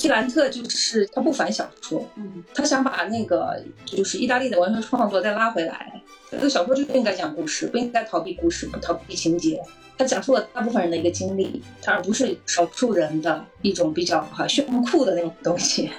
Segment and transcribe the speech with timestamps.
[0.00, 6.00] 费兰特就是他不反小说，嗯他想把那个就是意大利的文学创作再拉回来。
[6.30, 9.60] 这个小说就应该讲故事，不应该逃避故事，不逃避情节。
[9.98, 15.90] 他讲述了大部分人的一个经历，他而不是少数人的一种比较哈炫酷的那种东西。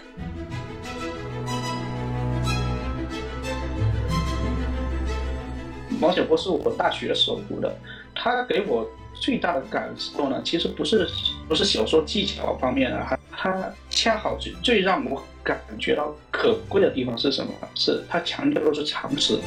[6.02, 7.72] 王小波是我大学时候读的，
[8.16, 8.90] 他给我
[9.22, 11.08] 最大的感受呢，其实不是
[11.48, 17.54] 不是小说技巧方面的，它它恰好最最让我感觉到可贵的地方是什么？
[17.76, 19.40] 是它强调的是常识。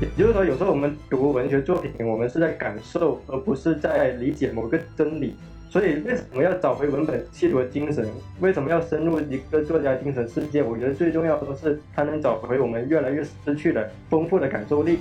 [0.00, 5.34] 也就是说，有时候我们读文学作品，我们是在感受，而不是在理解某个真理。
[5.70, 8.08] 所以，为什么要找回文本细读的精神？
[8.40, 10.62] 为什么要深入一个作家精神世界？
[10.62, 14.98] 我觉得最重要的是，它能找回我们越来越失去的丰富的感受力。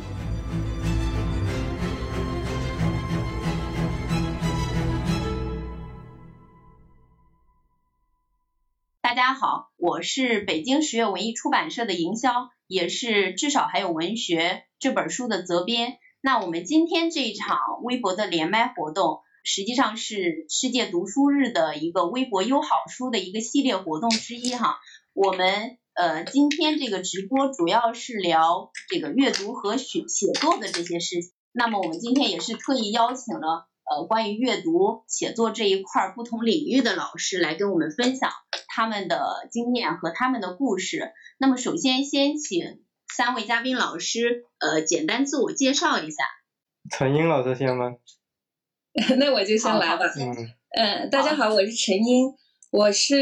[9.02, 15.94] 大家好，我是北京十月文艺出版社的营销，也是至少还有文学这本书的责编。
[16.20, 24.78] 那我们今天这一场微博的连麦活动，实际上是世界读书日的一个微博优好书的一个系列活动之一哈。
[25.14, 31.32] 我们呃今天这个直播主要是聊这个阅读和写写作的这些事情。
[31.54, 38.30] 那么我们今天也是特意邀请了呃关于阅读写作这一块不同领域的老师来跟我们分享
[38.68, 41.14] 他们的经验和他们的故事。
[41.38, 46.18] 那么首先先请三位嘉宾老师呃简单自我介绍一下。
[46.92, 47.96] 陈英老师先吗？
[49.18, 50.06] 那我就先来吧。
[50.20, 50.34] 嗯，
[50.76, 52.34] 呃，大家好，我是陈英，
[52.72, 53.16] 我是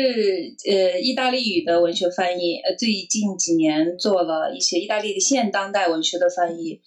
[0.70, 6.80] 呃意大利语的文学翻译，呃，最近几年做了一些意大利的现当代文学的翻译，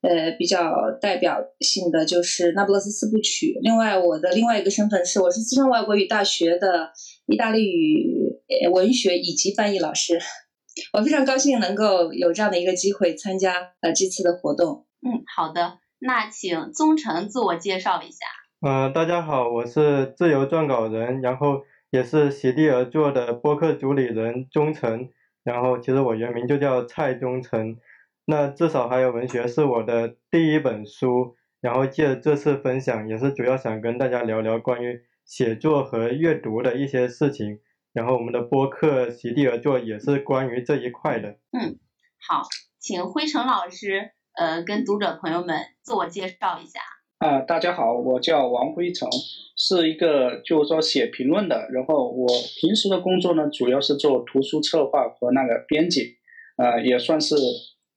[0.00, 3.48] 呃，比较代表性的就是《那不勒斯四部曲》。
[3.60, 6.92] 另外，我的另外一个身份是，我是四川外国语大学的
[7.26, 10.18] 意大利语呃文学以及翻译老师。
[10.94, 14.86] 我非常高兴能够有这样的一个机会参加呃这次的活动。
[15.02, 18.24] 嗯，好的，那请宗成自我介绍一下。
[18.60, 25.10] 呃，大家好，我是自由撰稿人，然后也是席地而坐的播客主理人钟诚，
[25.44, 27.76] 然后其实我原名就叫蔡忠诚。
[28.24, 37.60] 那至少还有文学是我的第一本书，然后借这次分享，也是主要想跟大家聊聊关于写作和阅读的一些事情。
[37.92, 41.36] 然后我们的播客席地而坐也是关于这一块的。
[41.52, 41.78] 嗯
[42.26, 42.42] 好，
[42.78, 46.80] 请辉成老师呃跟读者朋友们自我介绍一下。
[47.18, 49.06] 啊、大家好，我叫王辉成，
[49.54, 51.68] 是一个就是说写评论的。
[51.70, 52.26] 然后我
[52.60, 56.16] 平时的工作呢，主要是做图书策划和那个编辑，
[56.56, 57.34] 呃，也算是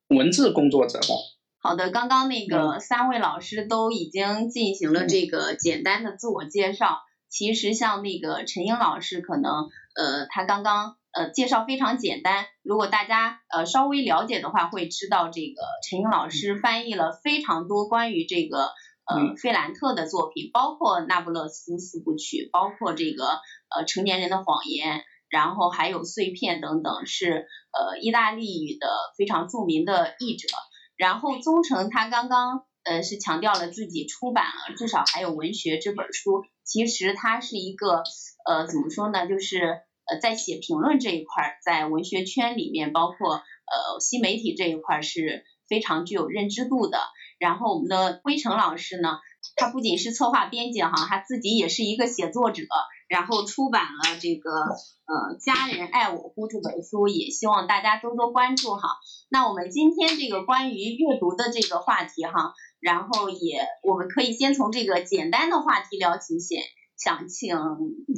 [0.09, 1.15] 文字工作者吧。
[1.61, 6.99] 好的，刚刚那个三位老师都已经进行了这个简单的自我介绍。
[7.29, 12.45] 其实像那个陈英老师，可能呃他刚刚呃介绍非常简单。
[12.63, 18.71] 如果大家呃稍微了解的话，会知道这个陈英老师翻译了非常多关于这个
[19.05, 23.39] 呃费兰特的作品，包括《那不勒斯四部曲》，包括这个
[23.75, 25.03] 呃成年人的谎言。
[25.29, 28.87] 然后还有碎片等等，是呃意大利语的
[29.17, 30.47] 非常著名的译者。
[30.95, 38.03] 然后宗成他刚刚呃是强调了自己出版了至少还有文学这本书，其实他是一个
[38.45, 46.97] 呃怎么说呢，就是呃在写评论这一块，在文学圈里面，包括呃新媒体这一块是非常具有认知度的。
[47.39, 49.19] 然后我们的辉成老师呢，
[49.57, 52.63] 他不仅是策划编辑哈，他自己也是一个写作者，
[53.09, 58.87] 然后出版了这个呃《家人爱我乎》这本书，也希望大家多多关注哈。
[59.29, 66.61] 那我们今天这个关于阅读的这个话题哈，然后也我们可以先从这个简单的话题聊起先，
[66.97, 67.57] 想请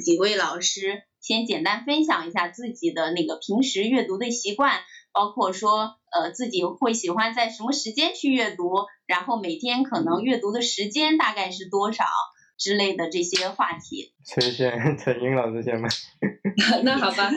[0.04, 4.80] 几位老师先简单分享一下自己的那个平时阅读的习惯，
[5.12, 8.70] 包括说呃自己会喜欢在什么时间去阅读，
[9.06, 12.04] 然后每天可能阅读的时间大概是多少
[12.58, 14.12] 之类的这些话题。
[14.24, 14.96] 谁先？
[14.98, 15.88] 陈英老师先吧？
[16.84, 17.30] 那好吧，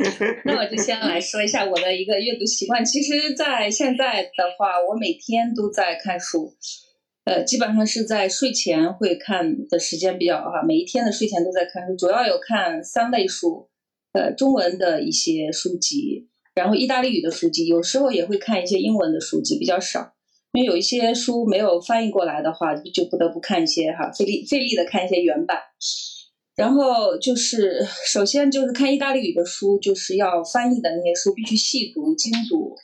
[0.46, 2.84] 那我就先来说一下我的一个阅读习惯。
[2.86, 6.54] 其实，在现在的话，我每天都在看书，
[7.30, 13.70] 呃，基本上是在睡前会看的时间比较哈，每一天的睡前都在看书，主要有看三类书，
[14.14, 20.16] 呃，中文的一些书籍，然后意大利语的书籍，有时候也会看一些英文的书籍，比较少。
[20.54, 25.60] 因为有一些书没有翻译过来的话，就不得不看一些哈，费力费力的看一些原版。
[26.56, 32.76] 然后就是，首先就是看意大利语的书，就是要翻译的那些书必须细读精读。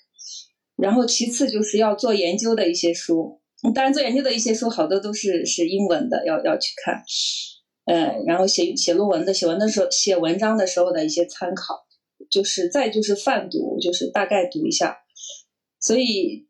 [0.77, 3.41] 然后其次就是要做研究的一些书，
[3.73, 7.03] 当然做研究的一些书好多都是是英文的，要要去看。
[7.85, 11.85] 呃，然后写写论文的写文的时候写文章的时候的一些参考，
[12.31, 14.97] 就是再就是泛读，就是大概读一下。
[15.79, 16.47] 所以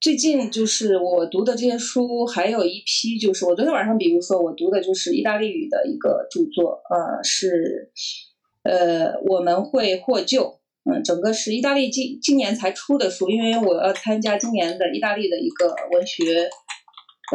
[0.00, 7.92] 最近就是我读的这些书，还有一批就是我昨天晚上，比如说我读的就是意大利语的一个著作，呃，是
[8.62, 10.60] 呃我们会获救，
[10.90, 16.48] 嗯，整个是意大利今今年才出的书，因为我要参加今年的意大利的一个文学，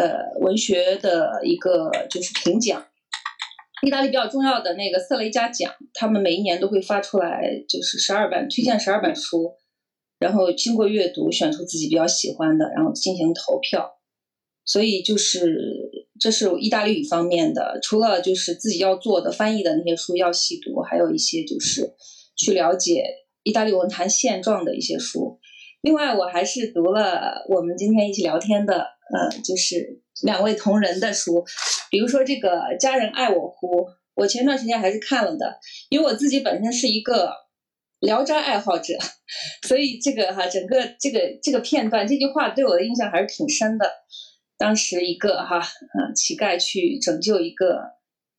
[0.02, 2.84] 呃，文学的一个就是评奖。
[3.86, 9.52] 意大利比较重要的那个瑟雷加奖，他们每一年都会发出来，就是十二本推荐十二本书，
[10.20, 14.00] 然后经过阅读选出自己比较喜欢的，然后进行投票。
[14.66, 21.94] 所以就是这是意大利语方面的，除了就是自己要做的翻译的那些书要细读，还有一些就是
[22.38, 23.04] 去了解
[23.44, 25.40] 意大利文坛现状的一些书。
[25.81, 31.44] 另外，我还是读了我们今天一起聊天的，呃，就是两位同仁的书，
[31.92, 33.81] 比如说这个《家人爱我乎》，
[34.16, 35.60] 我前段时间还是看了的，
[35.90, 37.28] 因为我自己本身是一个
[38.00, 38.98] 《聊斋》爱好者，
[39.68, 43.92] 所以这个哈，整个这个这个片段，这句话对我的印象还是挺深的。
[44.57, 47.75] 当时一个哈，嗯，乞丐去拯救一个，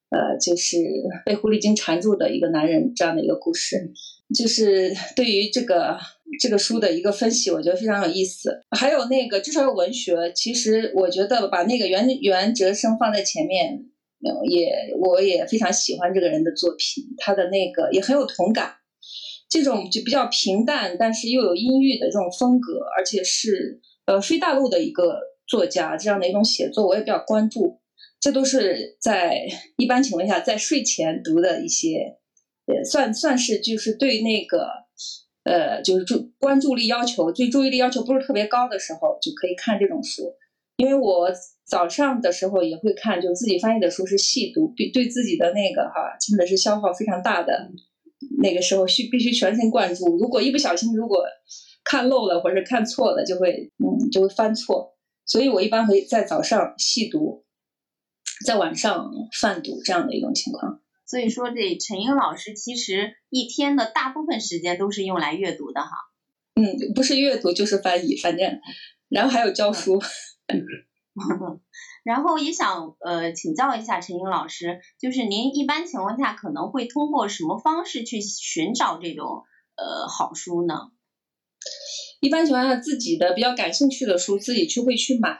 [0.09, 0.79] 呃，就是
[1.27, 3.93] 被狐狸精缠住的一个男人这样的一个故事，
[4.32, 5.99] 就是对于这个。
[6.41, 8.61] 这个书的一个分析，我觉得非常有意思。
[8.76, 13.85] 还有那个至少有文学，其实我觉得把那个袁袁哲生放在前面，
[14.50, 14.67] 也
[15.00, 18.73] 我也非常喜欢这个人的作品，他的那个也很有同感。
[19.49, 27.79] 这种就比较平淡，但是又有阴郁的这种风格，而且是呃非大陆的一个作家这样的一种写作，我也比较关注。
[28.20, 29.47] 这都是在
[29.77, 32.17] 一般情况下在睡前读的一些，
[32.67, 34.85] 也算算是就是对那个。
[35.45, 40.23] 呃，就是注关注力要求，对注意力要求不是特别高的时候，就可以看这种书。
[40.79, 41.31] 因为我
[41.67, 47.71] 早上的时候也会看，就自己翻译的书是细读，必对自己的那个哈，真的是消耗非常大的。
[48.39, 51.23] 那个时候需必须全神贯注，如果一不小心如果
[51.85, 54.97] 看漏了或者看错了，就会嗯就会翻错。
[55.27, 57.45] 所以我一般会在早上细读，
[58.47, 60.81] 在晚上泛读这样的一种情况。
[61.15, 65.91] 所以说，这陈英老师其实一天的大部分时间都是用来阅读的哈。
[66.57, 68.59] 嗯，不是阅读就是翻译，反正，
[69.09, 70.03] 然后还有教书。
[72.03, 79.45] 然后也想呃请教一下陈英老师，就是您一般情况下可能会通过什么方式去寻找这种
[79.77, 80.75] 呃好书呢？
[82.19, 85.39] 一般情况下，自己的比较感兴趣的书，自己去会去买。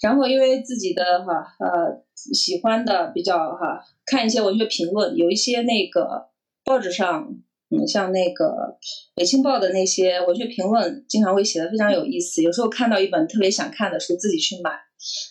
[0.00, 3.84] 然后因为自己的哈呃喜欢的比较哈。
[4.04, 6.28] 看一些文学评论，有一些那个
[6.64, 7.28] 报纸上，
[7.70, 8.44] 嗯，像那个
[9.16, 12.40] 《北青报》的那些文学评论，经常会写的非常有意思。
[12.40, 14.70] 有时候看到一本特别想看的书，自己去买。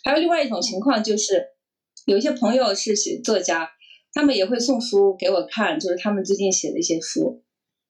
[0.03, 1.42] 还有另外一种情况，就是
[2.06, 3.69] 有一些朋友是写作家，
[4.12, 7.42] 他们也会送书给我看，就是他们最近写的一些书，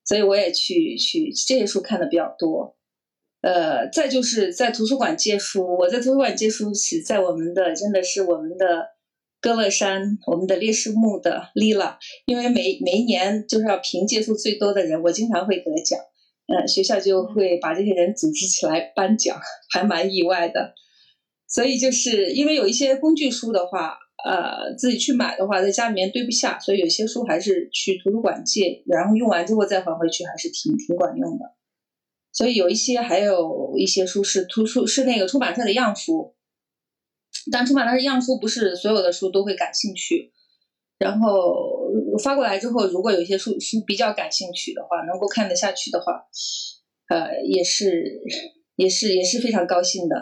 [0.06, 2.78] 所以我也去去这些书看的比较多。
[3.42, 8.95] 呃，再就是在图书馆借书，我在图书馆借书是在我们的真的是我们的。
[9.46, 16.00] 歌乐山，我们的烈士墓的 Lila，因为每每一年就是要评借数最多的人，我经常会得奖，
[16.48, 19.40] 嗯，学校就会把这些人组织起来颁奖，
[19.72, 20.74] 还蛮意外的。
[21.48, 31.54] 所以就是因为有一些工具书的话，呃，自己去买的话，在家里面堆不下，所以有些书还是去图书馆借，然后用完之后再还回去，还是挺挺管用的。
[32.34, 36.34] 所以有一些还有一些书是图书是那个出版社的样书。
[37.52, 40.32] 但出版的是样书，不是所有的书都会感兴趣。
[40.98, 41.54] 然后
[42.24, 46.24] 发过来之后，如果有一些书书比较感兴趣的话，能够看得下去的话，
[47.10, 48.22] 呃，也是
[48.78, 50.16] 也是也是非常高兴的。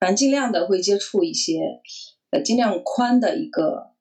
[0.00, 1.60] 反正尽量的会接触一些，
[2.30, 3.92] 呃，尽量宽的一个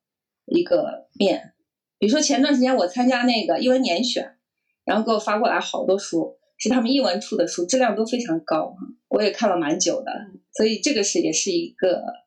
[0.47, 1.53] 一个面。
[1.99, 4.37] 比如说前段时间我参加那个译文年选，
[4.83, 8.75] 然后给我发过来好多书，是他们译文出的书，质量都非常高，
[9.09, 10.11] 我也看了蛮久的。
[10.57, 12.24] 所以这个是也是一个。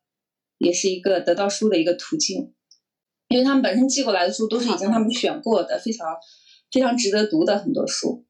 [0.59, 2.53] 也是一个得到书的一个途径，
[3.29, 6.07] 因为他们本身寄过来的书都是已经他们选过的，非常
[6.71, 8.27] 非常值得读的很多书。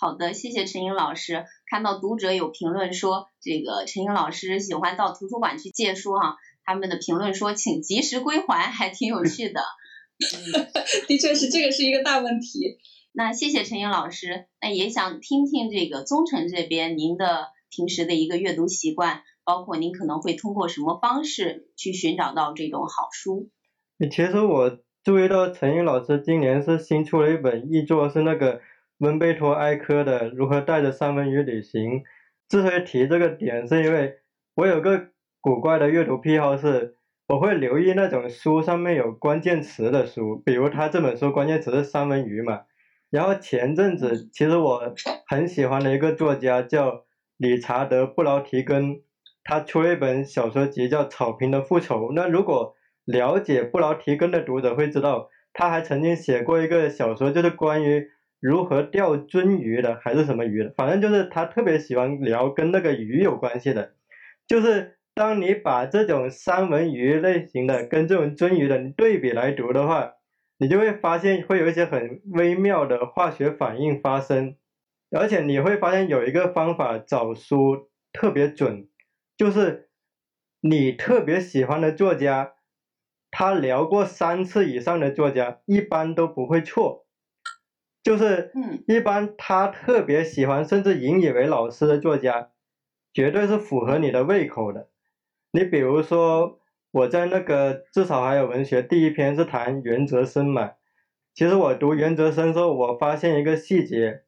[0.00, 1.44] 好的，谢谢陈英老师。
[1.70, 9.60] 看到读者有评论说，这个陈英老师喜欢到图书馆去借书哈，他们的评论说请及时归还，还挺有趣的。
[11.08, 12.78] 的确是，这个是一个大问题。
[13.12, 19.22] 那谢谢陈英老师，那也想听听这个宗成这边您的平时的一个阅读习惯。
[19.46, 23.48] 包括您可能会通过什么方式去寻找到这种好书？
[24.10, 28.60] 其实我注意到陈英老师今年是新出了一本译作，是那个
[28.98, 32.00] 温贝托埃科的《如何带着三文鱼旅行》。
[32.48, 34.16] 之所以提这个点，是因为
[34.56, 35.10] 我有个
[35.40, 36.96] 古怪的阅读癖好，是
[37.28, 42.62] 我会留意那种书上面有关键词的书，比如他这本书关键词是三文鱼嘛。
[43.10, 44.92] 然后前阵子其实我
[45.28, 47.04] 很喜欢的一个作家叫
[47.36, 49.02] 理查德·布劳提根，
[49.46, 52.08] 他出了一本小说集叫《草坪的复仇》。
[52.12, 52.74] 那如果
[53.04, 58.08] 了解布劳提根的读者会知道，他还曾经写过一个小说，就是关于
[58.40, 63.92] 如何钓鳟鱼的，还是什么鱼的，反正就是他特别喜欢聊跟那个鱼有关系的。
[64.48, 70.14] 就是当你把这种三文鱼类型的跟这种鳟鱼的对比来读的话，
[70.58, 74.56] 你就会发现会有一些很微妙的化学反应发生，
[75.10, 78.88] 而且你会发现有一个方法找书特别准，
[79.36, 79.88] 就是
[80.60, 82.54] 你特别喜欢的作家，
[83.30, 87.06] 他聊过三次以上的作家一般都不会错，
[88.02, 88.52] 就是
[88.86, 92.50] 一般他特别喜欢甚至引以为老师的作家，
[93.12, 94.88] 绝对是符合你的胃口的。
[95.50, 96.60] 你比如说。
[96.92, 100.72] 我在那个至少还有文学第一篇是谈袁哲生嘛，
[101.34, 104.22] 其实我读袁哲生时候，我发现一个细节，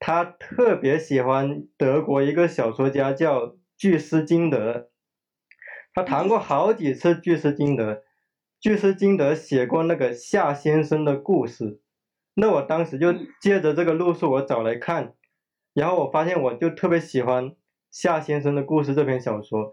[0.00, 4.90] 他特别喜欢德国一个小说家叫巨斯金德，
[5.92, 8.04] 他谈过好几次巨斯金德，
[8.60, 11.80] 巨斯金德写过那个夏先生的故事，
[12.34, 15.14] 那我当时就借着这个路数我找来看，
[15.74, 17.56] 然后我发现我就特别喜欢
[17.90, 19.72] 夏先生的故事这篇小说，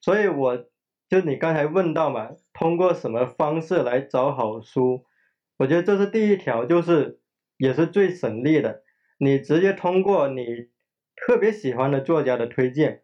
[0.00, 0.66] 所以我。
[1.08, 5.04] 就你刚才问到嘛，通过什么方式来找好书？
[5.56, 7.18] 我觉得这是第一条，就是
[7.56, 8.84] 也是最省力的。
[9.18, 10.46] 你直接通过你
[11.16, 13.02] 特别喜欢的作家的推荐，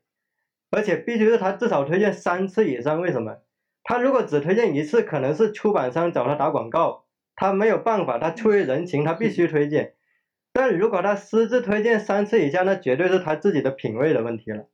[0.77, 3.01] 而且必须是他至少推荐三次以上。
[3.01, 3.39] 为什么？
[3.83, 9.95] 他如果只推荐一次，可能是出版商找他打广告，他没有办法，他出于人情，他必须推荐。
[10.53, 14.69] 但如果他私自推荐三次以下，那绝对是他自己的品味的问题了。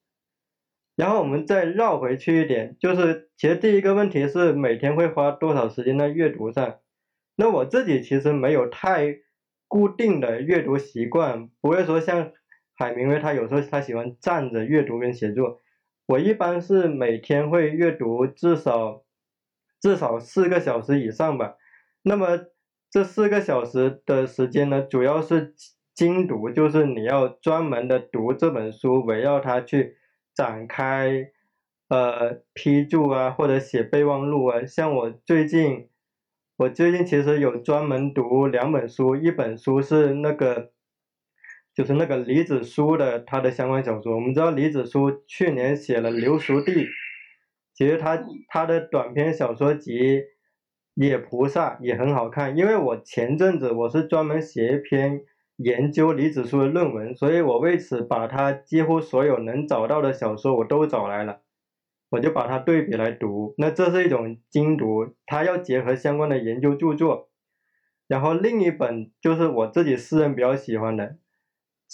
[0.97, 6.79] 然后我们再绕回去一点，就是其实第一个问题是每天会花多少时间在阅读上。
[7.37, 9.19] 那我自己其实没有太
[9.69, 12.33] 固定的阅读习惯，不会说像
[12.75, 15.61] 海明威他有时候他喜欢站着阅读跟写作。
[16.13, 19.03] 我一般是每天会阅读至少
[19.81, 21.57] 至少四个小时以上吧。
[22.03, 22.39] 那么
[22.91, 25.55] 这四个小时的时间呢，主要是
[25.95, 29.97] 精读，就是你要专门的读这本书，围绕它去。
[30.35, 31.31] 展开，
[31.89, 34.65] 呃，批注啊，或者写备忘录啊。
[34.65, 35.91] 像我最近，
[36.57, 40.73] 我最近其实有专门读两本书，一本书是那个，
[41.75, 44.15] 就是那个李子书的他的相关小说。
[44.15, 46.73] 我们知道李子书去年写了《刘熟地》，
[47.75, 49.93] 其实他他的短篇小说集
[50.95, 52.57] 《野菩萨》也很好看。
[52.57, 55.23] 因为我前阵子我是专门写一篇。
[55.57, 61.43] 研究李子书的论文，所以我为此把他几乎所有能找到的小说我都找来了，
[62.11, 63.55] 我就把它对比来读。
[63.59, 67.31] 那这是一种精读，它要结合相关的研究著作。
[68.09, 71.19] 然后另一本就是我自己私人比较喜欢的，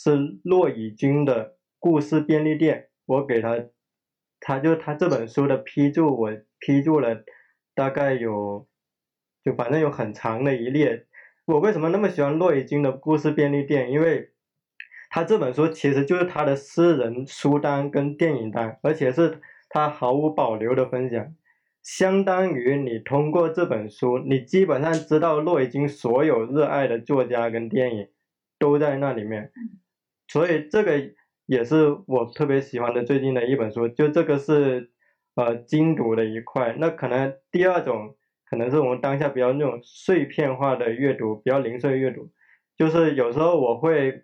[0.01, 2.87] 是骆以军的故事便利店。
[3.05, 3.65] 我给他，
[4.39, 7.25] 他就他这本书的批注，我批注了
[7.75, 8.69] 大概有，
[9.43, 11.07] 就反正有很长的一列。
[11.47, 13.91] 我为什么那么喜欢骆以军的故事便利店？
[13.91, 14.31] 因为
[15.11, 21.35] 他这本书其实就是他的私人书单跟电影单，而且是他毫无保留的分享，
[21.83, 28.09] 相当于你通过这本书，你基本上知道骆以军所有热爱的作家跟电影
[28.59, 29.51] 都在那里面，
[30.29, 31.11] 所以这个
[31.47, 33.89] 也是我特别喜欢的最近的一本书。
[33.89, 34.93] 就这个是
[35.35, 38.15] 呃精读的一块，那可能第二种。
[38.51, 42.31] 可能是我们当下比较那种碎片化的阅读，比较零碎阅读，
[42.79, 44.23] 就是有时候我会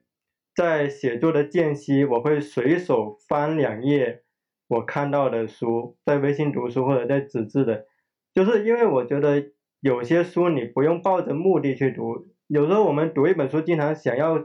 [0.56, 4.22] 在写作的间隙，我会随手翻两页
[4.66, 7.84] 我看到的书，在微信读书或者在纸质的，
[8.32, 9.44] 就是因为我觉得
[9.80, 14.42] 有些书你不用抱着目的去读，有时候我们读一本书，经常想要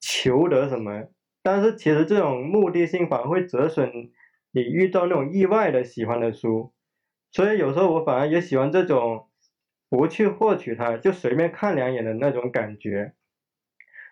[0.00, 1.04] 求得什么，
[1.42, 3.90] 但是其实这种目的性反而会折损
[4.52, 6.72] 你遇到那种意外的喜欢的书。
[7.30, 9.28] 所以有时候我反而也喜欢这种
[9.90, 13.14] 不去获取它，就随便看两眼的那种感觉。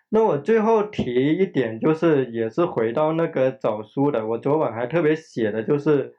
[0.09, 4.25] 那我最后提一点，就是也是回到那个找书的。
[4.25, 6.15] 我昨晚还特别写的就是，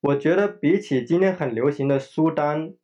[0.00, 2.74] 我觉得比起今天很流行的书单，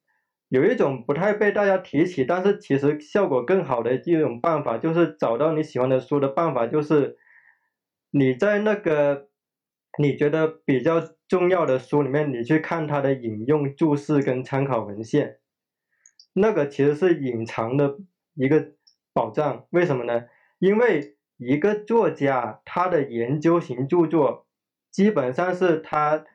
[0.48, 7.16] 有一种不太被大家提起，但是其实效果更好的一种办法，就是找到你喜欢的书的办法，就是
[8.10, 9.28] 你在那个。
[9.98, 15.38] 你觉得比较重要的书里面，你去看它的引用注释跟参考文献，
[16.34, 17.96] 那个其实是隐藏的
[18.34, 18.74] 一个
[19.14, 19.66] 宝藏。
[19.70, 20.26] 为什么呢？
[20.58, 24.46] 因为一个作家他的研究型著作，
[24.90, 26.26] 基本上是他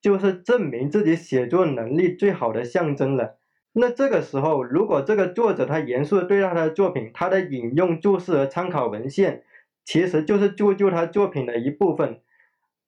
[0.00, 3.36] 就是证明自己写作能力最好的象征了。
[3.72, 9.44] 那这个时候，如果这个作者他严肃对待他的作品，他的引用注释和参考文献，
[9.84, 12.20] 其实就是铸就他作品的一部分。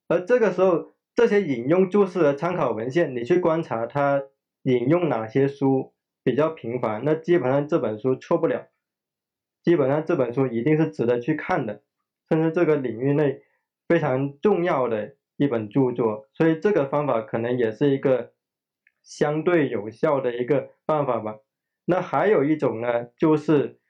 [0.08, 4.24] 而这个时候，这些引用注释和参考文献，你去观察他
[4.62, 5.92] 引用哪些书
[6.24, 8.66] 比较频繁，那基本上这本书错不了，
[9.62, 11.82] 基本上这本书一定是值得去看的，
[12.28, 13.42] 甚至这个领域内
[13.86, 16.28] 非常重要的一本著作。
[16.32, 18.32] 所以这个方法可能也是一个。
[19.04, 21.38] 相对有效的一个办法吧。
[21.86, 23.80] 那还有一种呢，就是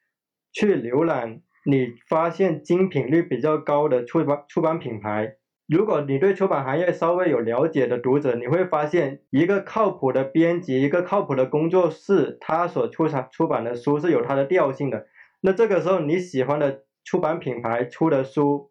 [0.55, 5.37] 去浏览你发现精品率比较高的出版出版品牌。
[5.69, 15.07] 如果你对出版行业稍微有了解的读者，你会发现一个靠谱的编辑，一个靠谱的工作室，他所出产出版的书是有它的调性的。
[15.43, 18.71] 那这个时候你喜欢的出版品牌出的书，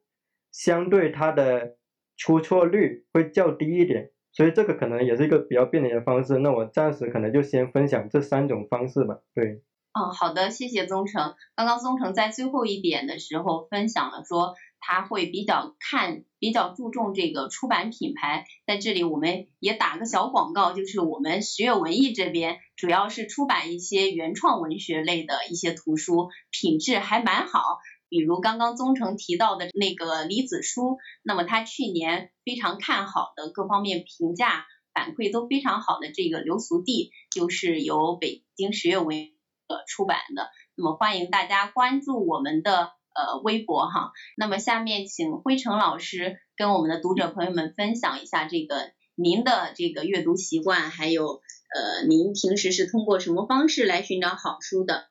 [0.52, 1.76] 相对它的
[2.22, 4.12] 出错率会较低一点。
[4.32, 9.18] 所以这个可能也是一个比较便利的方式，那我暂时可能就先分享这三种方式吧。
[9.34, 9.62] 对，
[9.94, 11.34] 哦，好的，谢谢宗成。
[11.56, 27.60] 刚刚宗成在最后一点的时候分享了说他会比较看、比较注重这个出版品牌，在这里我们也打个小广告，就是我们十月文艺这边主要是出版一些原创文学类的一些图书，品质还蛮好。
[28.12, 39.16] 比如刚刚宗成提到的那个李子书，那么他去年非常看好的各方面评价反馈都非常好的这个流俗地，就是由北京十月文
[39.70, 40.50] 呃出版的。
[40.76, 44.12] 那么欢迎大家关注我们的呃微博哈。
[44.36, 51.40] 那么下面请辉成老师跟我们的读者朋友们分享一下这个您的这个阅读习惯，还有
[51.74, 55.11] 呃您平时是通过什么方式来寻找好书的？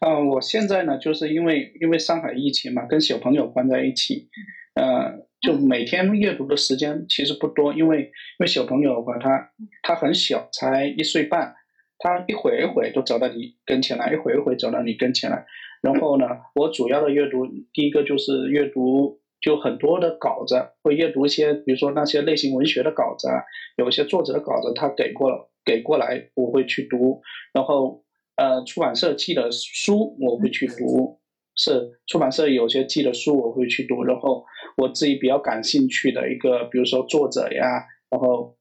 [0.00, 4.28] 嗯，我现在呢，就是因为因为上海疫情嘛，跟小朋友关在一起，
[4.74, 9.50] 呃，就每天阅读的时间其实不多，因为因为小朋友的话，他
[9.82, 11.54] 他很小，才一岁半，
[11.98, 15.44] 他一会一会都走到你跟前来，一会一会走到你跟前来。
[15.82, 23.42] 然后呢，我主要的阅读，第一个就是阅读就很多的稿子，会阅读一些，比如说那些类型文学的稿子啊，
[23.76, 27.20] 有一些作者的稿子他给过给过来，我会去读，
[27.52, 28.02] 然后。
[28.36, 31.20] 呃，出版社寄的书我会去读，
[31.54, 34.44] 是出版社有些寄的书我会去读，然后
[34.76, 38.56] 我自己比较感兴趣的一个，比如说作者呀，然后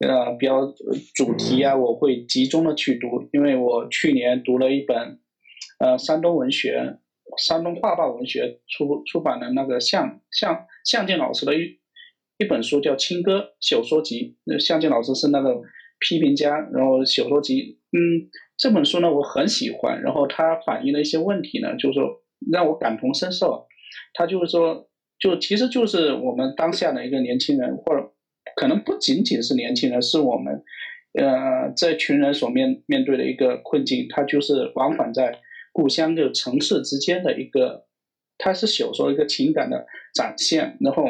[0.00, 0.66] 呃比较
[1.14, 5.20] 主题呀，我会集中的去读，因为我去年读了一本
[5.78, 6.98] 呃山东文学、
[7.38, 11.80] 山东画报文学出出版的那个向向向建老师的一
[12.36, 15.62] 一本书叫《青歌》小说集，那向建老师是那个
[15.98, 18.28] 批评家，然后小说集，嗯。
[18.56, 23.66] 这本书呢，我很喜欢，然后它反映的一些问题呢，就是说让我感同身受。
[24.12, 28.12] 它就是说，就其实就是我们当下的一个年轻人，或者
[28.54, 30.62] 可能不仅仅是年轻人，是我们
[31.14, 34.06] 呃这群人所面面对的一个困境。
[34.08, 35.40] 它就是往返在
[35.72, 37.86] 故乡的城市之间的一个，
[38.38, 40.78] 它是小说一个情感的展现。
[40.80, 41.08] 然后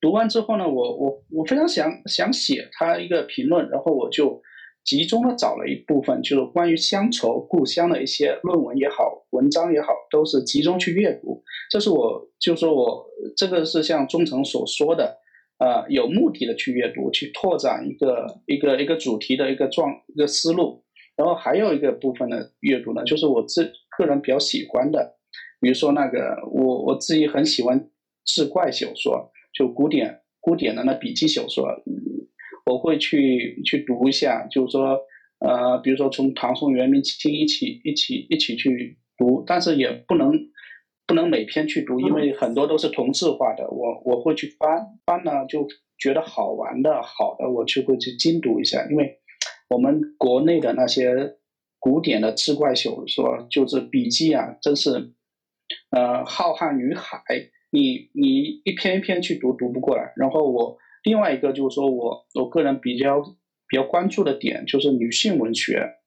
[0.00, 4.40] 读完之后呢，我我我非常想想写他一个评论，然后我就。
[4.86, 11.42] 集中的找了一部分，就是关于乡愁、故乡的一些论文也好、文章也好，都是集中去阅读。
[11.68, 13.04] 这是我，就说我
[13.36, 15.18] 这个是像忠诚所说的，
[15.58, 20.84] 呃，有目的的去阅读，去拓展一个一个一个主题的一个状一个思路。
[21.16, 25.16] 然后还有一个部分的阅读呢，就是我自个人比较喜欢的，
[25.60, 27.90] 比如说那个我我自己很喜欢
[28.24, 31.66] 志怪小说，就古典古典的那笔记小说。
[32.66, 34.98] 我会去去读一下，就是说，
[35.38, 40.32] 呃，比如说从唐宋元明清一起一起一起去读，但是也不能
[41.06, 43.70] 不能每篇去读，因为很多都是同质化的。
[43.70, 48.84] 我我会去翻翻呢，就觉得好玩的好的，我就会去精读一下。
[48.90, 49.20] 因为
[49.68, 51.36] 我们国内的那些
[51.78, 55.12] 古典的志怪小说，就是笔记啊，真是
[55.90, 57.22] 呃浩瀚于海，
[57.70, 60.12] 你你一篇一篇去读读不过来。
[60.16, 60.76] 然后我。
[61.06, 63.20] 另外一个就是说，我我个人比较
[63.68, 66.00] 比较关注的点就是女性文学，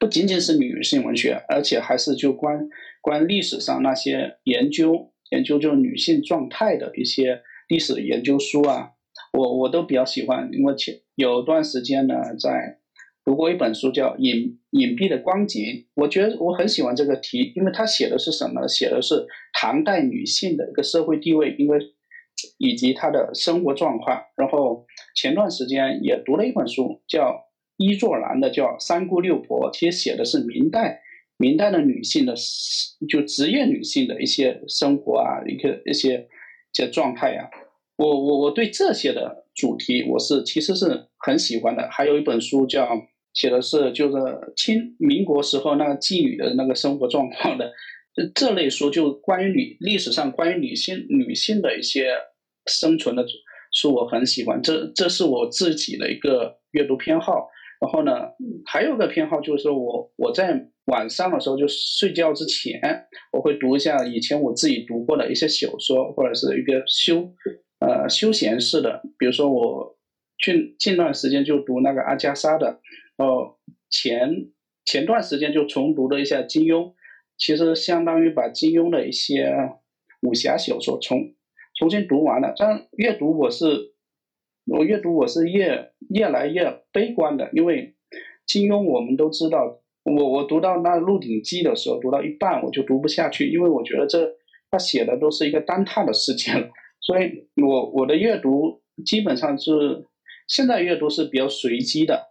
[0.00, 2.68] 不仅仅是女性文学，而且还是就关
[3.00, 8.90] 关历史上那些研究研究就女性状态的一些历史研究书啊，
[9.34, 10.50] 我我都比较喜欢。
[10.52, 12.80] 因为前有段时间呢，在
[13.24, 15.62] 读过一本书叫《隐隐蔽的光景》，
[15.94, 18.66] 我觉得我很喜欢这个题，因为它写的是什么？
[18.66, 21.78] 写的是唐代女性的一个社会地位，因为。
[22.58, 27.44] 以及她的生活状况，然后前段时间也读了一本书，叫
[27.76, 31.00] 伊作兰的，叫《三姑六婆》，其实写的是明代
[31.36, 32.34] 明代的女性的，
[33.08, 36.18] 就职业女性的一些生活啊，一个一些
[36.72, 37.50] 一些状态呀。
[37.96, 41.88] 我我我对这些的主题，我是其实是很喜欢的。
[41.90, 42.88] 还有一本书叫
[43.34, 44.16] 写的是就是
[44.56, 47.72] 清民国时候那个妓女的那个生活状况的，
[48.14, 52.08] 这这类书就关于女历史上关于女性女性的一些
[52.66, 53.24] 生存的
[53.72, 54.62] 书，我很喜欢。
[54.62, 57.48] 这这是我自己的一个阅读偏好。
[57.80, 58.12] 然后呢，
[58.64, 62.80] 还有个偏好就是我我在晚上的时候就睡觉之前，
[63.32, 67.34] 我会读一下以前我自己读过的一些小说，或者是一个休
[67.80, 69.98] 呃休闲式的，比如说我
[70.38, 72.78] 近近段时间就读那个阿加莎的，
[73.16, 73.56] 哦
[73.90, 74.52] 前
[74.84, 76.92] 前段时间就重读了一下金庸，
[77.36, 79.52] 其实相当于把金庸的一些
[80.22, 81.34] 武侠小说重
[81.74, 82.54] 重新读完了。
[82.56, 83.92] 但阅读我是。
[84.64, 87.96] 我阅读我是越越来越悲观的，因为
[88.46, 94.36] 金庸我们都知道，我我读到那《鹿鼎记》的时候，读到一半我就读不下去，因为我觉得这
[94.70, 100.06] 他写的都是一个单踏的世界了，所以我我的阅读基本上是
[100.46, 102.28] 现在阅读是比较随机的，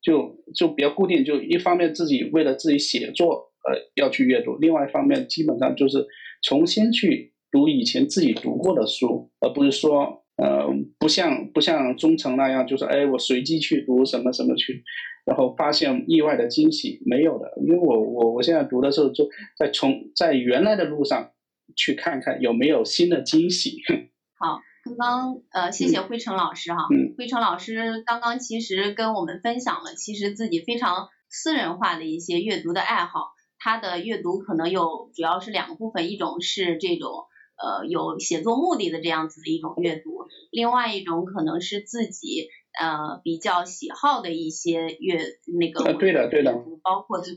[0.00, 6.06] 就就比较固定，就一方面自己为了自己写作呃要去阅读，另外一方面基本上就是
[6.42, 10.22] 重新去读以前自己读过的书，而不是说。
[10.36, 10.66] 呃，
[10.98, 14.82] 不像不像忠诚那样，就是哎，我随机去读什么什么去，
[15.24, 17.52] 然后发现意外的惊喜，没有的。
[17.62, 21.30] 因为我我我现在读的时候，就在从在原来的路上
[21.76, 23.76] 去看看有没有新的惊喜。
[24.36, 26.88] 好，刚刚呃，谢谢辉成老师哈。
[26.92, 33.28] 嗯辉成老师刚刚其实跟我们分享了，其实自己非常私人化的一些阅读的爱好。
[33.64, 37.10] 他的阅读可能有主要是两个部分，一种是这种。
[37.56, 42.48] 呃，有写作目的的这样子的一种阅读，另外一种可能是自己
[42.80, 45.20] 呃比较喜好的一些阅
[45.56, 47.30] 那个对的对的，包括就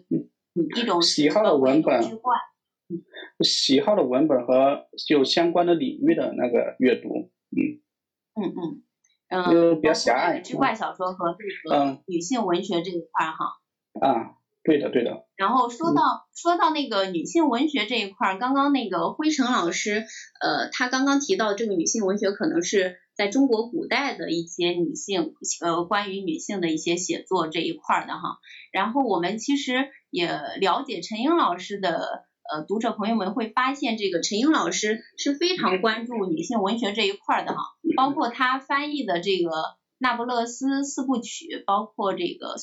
[0.76, 2.02] 一种喜好的文本，
[3.42, 7.78] 喜好的文本和有相关的领域的那个阅读，嗯
[8.34, 8.54] 嗯
[9.30, 9.44] 嗯
[9.76, 13.62] 嗯，比较狭隘，志怪小说和这个女性文学这一块哈
[14.02, 14.37] 啊。
[14.68, 15.26] 对的，对的。
[15.38, 16.02] 然后说到
[16.36, 20.06] 说到那个女性文学这一块儿，刚刚那个辉成老师，
[20.42, 28.40] 呃，他刚刚提到这个女性文学可能是在中国古代的一些女性，呃，关于女性的一些写作这一块的哈。
[28.74, 37.62] 然后我们其实也了解陈英老师的，呃，读者朋友们会发现，这个陈英老师是非常关注女性文学这一块的哈，
[37.96, 39.50] 包括他翻译的这个
[39.98, 42.58] 《那不勒斯四部曲》，包括这个。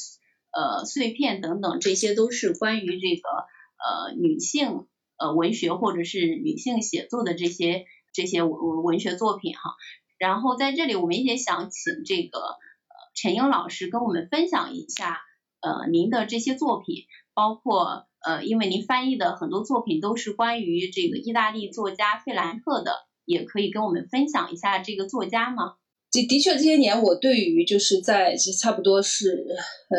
[0.55, 4.87] 呃，碎片等等，这些都是关于这个呃女性
[5.19, 9.75] 呃文学或者是女性写作的这些这些文文学作品哈。
[10.17, 15.19] 然后在这里，我们也想请这个呃陈英老师跟我们分享一下
[15.61, 22.93] 呃您的这些作品，包括呃因为您翻译的很多作品都是关于这个意大利作家费兰特的，
[23.25, 25.75] 也可以跟我们分享一下这个作家吗？
[26.15, 29.47] 的的确，这些年我对于就是在其实差不多是
[29.91, 29.99] 呃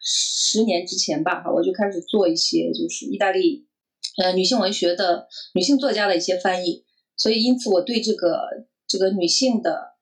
[0.00, 3.66] 十年之前吧，哈，我就开始做一些就是意大利
[4.22, 6.84] 呃女性文学的女性作家的一些翻译，
[7.16, 8.40] 所以因此我对这个
[8.86, 9.96] 这个女性的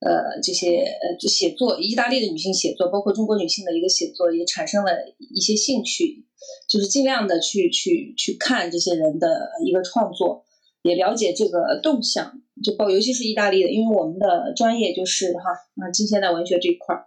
[0.00, 6.26] 呃这些呃就写作，意大利的女性写作，包括中国女性的一个写作，也产生了一些兴趣，
[6.68, 10.44] 就是尽量的去去去看这些人的一个创作。
[10.82, 15.50] 也了解这个动向，就包尤其是意大利的，因为我们的专业就是哈
[15.82, 17.06] 啊近现代文学这一块儿，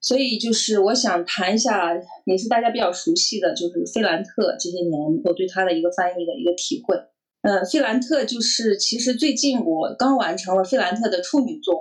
[0.00, 1.90] 所以就是我想谈一下，
[2.26, 6.96] 也是大家比较熟悉的，就是费兰特这些年我对他的一个翻译的一个体会。
[7.42, 11.74] 呃，费兰特就是其实最近我刚完成了费兰特的处女作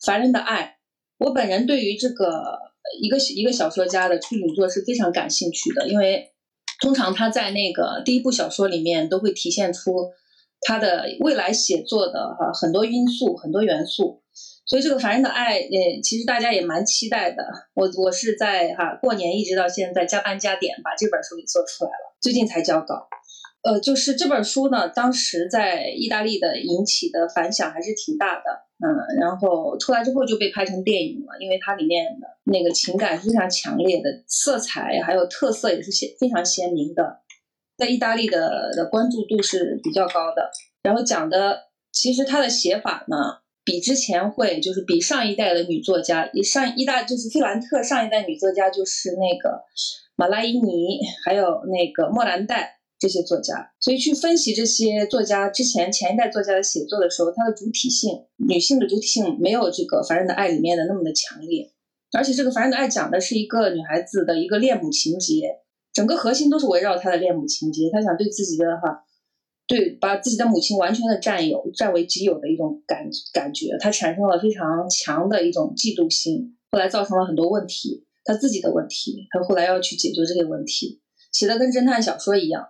[0.06, 0.76] 《凡人的爱》，
[1.24, 2.58] 我本人对于这个
[3.00, 6.32] 一个一个小说家的处女作是非常感兴趣的，因为
[6.80, 10.10] 通常他在那个第一部小说里面都会体现出。
[10.64, 14.22] 他的未来写作的哈很多因素很多元素，
[14.66, 17.44] 所以这个凡人的爱，呃，其实大家也蛮期待的。
[17.74, 23.06] 我我是在哈过年一直到现在加班加点把这本书给做出来了，最近才交稿。
[23.62, 28.42] 呃，就是这本书呢，当时在意大利的引起的反响还是挺大的，
[28.84, 37.20] 嗯，然后出来之后就被拍成电影了，因为它里面的那个情感非常强烈的，色彩还有特色也是鲜非常鲜明的。
[37.76, 40.50] 在意大利的的关注度是比较高的，
[40.82, 41.58] 然后讲的
[41.92, 43.16] 其实他的写法呢，
[43.64, 49.62] 比之前会就是比上一代的女作家，以上意大就是费兰特上一代女作家就是那个
[50.14, 61.72] 马拉伊尼，还有那个莫兰黛这些作家，所以去分析这些作家之前前一代作家的写作的时候，它的主体性，女性的主体性没有这个《凡人的爱》里面的那么的强烈，
[62.16, 65.58] 而且这个《凡人的爱》讲的是一个女孩子的一个恋母情节。
[65.94, 69.04] 整个核心都是围绕他的恋母情节，他想对自己的哈
[69.66, 81.00] 对把自己的母亲完全的占有、占为己有的一种感感觉，他产生了非常强的一种嫉妒心，后来造成了很多问题，他自己的问题，他后来要去解决这些问题，
[81.32, 82.66] 写的跟侦探小说一样，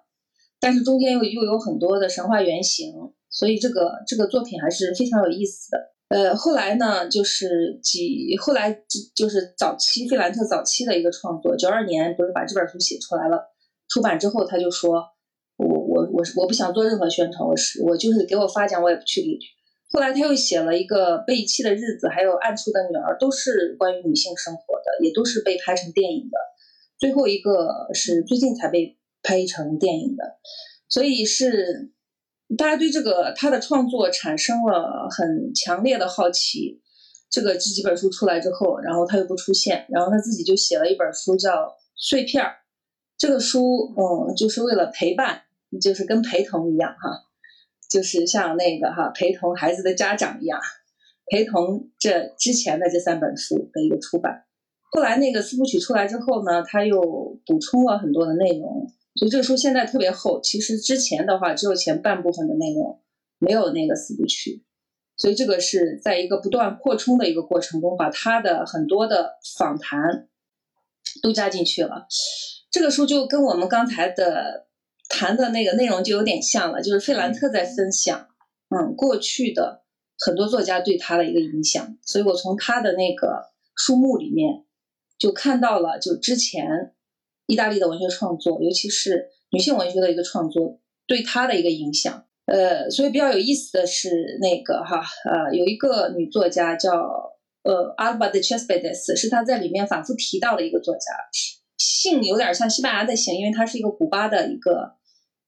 [0.60, 2.92] 但是中间又又有很多的神话原型，
[3.30, 5.93] 所以这个这个作品还是非常有意思的。
[6.14, 8.85] 呃，后来呢，就是几后来
[9.16, 13.42] 就是早期费兰特早期的一个创作，九二年不是把这本书写出来了，
[13.88, 15.03] 出版之后他就说。
[15.57, 19.38] 我我我我不想做任何宣传，我是我就是给我发奖我也不去理。
[19.92, 26.37] 后来他又写了一个《被遗弃的日子》，还有《暗处的女儿》，都是关于女性生活的，也都是被拍成电影的。
[26.98, 30.24] 最后一个是最近才被拍成电影的，
[30.88, 31.92] 所以是
[32.56, 36.80] 大家对这个他的创作产生了很强烈的好奇。
[37.30, 41.50] 这个这几本书出来之后，然后他又不出现，然后他自己就写了一本书叫
[41.96, 42.50] 《碎片儿》。
[43.18, 45.42] 这个书，嗯，就是为了陪伴，
[45.80, 47.24] 就是跟陪同一样哈，
[47.90, 50.60] 就是像那个哈陪同孩子的家长一样，
[51.26, 54.44] 陪同这之前的这三本书的一个出版。
[54.92, 57.00] 后来那个四部曲出来之后呢，他又
[57.44, 60.40] 补充了很多的内容，所以这个书现在特别厚。
[60.40, 63.00] 其实之前的话只有前半部分的内容，
[63.38, 64.64] 没有那个四部曲，
[65.16, 70.29] 所以这个是在一个不断扩充的一个过程中，把他的很多的访谈
[71.22, 72.07] 都加进去了。
[72.70, 74.66] 这个书就跟我们刚才的
[75.09, 78.29] 谈的那个内容就有点像了，就是费兰特在分享，
[78.70, 79.85] 嗯，过去的
[80.18, 84.64] 很多作家对他的一个影响，所以我从他的那个书目里面
[85.16, 86.94] 就看到了，就之前
[87.46, 92.24] 意大利的文学创作，尤其是女性文学的一个创作对他的一个影响。
[92.46, 96.92] 呃，所以比较有意思的是那个哈，呃，有一个女作家叫
[97.62, 101.00] 呃 Alba de Chespedes，是她在里面反复提到的一个作家。
[101.78, 104.92] 姓有点像西班牙的姓，因为她是一个古巴的一个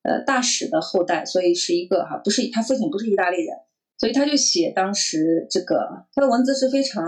[0.03, 3.55] 呃大使的后代，所以是一个哈，不是她父亲不是意大利人，
[3.99, 7.05] 所以他就写当时这个他的文字是非常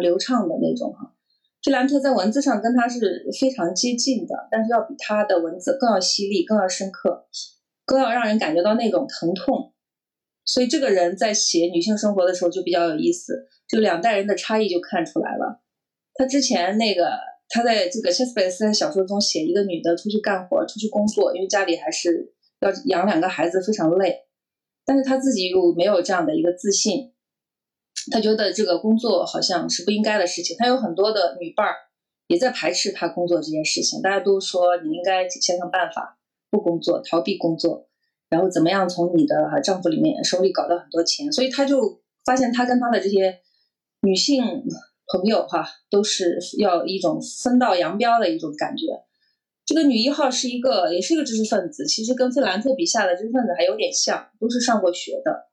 [0.00, 1.14] 流畅的那种哈。
[1.62, 7.26] 这兰特在文字上跟他是非常接近的，但是要比他的文字更要犀利、更要深刻、
[7.84, 9.72] 更要让人感觉到那种疼痛。
[10.44, 15.62] 所以这个人在写女性生活的时候就比较有意思，这两代人的差异就看出来了。
[16.14, 17.30] 他之前那个。
[17.52, 24.20] 他在这个切斯贝斯的小说中写一个女的出去干活、出去工作，因为家里还是要养两个孩子，非常累。
[24.86, 27.12] 但是他自己又没有这样的一个自信，
[28.10, 30.56] 他觉得这个工作好像是不应该的事情。
[30.58, 31.74] 他有很多的女伴儿
[32.28, 36.18] 也在排斥他工作这件事情，大家都说你应该想想办法
[36.50, 37.88] 不工作、逃避工作，
[38.28, 41.32] 然后怎么样从你的丈夫里面手里搞到很多钱。
[41.32, 43.40] 所以他就发现他跟他的这些
[44.02, 44.62] 女性。
[45.12, 48.86] 朋友哈，都是要一种分道扬镳的一种感觉。
[49.66, 55.49] 这个女一号是一个，也是一个知识分子，其实跟费兰特笔下的知识分子还有点像，都是上过学的。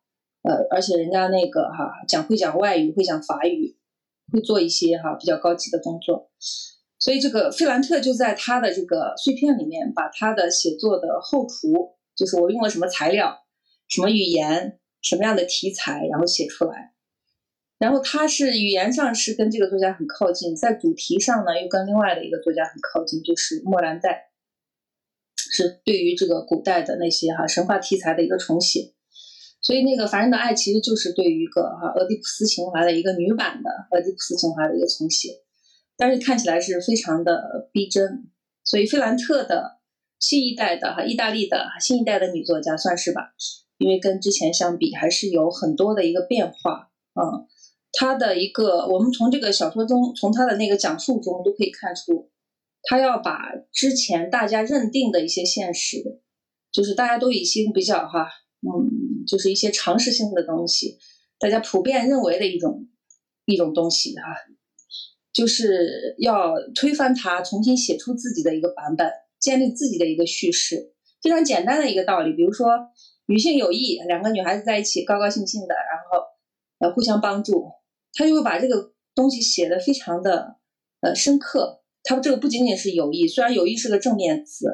[0.48, 3.76] 呃，而且人家那个哈讲会讲外语，会讲法语，
[4.32, 6.32] 会做一些哈比较高级的工作。
[6.98, 13.46] 所以这个费兰特就在他的这个碎片里面，把他的写作的后厨，就是我用了什么材料、
[13.90, 16.94] 什么语言、什么样的题材，然后写出来。
[17.78, 24.30] 然后他是语言上是跟这个作家很靠近，在主题上呢又跟另外的一个作家很靠近，就是莫兰代，
[25.36, 28.94] 是对于这个古代的那些哈神话题材的一个重写。
[29.68, 35.42] 所以那个《凡人的爱》其实就是对于一个哈俄狄浦斯情怀的一个女版的俄狄浦斯情怀的一个重写，
[35.98, 38.30] 但是看起来是非常的逼真。
[38.64, 39.80] 所以费兰特的
[40.22, 43.34] 新一代的哈意大利的新一代的女作家算是吧，
[43.78, 47.44] 因为跟之前相比还是有很多的一个变化啊。
[47.92, 52.30] 他的一个，我们从这个小说中，从他的那个讲述中都可以看出，
[52.84, 56.22] 他要把之前大家认定的一些现实，
[56.72, 58.30] 就是大家都已经比较哈，
[58.62, 58.88] 嗯，
[59.28, 60.98] 就是一些常识性的东西，
[61.40, 62.88] 大家普遍认为的一种
[63.46, 64.24] 一种东西哈，
[65.34, 72.34] 就是要推翻它，重新写出自己的一个版本，建立自己的一个叙事，非常简单的一个道理。
[72.34, 72.68] 比如说，
[73.28, 76.26] 女性友谊，两个女孩子在一起，高高兴兴的，然后
[76.80, 77.72] 呃互相帮助。
[78.14, 80.56] 他就会把这个东西写的非常的
[81.02, 81.84] 呃深刻。
[82.04, 84.66] 他这个不仅仅是友谊，虽然友谊是个正面词，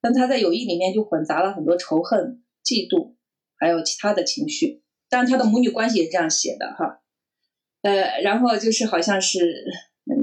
[0.00, 3.16] 但他在友谊里面就混杂了很多仇恨、嫉妒，
[3.58, 4.82] 还有其他的情绪。
[5.08, 7.00] 但他的母女关系也是这样写的哈。
[7.82, 9.64] 呃，然后就是好像是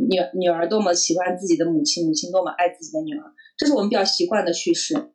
[0.10, 5.12] 女女儿多么喜欢自己的母亲，母亲多么爱自己的女儿，这是我们比较习惯的叙事。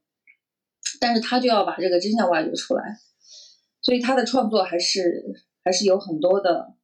[1.01, 2.83] 但是他就要把这个真相挖掘出来，
[3.83, 5.25] 所以他的创作还是
[5.65, 6.75] 还是有很多的。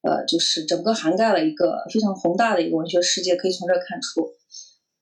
[0.00, 4.30] 呃，就是整个涵盖了一个非常宏大的一个文学世界，可以从这看出。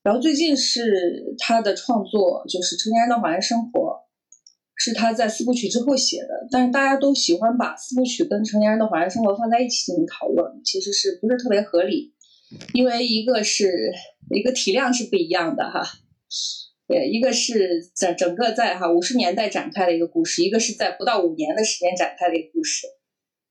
[0.01, 3.79] 然后最近是他的创作，就是《成年人的谎言生活》，
[4.77, 12.13] 是他在四部曲之后写的，但是大家都喜欢把四部曲跟成年人的华人生活放在一起进行讨论，其实是不是特别合理？
[12.73, 13.91] 因为一个是
[14.33, 15.83] 一个体量是不一样的哈，
[16.87, 22.87] 对，一个是整整个在哈五十年代展开的一个故事，一个是在不到五年的时间展开的一个故事，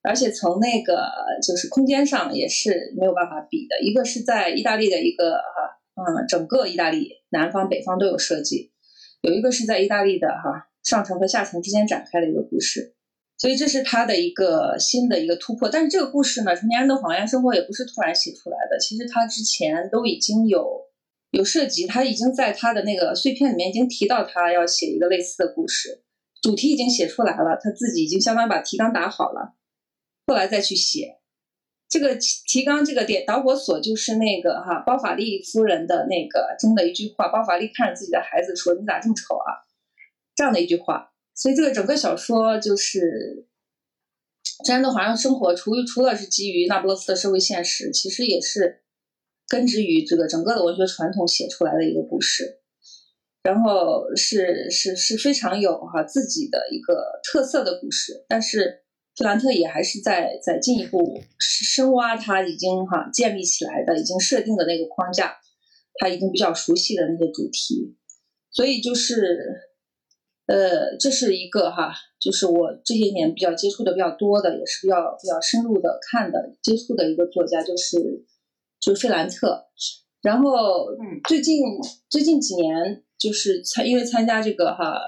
[0.03, 1.11] 而且从那个
[1.47, 8.73] 就是空间上也是没有办法比的，一个是在意大利的一个哈嗯整个意大利南方北方都有设计，
[9.21, 12.95] 有一个是在意大利的哈上层和下层之间展开的一个故事。
[13.39, 20.87] 所以这是他的一个新的一个突破，但是这个故事呢，成年人的谎言生活也不是突然写出来的，其实他之前都已经有
[21.33, 26.03] 有涉及，他已经在他的那个碎片里面已经提到他要写一个类似的故事，
[26.41, 29.53] 主题已经写出来了，他自己已经相当于把提纲打好了，
[30.27, 31.19] 后来再去写
[31.91, 39.61] 这个提纲，这个点导火索就是那个哈包法利夫人的那个中的一句话，包法利看着自己的孩子说：“你咋这么丑啊？”
[40.37, 41.11] 这样的一句话。
[41.35, 43.45] 所以这个整个小说就是
[44.67, 48.81] 《真的华人生活》，除除了是基于那不勒斯的社会现实，其实也是
[49.47, 52.63] 根植于这个整个的文学传统写出来的一个故事。
[53.43, 58.25] 然后是是是非常有哈自己的一个特色的故事。
[58.27, 65.37] 但是弗兰特也还是在在进一步深挖他已经哈建立起来的、已经设定的那个框架，
[66.01, 67.95] 他已经比较熟悉的那些主题。
[68.51, 69.75] 所以就是。
[70.47, 78.25] 呃，这是一个哈，就是我这些年比较接触的比较多的，也是比较比较深入的看的接触的一个作家，就是
[78.79, 79.67] 就是费兰特。
[80.23, 80.87] 然后
[81.29, 81.65] 最近
[82.09, 85.01] 最近几年，就是参因为参加这个哈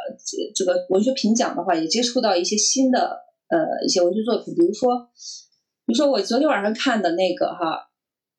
[0.56, 5.08] 这个文学评奖的话，也接触到一些新的呃一些文学作品，比如说
[5.86, 7.88] 比如说我昨天晚上看的那个哈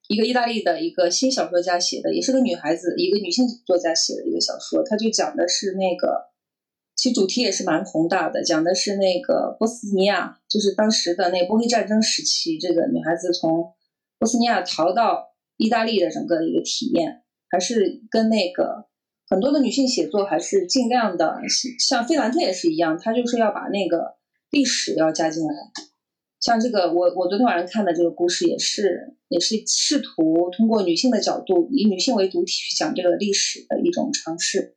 [0.10, 6.29] 一个意大利的一个新小说家写的，也是个女孩子，一个女性作家写的一个小说，她就讲的是那个。
[7.00, 13.72] 其主题也是蛮宏大的，讲的是那个波斯尼亚，就是当时的那波黑战争时期，这个女孩子从
[14.18, 18.88] 波斯尼亚逃到意大利的整个一个体验，还是跟那个
[19.30, 21.40] 很多的女性写作还是尽量的，
[21.80, 24.16] 像费兰特也是一样，她就是要把那个
[24.52, 25.54] 历史要加进来。
[26.42, 34.76] 像这个，我我昨天晚上看的这个故事也是，也是试图通过女性的角度，以女性为主体去讲这个历史的一种尝试。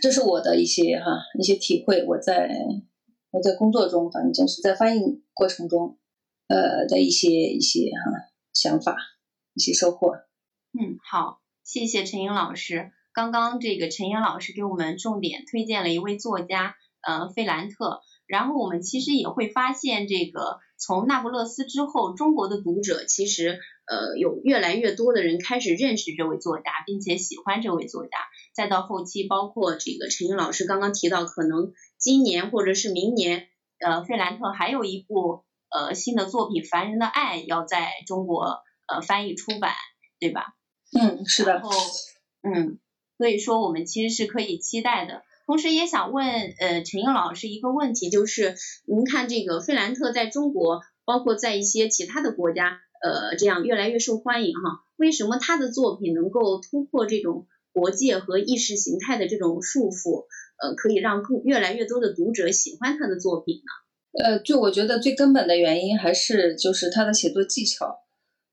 [0.00, 2.48] 这是我的一些哈一些体会，我在
[3.30, 5.98] 我在工作中，反正总是在翻译过程中，
[6.48, 8.12] 呃的一些一些哈
[8.52, 8.96] 想法，
[9.54, 10.12] 一些收获。
[10.72, 12.92] 嗯，好，谢谢陈英老师。
[13.12, 18.00] 刚刚这个陈英老师给我们重点推荐了一位作家，呃，费兰特。
[18.28, 28.10] 然后我们其实也会发现，这个从那不勒斯之后，中国的读者其实呃有越来越多的人开始认识这位作家，并且喜欢这位作家。
[28.54, 33.48] 再到后期，包括这个陈英老师刚刚提到，可能今年或者是明年，
[33.80, 39.72] 呃，费兰特还有一部呃新的作品《凡人的爱》要在中国呃翻译出版，
[40.20, 40.54] 对吧？
[40.92, 41.54] 嗯，是的。
[41.54, 41.70] 然后，
[42.42, 42.78] 嗯，
[43.16, 45.22] 所以说我们其实是可以期待的。
[45.48, 46.26] 同时也想问
[46.60, 60.26] 呃陈英老师一个问题，就是您看这个费兰特在中国，包括在一些其他的国家，呃，这样越来越受欢迎哈，为什么他的作品能够突破这种国界和意识形态的这种束缚，
[60.62, 64.22] 呃，可以让更越来越多的读者喜欢他的作品呢？
[64.22, 68.00] 呃，就我觉得最根本的原因还是就是他的写作技巧。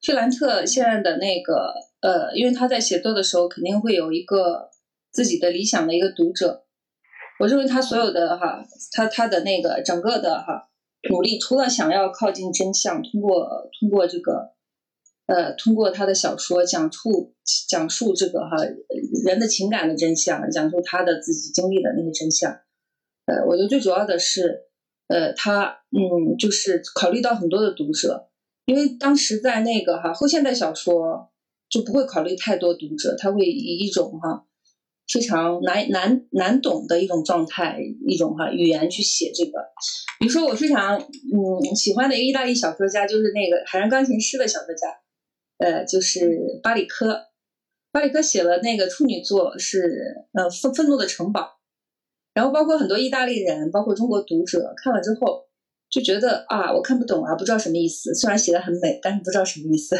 [0.01, 4.69] 费兰特现在的那个呃，因为他在写作的时候肯定会有一个
[5.11, 6.61] 自己的理想的一个读者。
[7.37, 10.69] 我认为他所有的哈，他他的那个整个的哈
[11.09, 14.53] 努力，除了想要靠近真相，通过通过这个，
[15.27, 17.33] 呃，通过他的小说讲述
[17.67, 18.55] 讲述这个哈
[19.25, 22.51] 人的情感的真相，讲述他的自己经历的那些真相，
[23.25, 24.67] 呃，我觉得最主要的是，
[25.07, 28.29] 呃，他嗯，就是考虑到很多的读者，
[28.65, 31.29] 因为当时在那个哈后现代小说
[31.69, 34.45] 就不会考虑太多读者，他会以一种哈。
[35.07, 39.51] 非常难难难懂的一种状态，一种哈语言去写这个。
[40.19, 44.87] 比如说，我非常嗯喜欢的一个意大利小说家，就是那个海上钢琴师的小说家，
[45.59, 47.21] 呃，就是巴里科。
[47.91, 51.59] 巴里科写了那个处女作是呃愤愤怒的城堡，
[52.33, 55.45] 然后包括很多意大利人，包括中国读者看了之后。
[55.87, 58.13] 就觉得啊，我看不懂啊，不知道什么意思。
[58.13, 59.95] 虽然写的很美，但是不知道什么意思。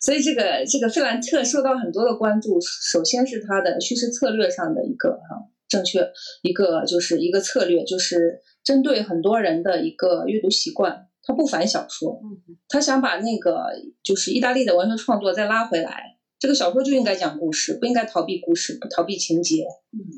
[0.00, 2.58] 所以这个这个费兰特受到很多的关注。
[2.60, 6.10] 首先是他的叙事策略上的一个哈正确，
[6.42, 11.06] 一个就是一个策略，就是针对很多人的一个阅读习惯。
[11.22, 12.18] 他不反小说，
[12.66, 13.66] 他想把那个
[14.02, 19.66] 就是意大利的文学创作再拉回来，这个小说就应该讲故事，不应该逃避故事，不逃避情节，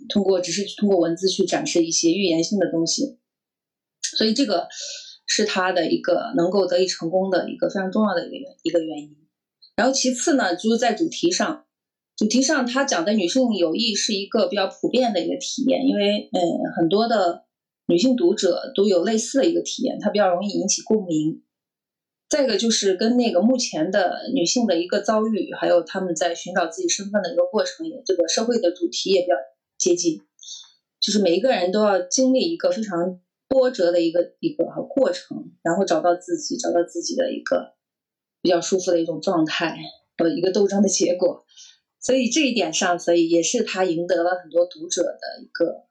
[0.09, 3.19] 通过只是通过文字去展示一些预言性的东西。
[4.17, 4.69] 所以这个
[5.27, 9.17] 是他的一个能够得以成功的一个非常重要的一个原一个原因。
[9.75, 11.65] 然后其次呢，就是在主题上，
[12.17, 16.39] 主题上他讲的女性友谊是一个比较普遍的一个体验，因为嗯
[16.77, 17.45] 很多的
[17.87, 21.43] 女性读者都有类似的一个体验，它比较容易引起共鸣。
[22.29, 29.35] 再一个就是跟那个目前的女性的一个遭遇，还有她们在寻找自己身份的一个过程，也这个社会的主题也比较
[29.77, 30.19] 接近，
[30.99, 37.75] 就是每一个人都要经历一个非常波折的一个一个过程，然后找到自己，找到自己的一个
[38.43, 39.79] 比较舒服的一种状态，
[40.19, 41.47] 呃，一个斗争的结果。
[42.01, 45.87] 所以这一点上，所以也是他赢得了很多读者的一个，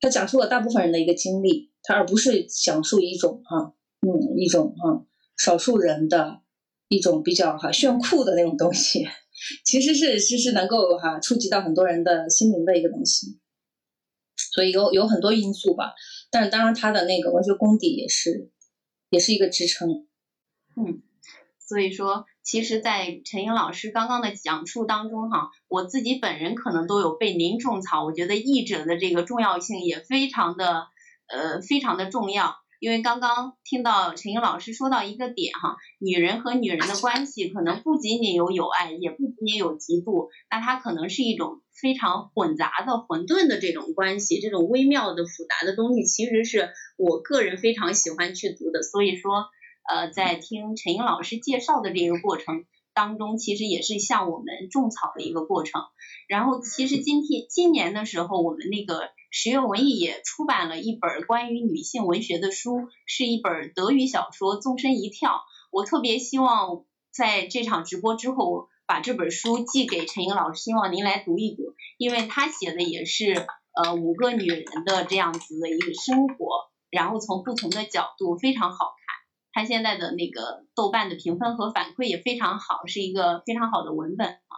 [0.00, 5.06] 他讲述了大部分人的一个经历，他而不是讲述一种哈，嗯，一种哈。
[5.38, 6.42] 少数人的
[6.88, 9.04] 一种比较哈炫酷的那种东西，
[9.64, 13.38] 其实是其实能够哈触及到很多人的心灵的一个东西，
[14.54, 15.94] 所以有有很多因素吧。
[16.30, 18.50] 但是当然他的那个文学功底也是
[19.10, 20.06] 也是一个支撑。
[20.76, 21.02] 嗯，
[21.72, 28.04] 所以说其实，在陈英老师刚刚的讲述当中哈，我自己本人可能都有被您种草。
[28.04, 30.88] 我觉得译者的这个重要性也非常的
[31.28, 32.56] 呃非常的重要。
[32.78, 46.68] 因为刚刚听到陈英老师说到一个点哈，女人和女人的关系可能不仅仅有友爱，也不仅仅有嫉妒，那它可能是一种非常混杂的混沌的这种关系，这种微妙的复杂的东西，其实是
[46.98, 48.82] 我个人非常喜欢去读的。
[48.82, 49.46] 所以说，
[49.88, 52.64] 呃，在听陈英老师介绍的这个过程
[52.94, 55.82] 当中，其实也是向我们种草的一个过程。
[56.28, 59.10] 然后，其实今天今年的时候，我们那个。
[59.34, 65.30] 十月文艺也出版了一本关于女性文学的书，是一本德语小说《纵身一跳》。
[65.70, 78.92] 我特别希望在这场直播之后把这本书寄给陈英老师，希望您来读一读，因为他写的也是呃五个女人的这样子的一个生活，然后从不同的角度非常好
[79.54, 79.62] 看。
[79.62, 84.52] 他现在的那个豆瓣的评分和反馈也非常好，是一个非常好的文本啊。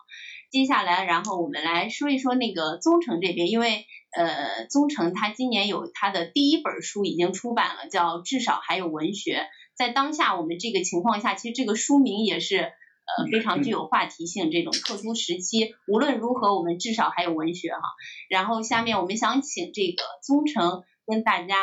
[0.50, 3.86] 接下来，然后我们来说一说那个宗成这边，因为
[4.16, 9.38] 呃，宗成他今年有他的第一本书已经出版了，叫《至少还有文学》。
[9.76, 14.52] 在当下我们这个情况下，其实这个书名也是呃非常具有话题性。
[14.52, 17.82] 这种特殊时期，无论如何，我们至少还有文学哈。
[18.30, 21.56] 然后下面我们想请这个宗成跟大家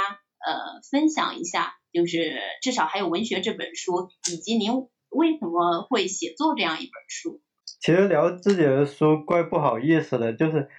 [0.46, 2.18] 呃分享一下，就是
[2.62, 4.72] 《至少还有文学》这本书，以及您
[5.10, 7.42] 为什么会写作这样一本书。
[7.80, 10.70] 其实聊自己的书怪不好意思的，就是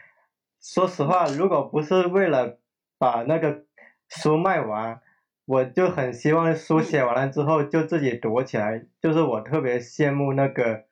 [0.60, 2.58] 说实话，如果不是为了
[2.98, 3.64] 把那个
[4.08, 5.00] 书卖完，
[5.44, 8.86] 我就很希望书写完了之后就自己躲起来。
[9.00, 10.84] 就是我特别羡慕那个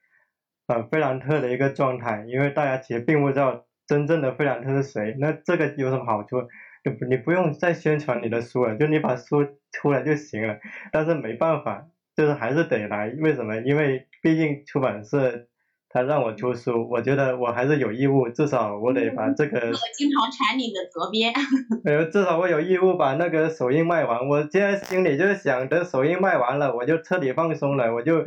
[0.67, 5.17] 呃费兰特的一个状态，因为大家其实并不知道真正的费兰特是谁。
[5.21, 6.37] 那这个有什么好处？
[6.83, 10.59] 就你不用再宣传你的书了，就你把书出来就行了。
[10.93, 13.15] 但是没办法，就是还是得来。
[13.19, 13.57] 为什么？
[13.59, 15.47] 因为毕竟出版社。
[15.93, 19.59] 他让我出书，我觉得我还是有义务，至少我得把这个。
[19.59, 21.33] 我经常缠你的责编。
[21.85, 24.29] 呃，至少我有义务把那个首映卖完。
[24.29, 28.25] 我现在心里就是想等首映卖完了，我就彻底放松了，我就，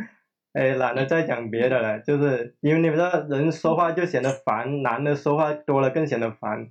[0.52, 2.02] 哎，懒得再讲别的了。
[2.02, 6.68] 就是因为你知道，人说话就显得烦，男的说话多了更显得烦。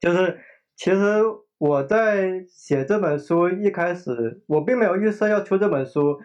[0.00, 0.40] 就是，
[0.76, 1.22] 其实
[1.58, 6.20] 我在写这本书一开始，我并没有预设要出这本书。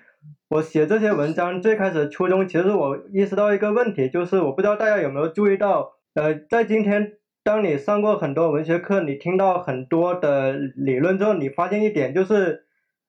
[0.50, 12.66] 我写这些文章最开始初衷，其实我意识到一个问题，就是我不知道大家有没有注意到，呃，在今天，当你上过很多文学课，你听到很多的理论之后，你发现一点就是，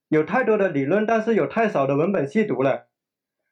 [0.08, 2.88] 有太多的理论，但是有太少的文本细读了。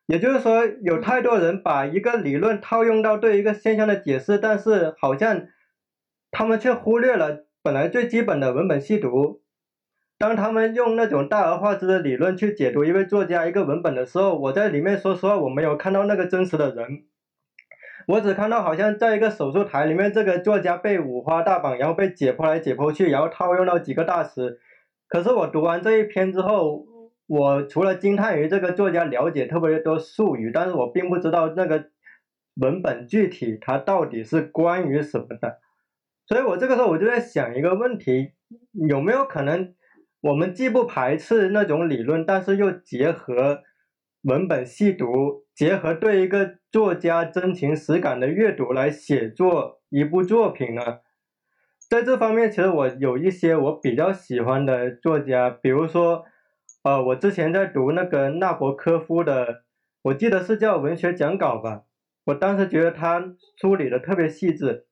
[0.06, 5.46] 也就是说，有太多人把一个理论套用到对一个现象的解释，但是好像
[6.32, 9.42] 他们却忽略了本来最基本的文本细读。
[10.18, 17.06] 当他们用那种大而化之的理论去解读一位作家一个文本的时候，我在里面说实话，我没有看到那个真实的人，
[18.06, 24.60] 我只看到好像在一个手术台里面，这个作家被五花大绑，然后被解剖来解剖去，然后套用到几个大师。
[25.08, 26.86] 可是我读完这一篇之后，
[27.26, 31.86] 我除了惊叹于这个作家了解特别多术语，但是我并不知道那个
[32.60, 35.58] 文本具体它到底是关于什么的。
[36.26, 38.32] 所以我这个时候我就在想一个问题，
[38.88, 39.74] 有没有可能？
[40.22, 43.62] 我们既不排斥那种理论，但是又结合
[44.22, 50.98] 文本细读，结合对一个作家真情实感的阅读来写作一部作品呢？
[51.88, 56.24] 在这方面，其实我有一些我比较喜欢的作家，比如说，
[56.82, 59.62] 呃，我之前在读那个纳博科夫的，
[60.02, 61.84] 我记得是叫文学讲稿吧，
[62.24, 64.85] 我当时觉得他梳理的特别细致。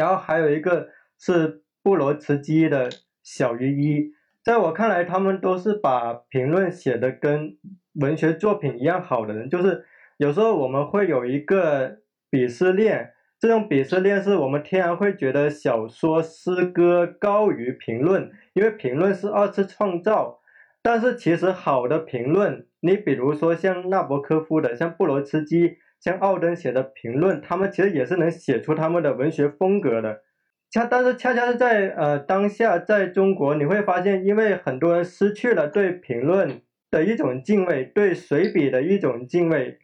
[0.00, 0.88] 然后还有一个
[1.18, 2.90] 是布罗茨基的
[3.22, 4.00] 《小于一》，
[4.42, 7.58] 在我看来，他们都是把评论写的跟
[8.00, 9.50] 文学作品一样好的人。
[9.50, 9.84] 就是
[10.16, 11.98] 有时候我们会有一个
[12.30, 20.40] 鄙视链，这种鄙视链是我们天然会觉得小说、诗歌高于评论，因为评论是二次创造。
[20.80, 25.76] 但是其实好的评论，你比如说像纳博科夫的，像布罗茨基。
[26.00, 30.22] 像奥登写的评论，他们其实也是能写出他们的文学风格的。
[30.70, 39.78] 恰但是恰恰是在呃当下，在中国你会发现，因为很多人失去了对评论的一种敬畏，对随笔的一种敬畏，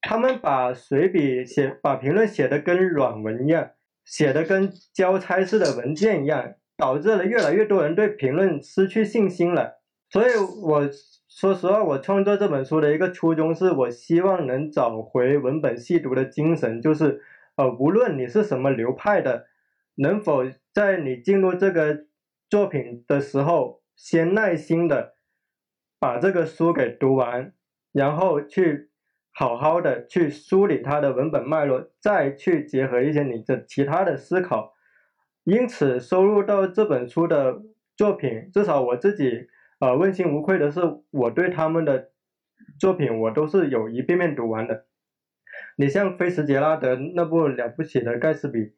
[0.00, 3.70] 他们把随笔写，把评论写的跟软文一样，
[4.04, 9.80] 写的跟交差式的文件一样，导致了越来越多人对评论失去信心了。
[10.08, 10.88] 所以，我。
[11.40, 17.22] 说实话，我创作这本书的一个初衷是我希望能找回文本细读的精神，就是
[17.54, 19.46] 呃，无论你是什么流派的，
[19.94, 20.42] 能否
[20.74, 22.06] 在你进入这个
[22.50, 25.14] 作品的时候，先耐心的
[26.00, 27.52] 把这个书给读完，
[27.92, 28.90] 然后去
[29.32, 34.74] 好好的去梳理它的文本脉络，再去结合一些你的其他的思考。
[35.44, 37.62] 因此，收录到这本书的
[37.96, 39.46] 作品，至少我自己。
[39.80, 42.10] 呃，问心无愧的是，我对他们的
[42.80, 44.86] 作品，我都是有一遍遍读完的。
[45.76, 48.74] 你像菲茨杰拉德那部了不起的盖茨比，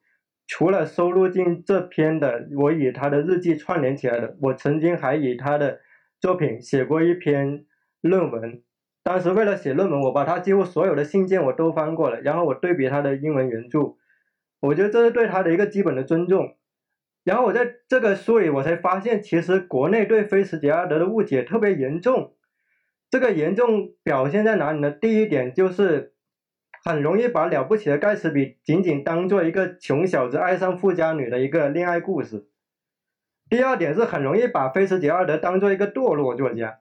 [0.47, 4.37] 除了收录进这篇的，我以他的日记串联起来的。
[4.43, 5.81] 我曾经还以他的
[6.21, 7.65] 作品写过一篇
[8.03, 8.63] 论文，
[9.03, 13.97] 当时为了写论文，我把他几乎所有的信件我都翻过了，然后我对比他的英文原著，
[14.61, 16.57] 我觉得这是对他的一个基本的尊重。
[17.31, 22.35] 然后我在这个书里，我才发现，其实国内对菲茨杰拉德的误解特别严重。
[23.09, 24.91] 这个严重表现在哪里呢？
[24.91, 26.13] 第一点就是
[26.83, 32.49] 很容易把了不起的盖茨比仅仅当做一个穷小子爱上富家女的一个恋爱故事。
[33.49, 36.81] 第二点是很容易把菲茨杰拉德当做一个堕落作家，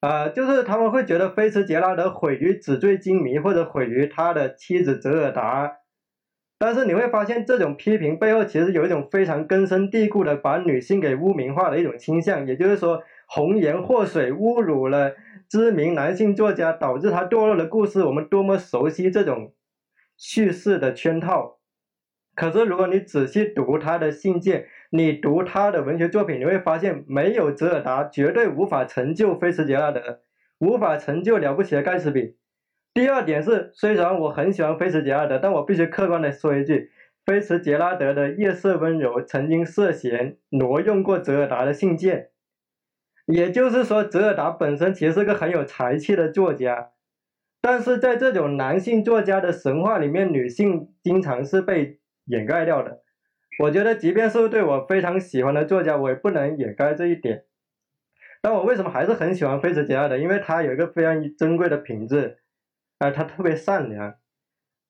[0.00, 5.81] 呃，就是他们会觉得菲茨杰拉德毁于纸醉金迷，或者毁于他的妻子泽尔达。
[6.64, 15.12] 但是你会发现，这种批评背后其实有一种非常根深蒂固的把女性给污名化的一种倾向，也就是说，红颜祸水侮辱了
[15.48, 19.52] 知名男性作家，导致他堕落的故事，我们多么熟悉这种
[20.16, 21.58] 叙事的圈套。
[22.36, 30.20] 可是如果你仔细读他的信件，你读他的文学作品，你会发现，没有泽尔达，绝对无法成就菲茨杰拉德，
[30.60, 32.36] 无法成就了不起的盖茨比。
[32.94, 36.90] 第二点是，虽然我很喜欢菲茨杰拉德，但我必须客观的说一句，
[37.24, 42.28] 菲茨杰拉德的夜色温柔曾经涉嫌挪用过泽尔达的信件，
[43.24, 46.90] 也就是说，泽尔达本身其实是个很有才气的作家，
[47.62, 53.00] 但是在这种男性作家的神话里面，女性经常是被掩盖掉的。
[53.60, 57.44] 我觉得，即便是对我非常喜欢的作家，我也不能掩盖这一点。
[58.42, 60.18] 但我为什么还是很喜欢菲茨杰拉德？
[60.18, 62.36] 因为他有一个非常珍贵的品质。
[63.02, 64.14] 啊，他特别善良，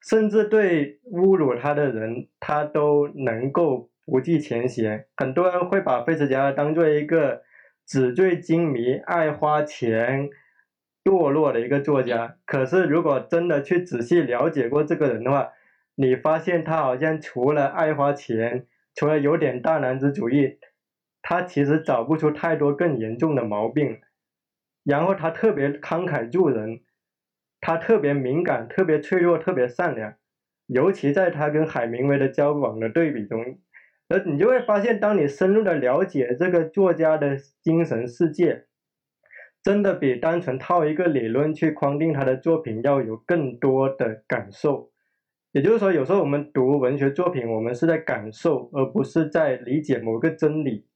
[0.03, 5.07] 甚至对侮辱他的人，他都能够不计前嫌。
[5.17, 7.43] 很多人会把费茨杰拉当做一个
[7.87, 10.29] 纸醉金迷、爱花钱、
[11.03, 12.37] 堕落的一个作家。
[12.45, 15.49] 可是，如果真的去仔细了解过这个人的话，
[15.95, 20.59] 你发现他好像除了爱花钱，除了有点大男子主义，
[21.23, 24.03] 他其实找不出太多更严重的毛病。
[24.85, 26.81] 然后，他特别慷慨助人。
[27.63, 30.15] 他特别敏感，特别脆弱，特别善良，
[30.67, 33.61] 尤其在他跟海明威的交往的对比中，
[34.09, 38.65] 而你就会发现，当你深入的了解这个作家的精神世界，
[39.63, 44.91] 真的比单纯套一个理论去框定他的作品要有更多的感受。
[45.53, 50.89] 也就是说，有时候我们读文学作品，我们是在感受，而不是在理解某个真理。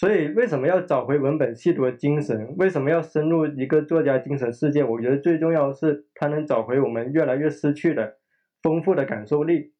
[0.00, 2.56] 所以，为什么要找回文本细读的精神？
[2.56, 4.82] 为什么要深入一个作家精神世界？
[4.82, 8.16] 我觉得最重要的是他能找回我们越来越失去的
[8.62, 9.74] 丰富的感受力。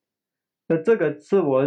[0.68, 1.62] 那这个是我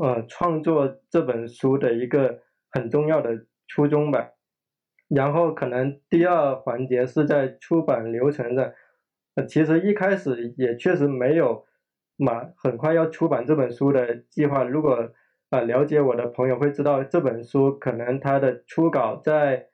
[0.00, 2.40] 呃创作这本书的一个
[2.72, 4.30] 很重要的初衷吧。
[5.06, 8.72] 然后，可能第二环节是在出版流程上。
[9.36, 11.64] 呃，其实一开始也确实没有
[12.16, 14.64] 马很快要出版这本书的计划。
[14.64, 15.12] 如果
[15.52, 19.66] 啊，了解我的朋友会知道这本书可能它的初稿在，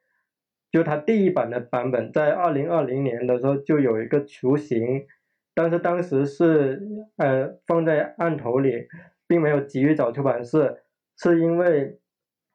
[0.72, 5.06] 就它第一版的版本在二零二零年的时候就有一个雏形，
[5.54, 6.82] 但是当时是
[7.16, 8.88] 呃放在案头里，
[9.28, 10.80] 并没有急于找出版社，
[11.16, 12.00] 是因为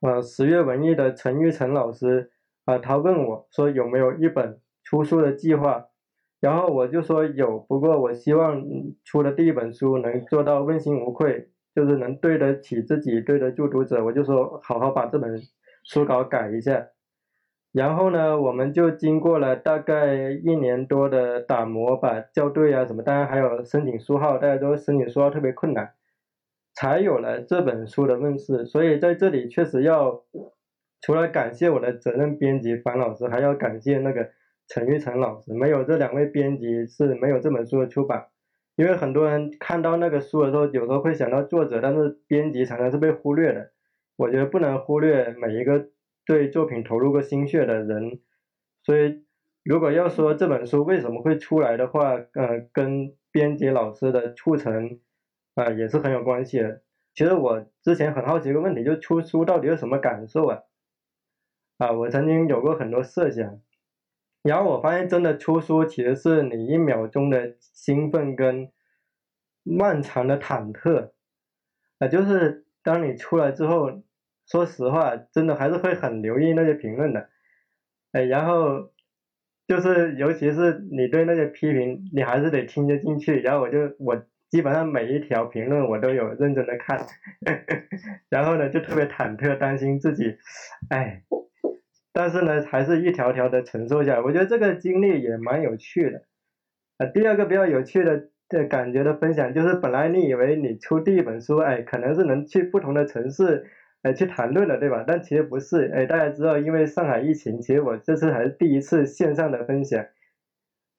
[0.01, 2.29] 呃十月文艺的陈玉成老师
[2.65, 5.87] 啊，他问我说有没有一本出书的计划，
[6.41, 8.61] 然后我就说有，不过我希望
[9.05, 14.03] 出的第一本书能做到问心无愧，就是能对得起自己，对得住读者。
[14.03, 15.41] 我就说好好把这本
[15.83, 16.87] 书稿改一下。
[17.71, 25.91] 然后呢，我们就经过了大概一年多的打磨吧，校对啊什么，当然还有申请书号，大家都申请书号特别困难，
[26.75, 28.65] 才有了这本书的问世。
[28.67, 30.23] 所以在这里确实要
[31.01, 34.29] 除了感谢我的责任编辑樊老师，还要感谢那个
[34.67, 38.27] 陈玉成老师，没有这两位编辑是没有这本书的出版。
[38.75, 43.71] 因为很多人看到那个书的时候，有时候会想到作者，但是编辑常常是被忽略的。
[44.15, 45.89] 我觉得不能忽略每一个。
[46.25, 48.21] 对作品投入过心血的人，
[48.81, 49.25] 所以
[49.61, 55.01] 如果要说这本书为什么会出来的话，呃，跟编辑老师的促成
[55.55, 56.81] 啊也是很有关系的。
[57.13, 60.59] 其实我之前很好奇一个问题，就出书到底有什么感受啊？
[61.77, 63.59] 啊，我曾经有过很多设想，
[64.43, 68.71] 然后我发现真的出书其实是你一秒钟的兴奋跟
[69.63, 71.11] 漫长的忐忑
[71.97, 74.03] 啊，就是当你出来之后。
[74.45, 77.29] 说实话，真的还是会很留意那些评论的，
[78.11, 78.91] 哎，然后
[79.65, 83.39] 就是尤其是你对那些批评，你还是得听得进去。
[83.39, 87.07] 然后我就我基本上每一条评论我都有认真的看，
[88.27, 90.37] 然后呢就特别忐忑，担心自己，
[90.89, 91.23] 哎，
[92.13, 94.21] 但是呢还是一条条的承受下来。
[94.21, 96.21] 我觉得这个经历也蛮有趣的。
[96.99, 103.65] 啊，第二个比较有趣的的感觉的分享就是，本来你以为你出第一本书，哎，可能是能去不同的城市。
[104.03, 105.05] 哎，去谈论了，对吧？
[105.07, 105.89] 但其实不是。
[105.95, 110.05] 哎，大家知道，因为上海疫情，其实我这次还是第一次线上的分享，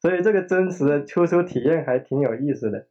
[0.01, 2.87] 所以这个真实的出书体验还挺有意思的。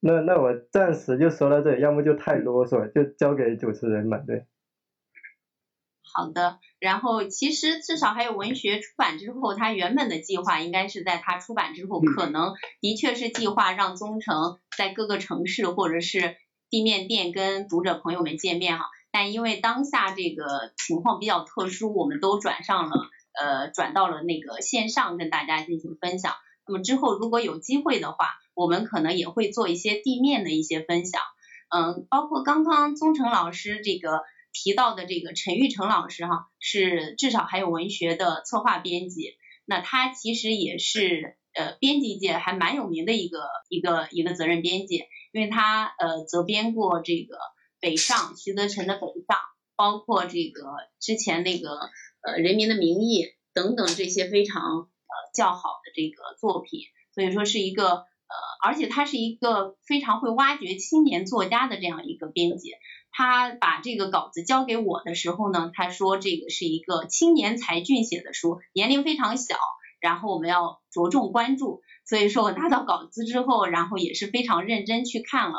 [0.00, 4.46] 那那我暂时就说到这里，要么就太啰嗦，就交给主持人嘛，对。
[6.02, 16.36] 好的，然后其实至少还有文学出版之后，他原本的计划应该是在他出版之后，可能的确是计划让宗成在各个城市或者是
[16.70, 18.86] 地面店跟读者朋友们见面哈。
[19.12, 26.32] 但因为当下这个情况比较特殊，我们都转上了，呃，转到了那个线上跟大家进行分享。
[26.66, 31.20] 那么之后如果有机会的话，我们可能也会做一些地面的一些分享。
[31.68, 34.22] 嗯，包括刚刚宗成老师这个
[34.52, 39.36] 提到的这个陈玉成老师哈，是至少还有文学的策划编辑。
[39.64, 47.36] 那他其实也是呃编辑界还蛮有名的一个一个一个责任编辑，因为他呃责编过这个。
[47.82, 49.38] 北上，徐德臣的北上，
[49.74, 51.70] 包括这个之前那个
[52.20, 53.22] 呃《人民的名义》
[53.54, 56.80] 等等这些非常呃较好的这个作品，
[57.14, 62.74] 所以说是一个呃，而且他是一个非常会挖掘青年作家的这样一个编辑。
[63.12, 69.56] 他把这个稿子交给我的时候呢，他说这个是一个青年才俊写的书，年龄非常小，
[70.00, 71.82] 然后我们要着重关注。
[72.06, 75.58] 所以说我拿到稿子之后，然后也是非常认真去看了。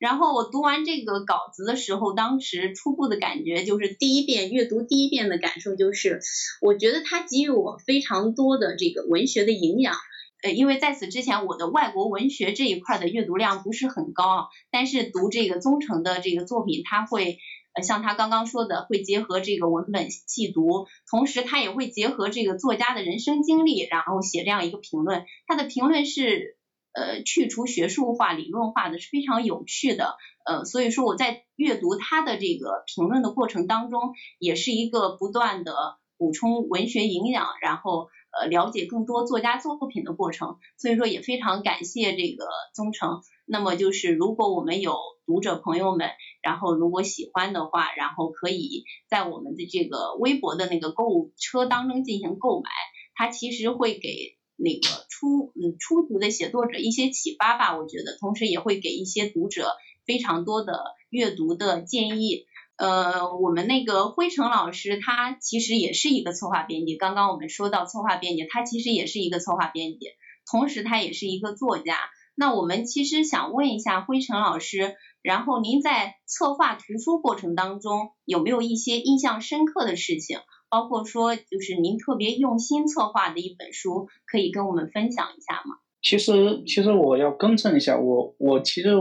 [0.00, 6.20] 然后我读完这个稿子的时候，当时初步的感觉就是第一遍阅读第一遍的感受就是，
[6.60, 9.94] 我觉得它给予我非常多的这个文学的营养。
[10.42, 17.38] 呃，因为在此之前我的外国文学这一块的阅读量不是很高，但是读这个宗成的这个作品，他会
[17.74, 25.24] 呃像他刚刚说的，会结合这个文本细读，同时他也会结合这个作家的人生经历，然后写这样一个评论。
[25.46, 26.58] 他的评论是。
[26.94, 35.72] 呃，去除学术化、理论化的是非常有趣的，呃，所以说我在阅读他的这个评论的过程当中，也是一个不断的
[36.18, 38.10] 补充文学营养，然后
[38.40, 40.56] 呃了解更多作家作品的过程。
[40.78, 43.22] 所以说也非常感谢这个宗成。
[43.46, 46.10] 那么就是如果我们有读者朋友们，
[46.42, 52.70] 然后如果喜欢的话，然后可以在我们的这个微博的那个购物车当中进行购买，
[53.14, 54.38] 它其实会给。
[54.54, 59.72] 那个初嗯初读的写作者一些启发吧，我觉得，同时也会给一些读者
[60.06, 62.44] 非常多的阅读的建议。
[62.76, 70.06] 呃，我们那个辉成老师他其实也是一个策划编辑，刚刚我们说到策划编辑，他其实也是一个策划编辑，
[70.50, 71.96] 同时他也是一个作家。
[72.34, 80.38] 那我们其实想问一下辉成老师，然后您在策划图书过程当中有没有一些印象深刻的事情？
[80.70, 85.76] 包括说，就是您特别用心策划的一本书，可以跟我们分享一下吗？
[86.00, 88.96] 其实，其实我要更正一下，我我其实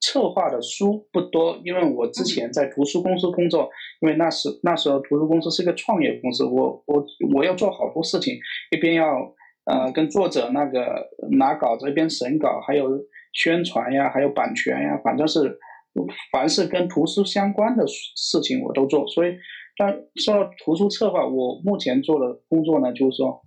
[0.00, 3.68] 策划的书不多，因为我之前在图书公司工作，
[4.00, 8.34] 因为那时那时候图书公司是个创业公司，我我我要做好多事情，
[8.70, 9.34] 一边要
[9.64, 12.88] 呃跟作者那个拿稿子，一边审稿，还有
[13.32, 15.58] 宣传呀，还有版权呀，反正是
[16.32, 19.34] 凡是跟图书相关的事情我都做，所以。
[19.76, 23.40] 但说到图书策划，我目前做的工作呢，就是说，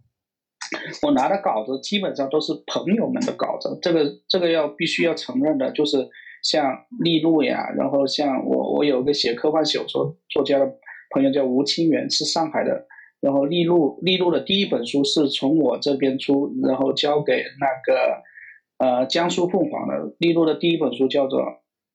[1.04, 5.97] 我拿的稿子基本上都是朋友们的稿子，这个这个要必须要承认的，就是
[6.43, 10.71] 像利路呀，然后像我我有个写科幻小说作家的
[11.09, 12.85] 朋友叫吴清源，是上海的，
[13.21, 18.21] 然后利路利路的第一本书是从我这边出，然后交给那个
[18.77, 21.41] 呃江苏凤凰的利路的第一本书叫做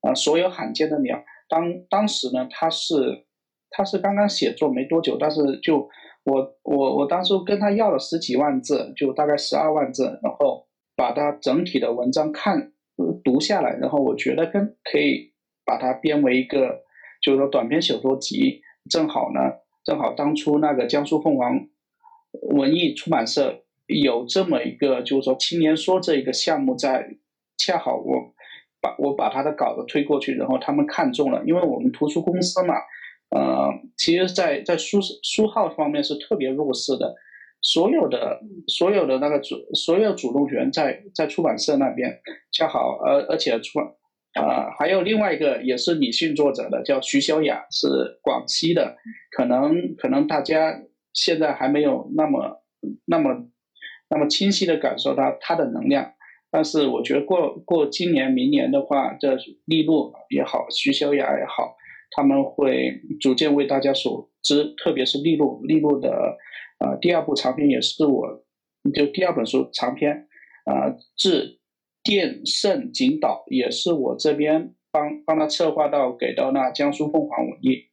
[0.03, 3.26] 呃所有罕见的鸟，当当时呢他是
[3.70, 5.88] 他是刚刚写作没多久，但是就。
[6.24, 12.72] 我我我当时跟他要了十几万字，就大概十二万字，然后把他整体的文章看
[13.23, 15.33] 读下来，然后我觉得跟可以
[15.64, 16.83] 把它编为一个，
[17.23, 18.62] 就是说短篇小说集。
[18.91, 19.41] 正好呢，
[19.85, 21.66] 正好当初那个江苏凤凰
[22.43, 27.07] 文艺出版社有这么一个，就是说青年说这一个项目在，
[27.57, 28.33] 恰好我
[28.81, 32.75] 把我把他的稿子推过去，然后他们看中了，因为我们图书公司嘛。
[33.31, 37.14] 呃，其实，在在书书号方面是特别弱势的，
[37.61, 42.21] 所有的所有的那个主所有主动权在在出版社那边，
[42.53, 43.81] 恰好，而而且出，
[44.35, 48.97] 呃，还有另外一个也是女性作者的，叫徐小雅，是广西的，
[49.31, 50.83] 可能可能大家
[51.13, 52.63] 现在还没有那么
[53.07, 53.49] 那么
[54.09, 56.13] 那么清晰的感受到她的能量，
[56.51, 61.77] 但是我觉得过过今年明年的话，这利路也好，徐小雅也好。
[62.11, 66.39] 他们会逐渐为大家所知，特别是利路，利路的，
[66.79, 68.45] 呃，第二部长篇也是我，
[68.95, 70.29] 就第二本书长篇，
[70.64, 71.59] 啊，致
[72.03, 77.89] 电圣景岛也是我这边帮帮他策划到给到那江苏凤凰文艺，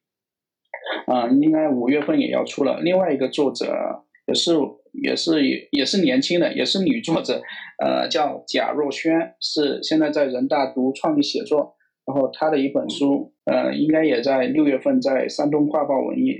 [1.06, 2.80] 啊，应该五月份也要出了。
[2.80, 4.52] 另外一个作者也是
[4.92, 7.42] 也是也也是年轻的，也是女作者，
[7.84, 11.74] 呃，叫贾若萱，是现在在人大读创意写作。
[12.06, 16.36] 然后他的一本书，呃，应该也在六月份在山东画报文艺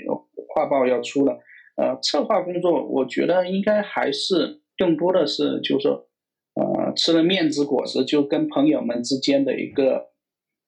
[0.55, 1.40] 画报要出了。
[1.77, 6.09] 呃，策划工作，我觉得应该还是更多的是，就是说，
[6.55, 10.11] 呃，吃了面子果实，就跟朋友们之间的一个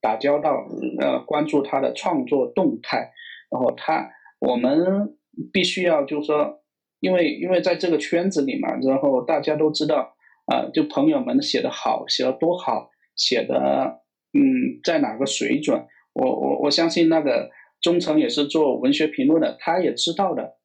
[0.00, 0.66] 打交道，
[1.00, 3.12] 呃，关注他的创作动态。
[3.50, 5.16] 然后他，我们
[5.52, 6.62] 必须要就是说，
[7.00, 10.14] 因为因为在这个圈子里嘛，然后大家都知道，
[10.46, 14.02] 啊，就朋友们写的好，写的多好，写的。
[14.34, 15.86] 嗯，在哪个水准？
[16.12, 17.50] 我我我相信那个
[17.80, 20.57] 忠诚也是做文学评论的，他也知道的，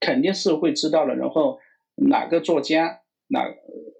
[0.00, 1.14] 肯定是会知道的。
[1.14, 1.58] 然后
[1.96, 3.46] 哪个作家，哪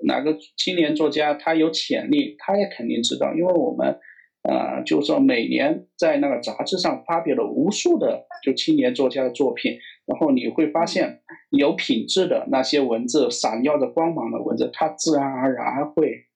[0.04, 3.32] 哪个青年作家，他有潜力，他也肯定知道。
[3.34, 3.98] 因为我们，
[4.42, 16.26] 呃，就是说每年在那个杂志上发表了无数的就青年作家的作品，然后你会发现有品质的那些文字，闪耀着光芒的文字，它自然而然会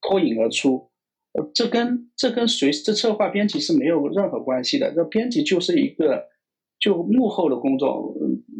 [0.00, 0.90] 脱颖而出。
[1.54, 4.92] 这跟这跟谁这策划编辑是没有任何关系的。
[4.92, 6.26] 这编辑就是一个
[6.80, 8.16] 就幕后的工作，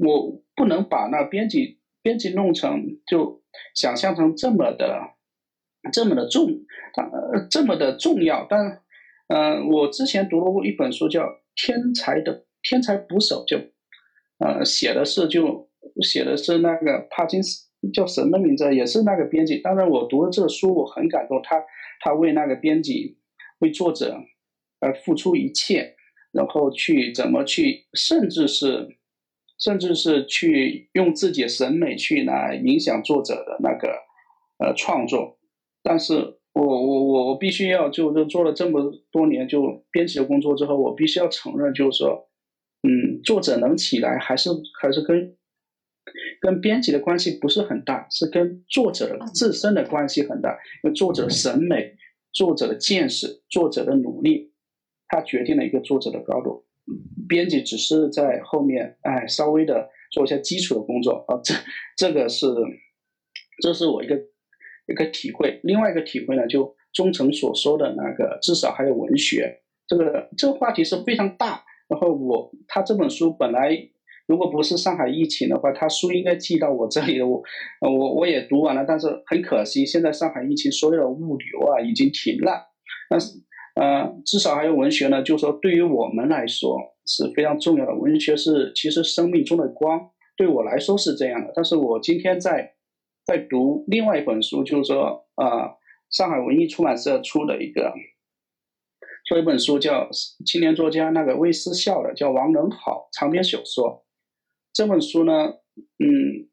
[0.06, 3.42] 我不能把那编辑编辑弄成就
[3.74, 5.14] 想象成这么的
[5.90, 7.10] 这么的重，它
[7.50, 8.46] 这么的重要。
[8.46, 8.82] 但
[9.28, 11.22] 嗯，我之前读过一本书，叫
[11.54, 13.56] 《天才的天才捕手》，就
[14.36, 15.70] 呃写的是就
[16.02, 18.74] 写的是那个帕金斯叫什么名字？
[18.74, 19.56] 也是那个编辑。
[19.60, 21.40] 当然，我读了这个书，我很感动。
[21.42, 21.64] 他。
[22.02, 23.18] 他为那个编辑，
[23.58, 24.16] 为作者，
[24.78, 25.96] 而付出一切，
[26.32, 28.88] 然后去怎么去，甚至是，
[29.60, 33.88] 甚至是去用自己的审美去来影响作者的那个，
[34.58, 35.38] 呃，创作。
[35.82, 36.14] 但是
[36.52, 42.28] 我我我我必须要就是做了这么多年就编辑的工作之后，我必须要承认，就是说，
[42.82, 44.50] 嗯，作者能起来，还是
[44.80, 45.36] 还是跟。
[46.40, 50.58] 跟编辑的关系不是很大，是跟作者自身的关系很大。
[50.82, 51.94] 因为作者的审美、
[52.32, 54.50] 作者的见识、作者的努力，
[55.06, 56.64] 他决定了一个作者的高度。
[57.28, 61.40] 编辑只是在后面，哎，稍微的做一下基础的工作啊。
[61.42, 61.54] 这
[61.96, 62.46] 这个是，
[63.62, 64.16] 这是我一个
[64.86, 65.60] 一个体会。
[65.62, 69.60] 另外一个体会呢，就忠诚所说的那个，至少还有文学。
[69.86, 71.64] 这个这个话题是非常大。
[71.88, 73.90] 然后我他这本书本来。
[74.26, 77.26] 如果不是上海疫情的话，他书应该寄到我这里的。
[77.26, 77.42] 我，
[77.80, 82.70] 我我也读完了，但是很可惜，现在上海疫情所有的物流啊已经停了。
[83.08, 83.32] 但是，
[83.80, 86.76] 呃，至少还有文学呢，就是说对于我们来说
[87.06, 87.94] 是非常重要的。
[87.94, 91.50] 文学是其实生命中的光，对我来说是这样的。
[91.54, 92.74] 但是我今天在
[93.24, 95.78] 在读另外一本书，就是说，呃，
[96.10, 97.94] 上海文艺出版社出的一个，
[99.26, 100.10] 出一本书叫
[100.44, 104.04] 青年作家那个魏思笑的，叫王能好长篇小说。
[104.74, 106.06] 这本书呢，嗯，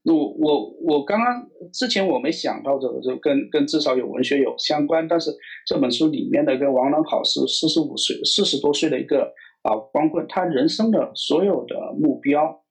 [0.03, 5.07] 我我我刚刚之前我没想到这个，就跟跟至少有文学有相关。
[5.07, 5.31] 但是
[5.65, 12.63] 这本书里面的跟王能好是四十五岁、四十多岁的一个啊光棍，他人生的所有的目标，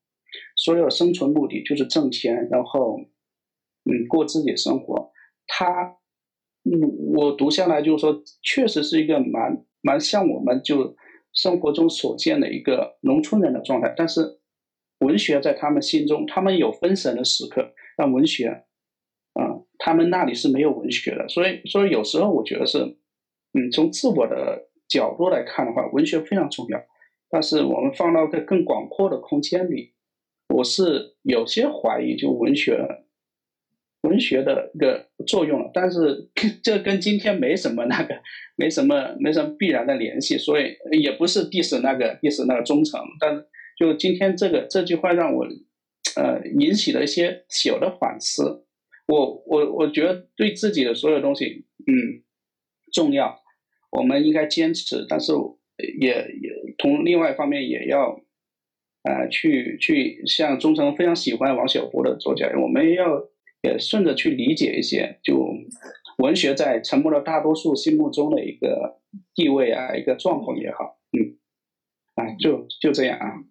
[0.57, 2.99] 所有生存目的就是挣钱，然后
[3.85, 5.11] 嗯，过自己的生活。
[5.47, 5.97] 他，
[6.65, 6.81] 嗯，
[7.15, 10.95] 我读下来就是说，确实是一个蛮蛮像我们就
[11.33, 13.95] 生活中所见的一个农村人的状态。
[13.97, 14.36] 但是，
[15.01, 18.49] 文学在他们心中，他们有分神的时刻，但文学，
[19.35, 21.29] 啊，他们那里是没有文学的。
[21.29, 22.79] 所以，所以有时候我觉得是，
[23.53, 26.81] 嗯，从自我的角度来看的话，文学非常重要。
[27.29, 29.93] 但是我们放到个更广阔的空间里，
[30.55, 33.05] 我是有些怀疑，就文学，
[34.03, 35.71] 文学的一个作用了。
[35.75, 36.31] 但是
[36.63, 38.15] 这跟今天没什么那个，
[38.55, 43.01] 没什么没什么必然的联系，所以也不是 diss 那个 diss 那个忠诚。
[43.19, 43.45] 但是
[43.77, 45.47] 就今天这个这句话让我，
[46.17, 48.67] 呃，引起了一些小的反思。
[49.07, 52.25] 我我我觉得对自己的所有东西，嗯，
[52.93, 53.43] 重要，
[53.91, 55.33] 我们应该坚持，但是。
[56.01, 58.19] 也也从另外一方面也要，
[59.03, 63.29] 呃，去去像忠诚非常喜欢王小波的作家，我们要
[63.61, 65.37] 也顺着去理解一些，就
[66.17, 69.03] 文学在沉默的大多数心目中的一个
[69.35, 71.37] 地位啊，一个状况也好，嗯，
[72.15, 73.45] 啊，就就这样啊。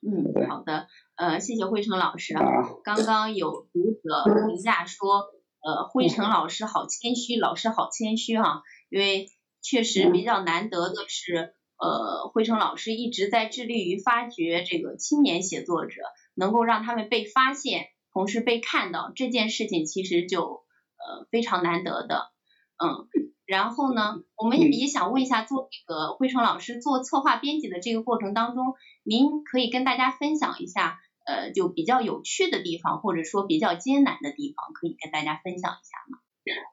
[0.00, 0.86] 嗯，好的，
[1.16, 2.42] 呃，谢谢辉成老师啊。
[2.84, 5.26] 刚刚有读者评价说，
[5.60, 9.28] 呃，辉成老师好谦虚，老师好谦虚哈，因为。
[9.60, 16.00] 确实比较难得的是，呃，辉成老师一直在致力于发掘这个青年写作者，
[16.34, 22.30] 能够让他们被发现，同时被看到，这件事情其实就呃非常难得的，
[22.78, 23.08] 嗯。
[23.48, 28.74] 然后呢，我们也想问一下，做这个辉成老师做策划编辑的这个过程当中，
[29.04, 36.18] 您可以跟大家分享一下，呃，就比较有趣的地方，或者说比较艰难的地方，可以跟大家分享一下吗？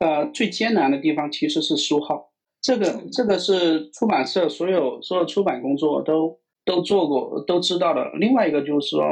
[0.02, 2.34] 呃，最艰难的地方其实是书号。
[2.62, 8.12] 这个这个是出版社所有所有出版工作都都做过都知道的。
[8.20, 9.06] 另外一个就是说，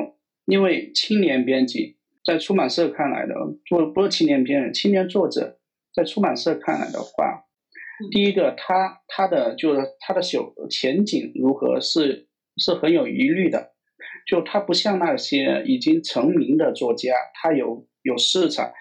[0.48, 1.96] 因为青年编辑
[2.26, 3.36] 在出版社看来的，
[3.70, 5.60] 不不是青年编辑，青年作者
[5.94, 7.46] 在出版社看来的话，
[8.12, 12.28] 第一个他他的就是他的小前景如何是
[12.58, 13.72] 是很有疑虑的，
[14.28, 18.72] 就他不像那些已经成名的作家，他有有市场。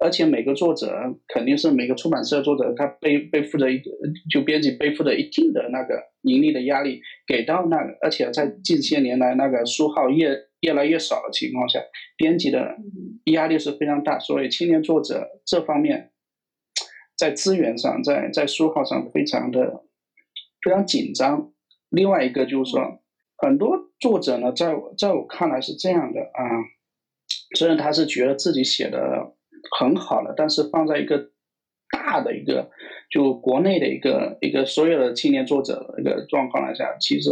[0.00, 0.92] 而且每个作者
[1.28, 3.90] 肯定是每个出版社作者，他背背负着一个，
[4.28, 11.78] 就编辑背负着一定的那个盈利的压力，给到那个，而且在近些年来那个书号越越来越少的情况下，
[12.16, 12.76] 编辑的
[13.26, 16.10] 压力是非常大，所以青年作者这方面
[17.16, 19.84] 在资源上，在在书号上非常的
[20.62, 21.52] 非常紧张。
[21.90, 23.00] 另外一个就是说，
[23.36, 26.42] 很多作者呢，在我在我看来是这样的啊，
[27.56, 29.34] 虽然他是觉得自己写的。
[29.78, 31.30] 很好了，但是放在一个
[31.90, 32.70] 大的一个
[33.10, 37.30] 就国内的一个一个所有的青年作者的一个状况来讲，其实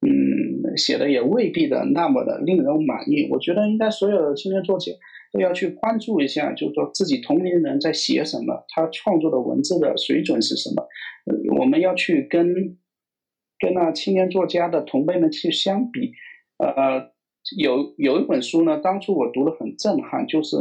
[0.00, 3.28] 嗯写的也未必的那么的令人满意。
[3.30, 4.90] 我觉得应该所有的青年作者
[5.32, 10.86] 都要去关注一下，就是说自己同龄人在写什么，他创作的文字的水准是什么。
[11.58, 12.54] 我们要去跟
[13.58, 16.12] 跟那青年作家的同辈们去相比。
[16.58, 17.12] 呃，
[17.56, 20.56] 有有一本书呢，当初我读的很震撼，就是。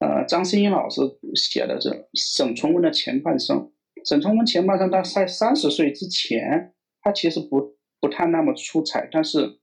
[0.00, 1.00] 呃，张新英老师
[1.34, 3.72] 写的这沈从文的前半生。
[4.04, 6.72] 沈从文前半生，他在三十岁之前，
[7.02, 9.58] 他其实不不太那么出彩，但是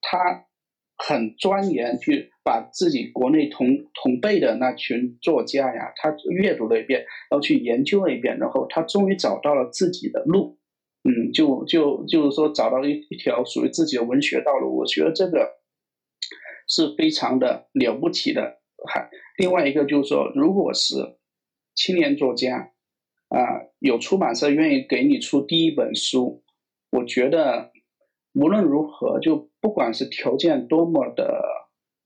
[0.00, 0.46] 他
[0.96, 10.56] 很钻研，去把自己国内同同辈的那群作家呀，他阅读了一遍，然后去研究了一遍，然后他终于找到了自己的路，
[11.04, 14.78] 嗯，就就就是说找到了一一条属于自己的文学道路。
[14.78, 15.58] 我觉得这个
[16.66, 18.60] 是非常的了不起的。
[18.88, 20.94] 还另外一个就是说，如果是
[21.74, 22.72] 青年作家，
[23.28, 26.42] 啊，有出版社愿意给你出第一本书，
[26.92, 27.72] 我觉得
[28.32, 31.44] 无论如何，就不管是条件多么的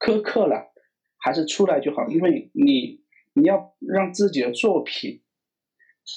[0.05, 0.73] 苛刻了，
[1.19, 3.01] 还是出来就好，因为你
[3.35, 5.23] 你要让自己的作品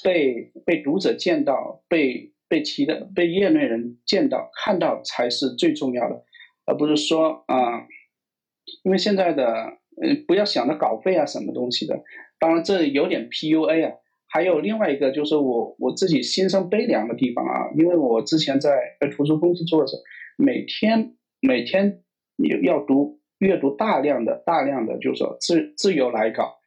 [0.04, 6.24] 被被读者见到，被被其的被业内人见到看到才是最重要的，
[6.66, 7.88] 而不是说啊，
[8.84, 9.78] 因为现在的。
[9.98, 12.04] 嗯，不要想着稿费啊，什么东西的。
[12.38, 13.94] 当然，这有点 PUA 啊。
[14.28, 17.72] 还有另外一个，就是我我自己心生悲凉的地方啊。
[17.78, 20.02] 因为我之前在在图书公司做的时候，
[20.36, 22.04] 每天每天
[22.64, 26.58] 要读阅读大量的大量的，就是说自自由来稿。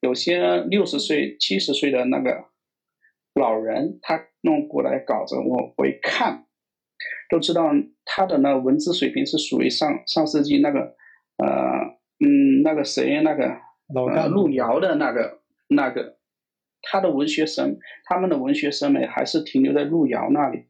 [0.00, 2.44] 有些六十岁、七十岁的那个
[3.34, 6.46] 老人，他弄过来稿子，我会看，
[7.28, 7.70] 都知道
[8.04, 10.96] 他的那文字水平是属于上上世纪那个
[11.36, 11.98] 呃。
[12.20, 13.60] 嗯，那个谁，那个
[14.28, 16.18] 路遥的那个那个，
[16.82, 20.64] 他的文学审，他们的文学审美还是停留在路遥那里，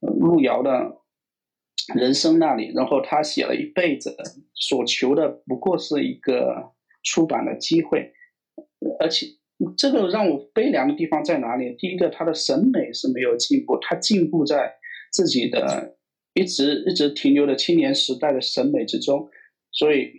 [0.00, 0.96] 路遥的
[1.94, 2.72] 人生那里。
[2.74, 4.16] 然后他写了一辈子，
[4.54, 6.72] 所求的不过是一个
[7.02, 8.12] 出版的机会，
[8.98, 9.26] 而且
[9.76, 11.74] 这个让我悲凉的地方在哪里？
[11.78, 14.72] 第一个，他的审美是没有进步，他进步在
[15.12, 15.96] 自己的
[16.34, 19.28] 一直一直停留的青年时代的审美之中，
[19.72, 20.12] 所以，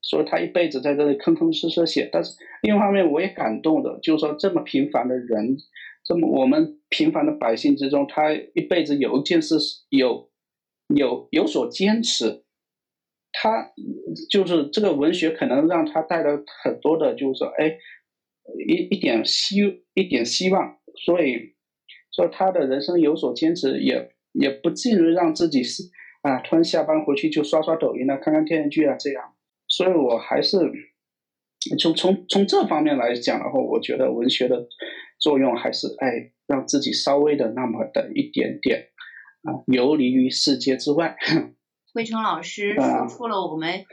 [0.00, 2.08] 所以他一辈子在这里吭吭哧哧写。
[2.10, 5.56] 但是另一方面，我也感动的，就是说这么平凡的人，
[6.04, 9.56] 这么我们平凡的百姓之中，他一辈子有一件事
[9.90, 10.30] 有
[10.94, 12.44] 有有所坚持。
[13.30, 13.72] 他
[14.30, 16.30] 就是这个文学，可能让他带来
[16.64, 17.76] 很多的，就是说，哎，
[18.66, 21.54] 一一点希一点希望，所以
[22.10, 25.84] 说他的人生有所坚持，也也不至于让自己是
[26.22, 29.34] 啊，突然下班回去就刷刷抖音啊，看看电视剧啊这样。
[29.68, 30.58] 所以我还是
[31.78, 34.66] 从从从这方面来讲的话，我觉得文学的
[35.20, 38.88] 作用还是哎，让自己稍微的那么的一点点
[39.42, 41.16] 啊，游离于世界之外。
[41.94, 43.84] 魏成老师说出了我们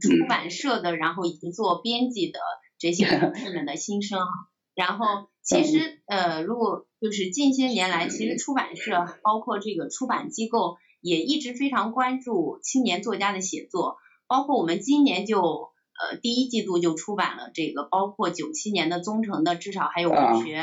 [0.00, 2.40] 出版社的，然后以及做编辑的
[2.78, 4.26] 这些同事们的心声哈。
[4.74, 20.56] 然后其实呃，如果就是近些年来，其实出版社包括这个出版机构也一直非常关注青年作家的写作，包括我们今年就呃第一季度就出版了这个，包括九七年的宗城的至少还有文学，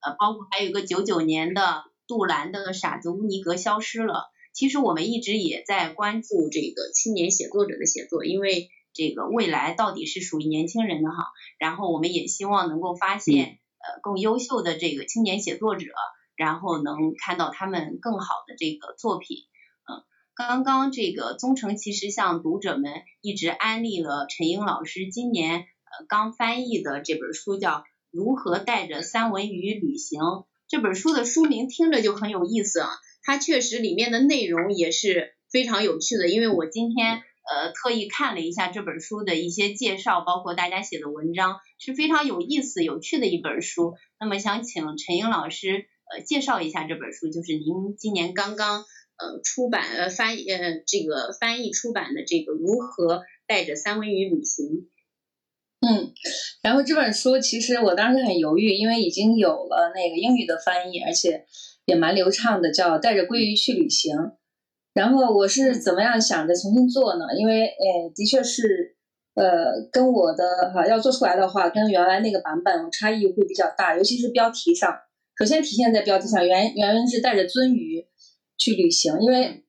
[0.00, 4.24] 呃，包括还有一个九九年的杜兰的傻子乌尼格消失了。
[4.52, 11.28] 其实我们一直也在关注这个青年写作者的写作，因为这个未来到底是属于年轻人的哈。
[11.56, 15.86] 然后我们也希望能够发现呃更优秀的这个青年写作者，
[16.34, 19.36] 然后能看到他们更好的这个作品。
[19.88, 20.02] 嗯，
[20.34, 22.90] 刚刚这个宗成其实向读者们
[23.20, 27.70] 一直安利了陈英老师今年呃刚翻译的这本书，叫
[28.10, 30.20] 《如何带着三文鱼旅行》。
[30.70, 32.88] 这本书的书名听着就很有意思啊。
[33.24, 43.94] 它确实里面的内容也是非常有趣的，因为我今天呃特意看了一下这本书的一些介绍，包括大家写的文章，是非常有意思、有趣的一本书。
[44.20, 48.84] 那么想请陈英老师呃介绍一下这本书，就是您今年刚刚
[49.16, 54.66] 呃出版呃翻呃这个翻译出版的这个《如何带着三文鱼旅行》。
[55.80, 56.12] 嗯，
[56.62, 61.44] 然后这本书其实我当时很犹豫，因为已经有了那个英语的翻译，而且。
[61.86, 64.14] 也蛮流畅的，叫带着鲑鱼去旅行。
[64.94, 67.24] 然后我是怎么样想着重新做呢？
[67.36, 68.94] 因为，呃，的确是，
[69.34, 74.94] 呃，跟我的哈要做出来的话，跟原来那个版本差异会比较大，尤其是标题上。
[75.36, 78.06] 首先体现在标题上，原原文是带着鳟鱼
[78.56, 79.64] 去旅行，因为，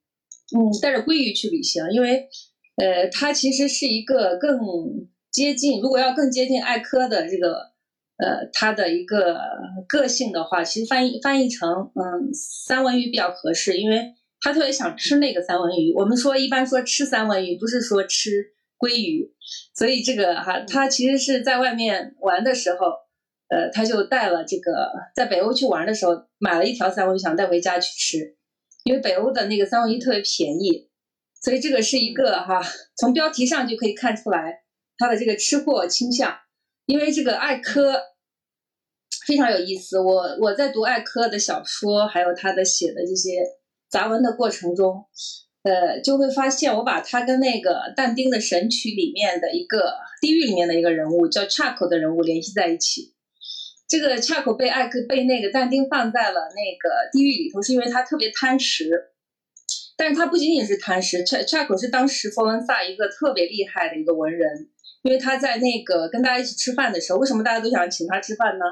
[0.56, 2.28] 嗯，带着鲑鱼去旅行，因为，
[2.76, 4.60] 呃，它其实是一个更
[5.32, 7.72] 接近，如果要更接近艾科的这个。
[8.24, 9.36] 呃，它的一个
[9.88, 15.92] 个性的话，其实翻译翻译成嗯三文鱼比较合适，因为他特别想吃那个三文鱼。
[15.96, 19.34] 我们说一般说吃三文鱼，不是说吃鲑鱼，
[19.74, 22.90] 所以这个哈，他其实是在外面玩的时候，
[23.50, 28.36] 呃，他就带了这个在北欧去玩的时候买了一条三文鱼，想带回家去吃，
[28.84, 30.92] 因为北欧的那个三文鱼特别便宜，
[31.42, 32.62] 所以这个是一个哈，
[32.98, 34.60] 从标题上就可以看出来
[35.02, 36.38] 他的这个吃货倾向，
[36.86, 38.00] 因为这个艾科。
[39.28, 43.30] 非常有意思，我我在读艾科的小说，还有他的写的这些
[43.88, 45.06] 杂文的过程中，
[45.62, 53.14] 呃，就会发现我把他跟那个但丁的《神曲》里面的一个地狱里面的一个人物叫 Chaco 的人物联系在一起。
[53.88, 59.12] 这个 Chaco 被艾科被那个但丁放在了那个地狱里头，是因为他特别贪食。
[59.96, 64.71] 但是他不仅仅是贪食，Ch Chaco 是当时佛罗伦萨一个特别厉害的一个文人，
[65.02, 68.66] 因为他在那个跟大家一起吃饭的时候，为什么大家都想请他吃饭呢？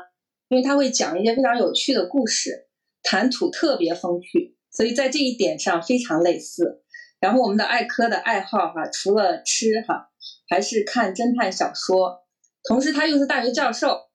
[0.49, 2.67] 因为他会讲一些非常有趣的故事，
[3.03, 6.83] 谈吐特别风趣，所以在这一点上非常类似。
[7.19, 10.09] 然后我们的艾科的爱好哈，除了吃哈，
[10.49, 12.27] 还是看侦探小说。
[12.63, 14.09] 同时他又是大学教授，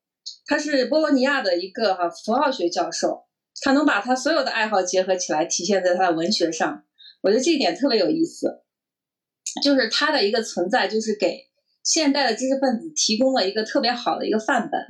[0.47, 3.27] 他是波罗尼亚的一个哈符号学教授，
[3.63, 6.85] 他能把他所有的爱好结合起来，体现在他的文学上。
[7.23, 8.63] 我觉得这一点特别有意思，
[9.63, 11.49] 就是他的一个存在，就是给
[11.85, 14.81] 现代的知识分子提供了一个特别好的一个范本。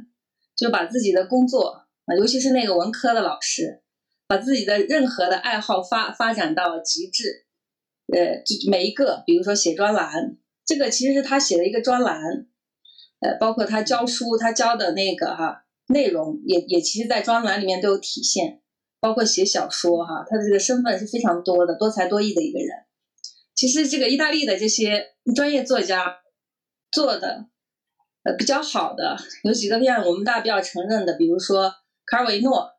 [0.57, 3.83] 就把自己的工作啊，尤其是那个文科的老师，
[4.29, 7.47] 把自己的任何的爱好发发展到极致。
[8.13, 12.47] 呃，就每一个，比如说写专栏，这个其实是他写的一个专栏。
[13.19, 18.61] 呃，包括他教书，他教的那个哈内容，也也其实，在专栏里面都有体现。
[19.01, 22.69] 包括写小说哈，他的这个身份是非常多的，多才多艺的一个人。
[23.57, 26.19] 其实这个意大利的这些专业作家
[26.95, 27.47] 做的。
[28.23, 31.71] 呃，比较好的有几个片，我们大家比较承认的，比如说
[32.07, 32.71] 卡尔维诺。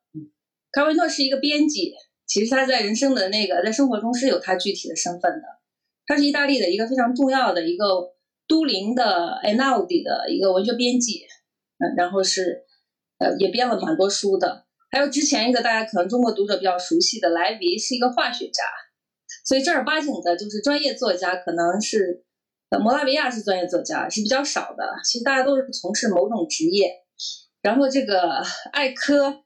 [0.71, 1.93] 卡尔维诺是一个编辑，
[2.25, 5.43] 其实他在人生的那个在生活中是有他具体的身份的。
[6.07, 7.85] 他是意大利的一个非常重要的一个
[8.47, 11.25] 都灵的艾纳迪的一个文学编辑，
[11.77, 12.63] 嗯，然后是
[13.19, 14.65] 呃也编了蛮多书的。
[14.89, 18.63] 还有之前一个大家可能中国读者比较熟悉的莱维是一个化学家，
[19.45, 22.24] 所以正儿八经的就是专业作家可能是
[22.75, 26.91] 呃摩拉维亚是专业作家是比较少的，其实大家都是从事某种职业。
[27.61, 29.43] 然后这个艾科，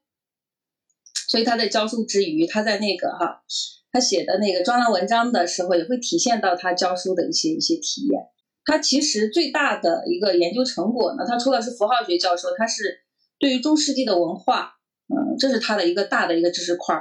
[1.30, 3.44] 所以他在教书之余，他在那个哈。
[3.92, 8.22] 他写的那个专栏文章的时候，也会体现到他教书的一些一些体验。
[8.66, 13.00] 他其实最大的一个研究成果呢，他除了是符号学教授，他是
[13.40, 14.74] 对于中世纪的文化，
[15.08, 16.96] 嗯，这是他的一个大的一个知识块，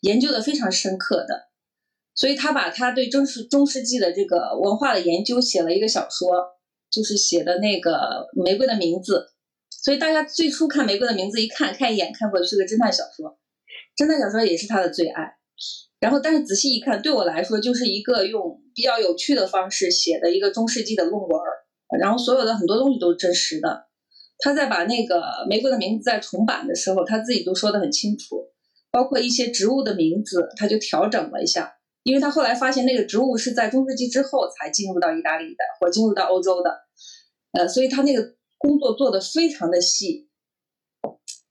[0.00, 1.49] 研究的非常深刻的。
[2.20, 6.28] 所以他把他对中世中世纪的这个文化的研究写了一个小说，
[6.90, 7.92] 就是写的那个
[8.44, 9.30] 《玫瑰的名字》。
[9.82, 13.38] 所以大家最初看《玫瑰的名字》，一看看一眼看过去是个侦探小说，
[13.96, 15.32] 侦探小说也是他的最爱。
[15.98, 21.40] 然后，但是仔细一看，对我来说就是一个用比较有趣的方式写的一个中世纪的论文。
[21.98, 23.86] 然后所有的很多东西都是真实的。
[24.40, 28.44] 他在把那个《玫瑰的名字》在重版的时候，他自己都说得很清楚，
[28.90, 36.80] 包括一些植物的名字，他就调整了一下，因为他后来发现那个植物是在中世纪之后才进入到意大利的，或进入到欧洲的，
[37.52, 40.28] 呃，所以他那个工作做得非常的细，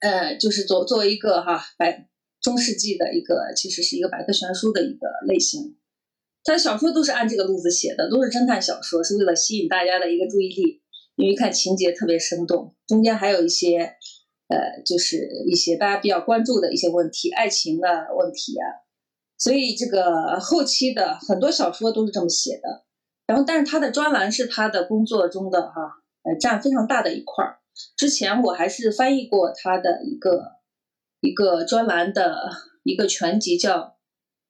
[0.00, 2.06] 呃，就是作作为一个哈百。
[2.42, 5.76] 中世纪的一个，其实是一个百科全书的一个类型。
[6.42, 10.80] 他小说都是按这个路子写的，都是侦探小说，是为了吸引大家的一个注意力。
[11.16, 13.76] 因为看情节特别生动，中间还有一些，
[14.48, 18.64] 呃，就是一些大家比较关注的一些问题，爱情的问题啊。
[19.40, 22.84] 所以这个后期的很多小说都是这么写的。
[23.26, 27.58] 然后，但是他的专栏是他的工作中的哈，呃，占非常大的一块儿。
[27.96, 30.60] 之前我还是翻译过他的一个。
[31.22, 32.48] 一个专栏的
[32.82, 33.94] 一个全集叫，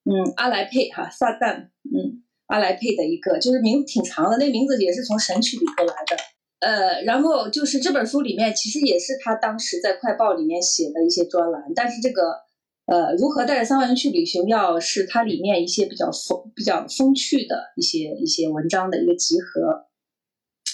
[0.05, 6.15] 嗯，阿莱佩哈撒旦，嗯，阿莱佩的一个就是名字挺长的，那名字也是从神曲里头来的，
[6.61, 12.39] 呃，然后就是这本书里面其实也是他当时在快报里面写的一些专栏，但是这个
[12.85, 19.85] 呃，如何带着三万人去旅行，要是它里面一些比较风比较风趣的一些一些文章的一个集合，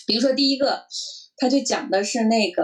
[0.07, 0.83] 比如说第一个，
[1.37, 2.63] 他就讲的是那个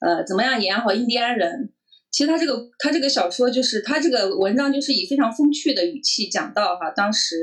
[0.00, 1.72] 呃，怎么样养好印第安人。
[2.10, 7.36] 其实他这个他这个小说就是他这个文章就是以非常风趣的语气讲到哈当时，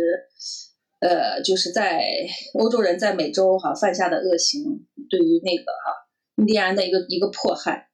[1.02, 2.02] 呃就是在
[2.56, 4.64] 欧洲人在美洲哈犯下的恶行，
[5.08, 5.94] 对于那个哈
[6.38, 7.90] 印第安的一个一个迫害，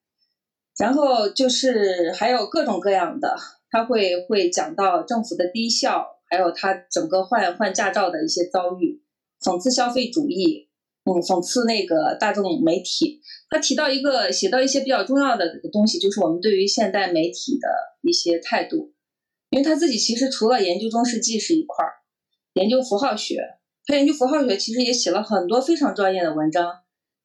[0.77, 3.35] 然后就是还有各种各样的，
[3.69, 9.03] 他会会讲到政府的低效，还有他整个换换驾照的一些遭遇，
[9.41, 10.69] 讽刺消费主义，
[11.05, 13.21] 嗯讽刺那个大众媒体。
[13.49, 17.67] 他提到一个，写到一些比较重要的东西，就是我们对于现代媒体的
[18.01, 18.93] 一些态度。
[19.49, 21.91] 因为他自己其实除了研究中世纪是一块儿，
[22.53, 23.37] 研究符号学，
[23.85, 26.80] 他研究符号学其实也写了很多非常专业的文章。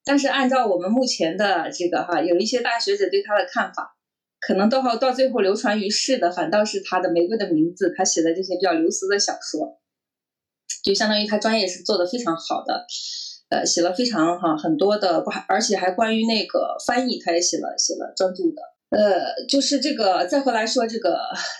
[0.06, 3.96] 但是按照我们目前的这个哈，有一些大学者对他的看法，
[4.40, 9.80] 可能到后到最后流传于世的，反倒是他的《玫瑰的名字》，他写的这些比较流俗的小说，
[10.84, 12.86] 就相当于他专业是做的非常好的。
[13.48, 18.62] 呃，写了非常哈很多的，而且还关于那个翻译，他也写了写了专著的。
[18.90, 21.18] 呃，就是这个再回来说这个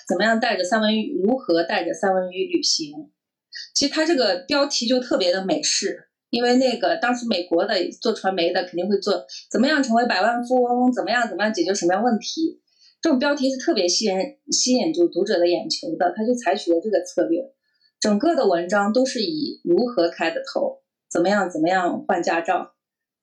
[0.08, 3.10] 怎么样带着三文鱼，如何带着三文鱼旅行？
[3.74, 12.60] 其实他这个标题就特别的美式，因为那个当时美国的做传媒的肯定会做怎么样成为百万富翁，怎么样怎么样解决什么样问题，
[13.00, 14.14] 这种标题是特别吸引
[14.50, 17.52] 吸引住读者的眼球的，他就采取了这个策略，
[18.00, 20.82] 整个的文章都是以如何开的头。
[21.08, 21.48] 怎么样？
[21.48, 22.74] 怎么样换驾照？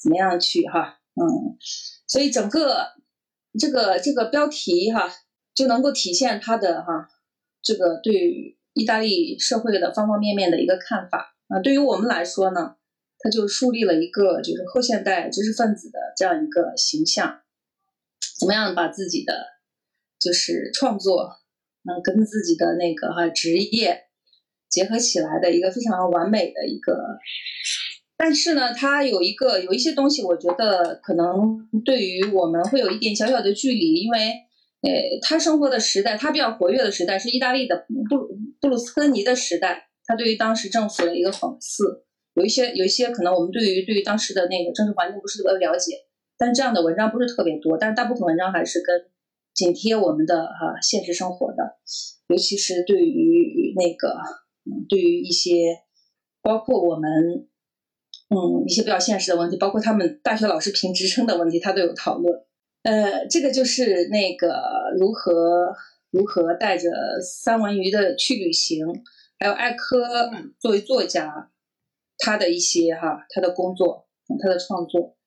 [0.01, 0.99] 怎么样去哈？
[1.15, 1.57] 嗯，
[2.07, 2.93] 所以整个
[3.59, 5.09] 这个这个标题哈，
[5.53, 7.09] 就能够体现他的哈
[7.61, 11.59] 这个对意大利社会的方方面面的一个看法啊。
[11.59, 12.75] 对于我们来说呢，
[13.23, 17.39] 他就树立了一个就是后现代知识分子的这样一个形象。
[18.37, 19.33] 怎么样把自己的
[20.19, 21.37] 就是创作
[21.83, 24.03] 能跟自己的那个哈职业
[24.69, 26.97] 结合起来的一个非常完美的一个。
[28.15, 34.19] 但是呢，他有一个有一些东西，我觉得可能对于我们会有一点小小的距离，因为，
[34.81, 45.97] 呃，他生活的时代，他比较活跃的时代是意大利的布鲁布鲁斯科尼的时代，他对于当时政府的一个讽刺，有一些有一些可能我们对于对于当时的那个政治环境不是特别了解，
[46.37, 49.05] 但这样的文章不是特别多，但是大部分文章还是跟
[49.53, 51.77] 紧贴我们的哈现实生活的，
[52.27, 54.17] 尤其是对于那个
[54.65, 55.79] 嗯，对于一些
[56.41, 57.47] 包括我们。
[58.29, 62.41] 嗯，一些比较现实的问题，包括他们大学老师评职称的问题，他都有讨论。
[62.81, 64.55] 呃，这个就是那个
[64.97, 65.71] 如何
[66.09, 66.89] 如何带着
[67.21, 68.87] 三文鱼的去旅行，
[69.37, 71.51] 还有艾科作为作家，
[72.23, 74.07] 他的一些哈他的工作，
[74.41, 75.17] 他的创作。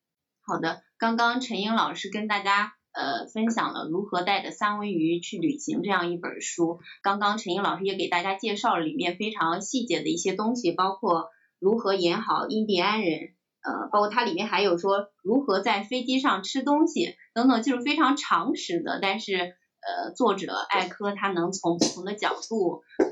[0.40, 6.80] 好的，刚刚陈英老师跟大家呃分享了如何带着三文鱼去旅行这样一本书。
[7.02, 11.28] 刚刚陈英老师也给大家介绍了里面非常细节的一些东西，包括
[11.58, 19.00] 如何演好印第安人，呃，包括它里面还有说如何在飞机上吃东西等等，就是非常常识的。
[19.02, 23.06] 但是呃，作者艾科他能从不同的角度呃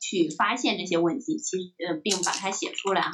[0.00, 3.10] 去发现这些问题，其实呃并把它写出来哈。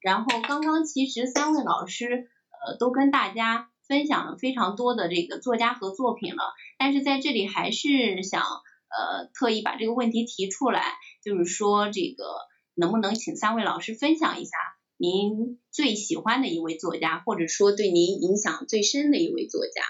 [0.00, 2.28] 然后刚刚其实三位老师。
[2.60, 6.42] 呃，都跟大家分享了非常多的这个作家和作品了，
[6.76, 10.82] 但是在这里还是想呃特意把这个问题提出来，
[11.22, 12.24] 就是说这个
[12.74, 14.50] 能不能请三位老师分享一下
[14.96, 19.82] 您最喜欢的一位作家，或者说对您影响最深的一位作家？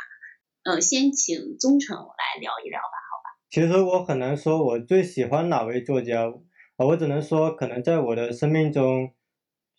[0.70, 3.07] 呃，先请宗成来聊一聊，吧？
[3.50, 6.32] 其实我很难说我最喜欢哪位作家，
[6.76, 9.10] 我只能说可能在我的生命中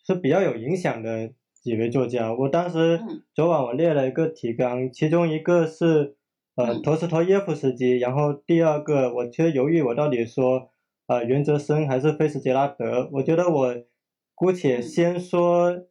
[0.04, 1.32] 是比较有影响的。
[1.62, 2.98] 几位作家，我当时
[3.34, 6.16] 昨晚我列了一个提纲，其中一个是
[6.54, 10.70] 呃陀思妥耶夫斯基，然后第二个我其实犹豫我到底说
[11.06, 13.76] 呃袁哲生还是菲茨杰拉德，我觉得我
[14.34, 15.84] 姑且先说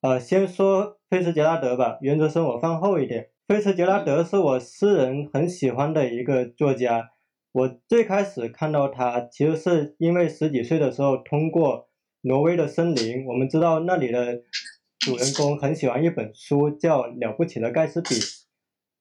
[0.00, 3.28] 呃先说菲茨杰拉德吧，袁哲生我放后一点。
[3.46, 7.10] 菲茨杰拉德是我私人很喜欢的一个作家，
[7.54, 11.88] 我最开始看到他其实是因为十几岁的时候通过
[12.22, 14.42] 挪威的森林，我们知道那里的。
[15.00, 18.08] 主人公很喜欢一本书，叫《了不起的盖茨比》。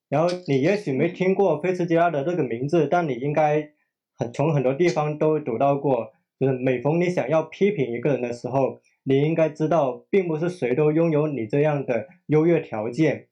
[0.09, 3.71] 然后你也许没听过菲茨杰拉德这个名字，但你应该
[4.17, 6.11] 很从很多地方都读到过。
[6.37, 13.29] 就是每逢你想要批评一个人的时候，你应该知道，并不是谁都拥有你这样的优越条件。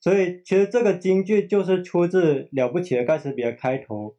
[0.00, 4.14] 所以，其实这个金句就是出自《了不起的盖茨比》的开头。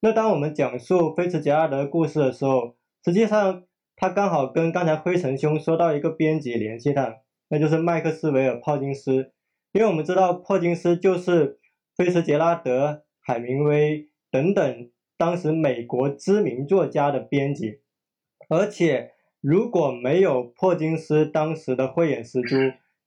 [0.00, 3.64] 那当我们讲述菲茨杰拉德故事的时候，实际上
[3.96, 7.16] 他刚好跟刚才灰尘兄说到一个编辑联系上。
[7.50, 9.32] 那就是麦克斯韦尔·珀金斯，
[9.72, 11.58] 因为我们知道珀金斯就是
[11.96, 17.80] 菲茨杰拉德、海明威等等当时美国知名作家的编辑，
[18.50, 22.54] 而且如果没有珀金斯当时的慧眼识珠，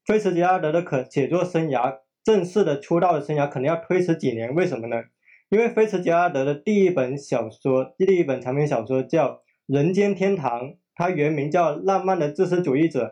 [0.07, 4.55] 菲茨杰拉德的可写作生涯正式的出道的生涯可能要推迟几年。
[4.55, 5.03] 为什么呢？
[5.51, 9.27] 因为菲茨杰拉德的第一本小说，第一本长篇小说叫
[9.65, 10.61] 《人间天堂》，
[10.95, 13.05] 它原名叫《浪漫的自私主义者》。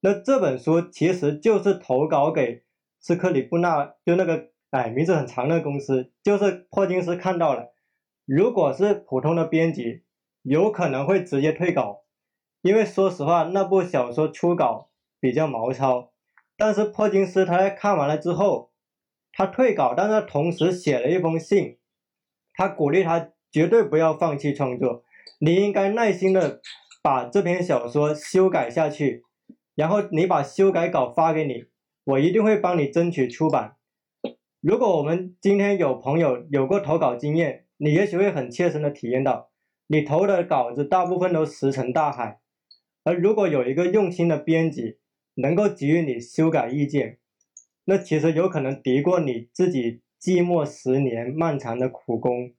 [0.00, 2.62] 那这本书其实就是投稿给
[2.98, 7.74] 斯克里布纳，就那个哎名字很长的公司，就是珀金斯看到了。
[8.24, 10.04] 如果是普通的编辑，
[10.40, 12.04] 有可能会直接退稿，
[12.62, 14.88] 因为说实话那部小说初稿
[15.20, 16.10] 比较毛糙。
[16.56, 18.70] 但是破金斯他在看完了之后，
[19.30, 21.76] 他退稿，但是同时写了一封信，
[22.54, 25.04] 他鼓励他绝对不要放弃创作，
[25.40, 26.60] 你应该耐心的
[27.02, 29.24] 把这篇小说修改下去。
[29.74, 31.64] 然后你把修改稿发给你，
[32.04, 33.76] 我一定会帮你争取出版。
[34.60, 39.50] 如果我们今天有朋友有过投稿经验，你也许会很切身的体验到，
[39.86, 42.40] 你投的稿子大部分都石沉大海。
[43.02, 44.98] 而如果有一个用心的编辑
[45.34, 47.18] 能够给予你修改意见，
[47.86, 52.52] 那其实有可能敌过你自己寂寞十年漫长的苦功。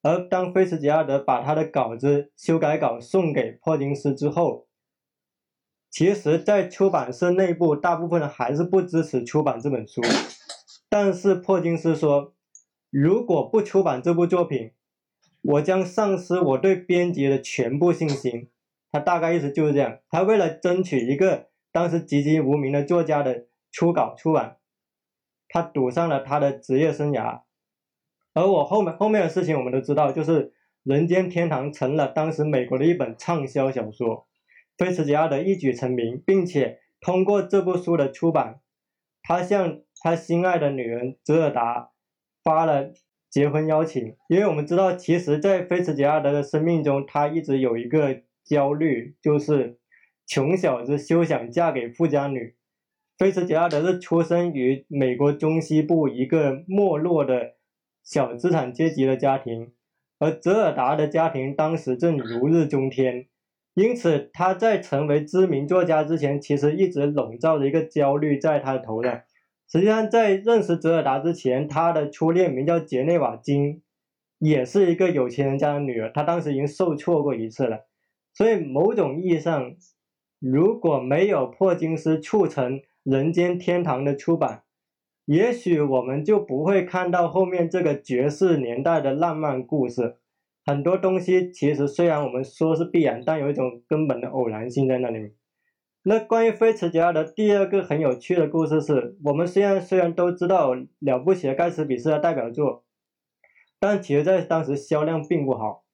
[0.00, 4.68] 而当菲茨杰拉德把他的稿子修改稿送给珀金斯之后，
[5.90, 10.02] 其实，在出版社内部，大部分人还是不支持出版这本书。
[10.88, 12.34] 但是，珀金斯说，
[12.90, 14.70] 如果不出版这部作品，
[15.42, 18.50] 我将丧失我对编辑的全部信心。
[18.92, 19.98] 他大概意思就是这样。
[20.08, 24.58] 他为了争取一个当时籍籍无名的作家的初稿出版，
[25.54, 27.42] 他赌上了他的职业生涯。
[28.32, 30.48] 而我后面后面的事情，我们都知道，就是
[30.82, 34.26] 《人间天堂》成了当时美国的一本畅销小说。
[34.76, 38.58] 菲茨杰拉德一举成名，并且通过这部书的出版，
[39.22, 41.92] 他向他心爱的女人泽尔达
[42.42, 42.90] 发了
[43.30, 44.16] 结婚邀请。
[44.28, 49.78] 因为我们知道，其实，在菲茨杰拉德的生命中，他一直有一个焦虑，就是
[50.26, 52.56] 穷小子休想嫁给富家女。
[53.24, 57.54] 菲茨杰拉德是出生于美国中西部一个没落的
[58.02, 59.72] 小资产阶级的家庭，
[60.18, 63.24] 而泽尔达的家庭当时正如日中天。
[63.72, 69.22] 因此，他在成为知名作家之前，其实一直笼罩着一个焦虑在他的头上。
[69.72, 73.80] 实际上，在认识泽尔达之前，他的初恋名叫杰内瓦金，
[74.38, 76.12] 也是一个有钱人家的女儿。
[76.12, 77.86] 他当时已经受挫过一次了。
[78.34, 79.74] 所以，某种意义上，
[80.38, 84.62] 如果没有破金斯促成《人间天堂》的出版，
[85.26, 90.16] 也许我们就不会看到后面这个爵士年代的浪漫故事。
[90.64, 95.34] 很多东西其实虽然我们说是必然，但有一种根本的偶然性在那里。
[96.02, 102.84] 那关于菲茨杰拉的第二个很有趣的故事是，我们虽然虽然都知道《了不起的盖茨比》是他代表作，
[103.78, 105.84] 但其实在当时销量并不好。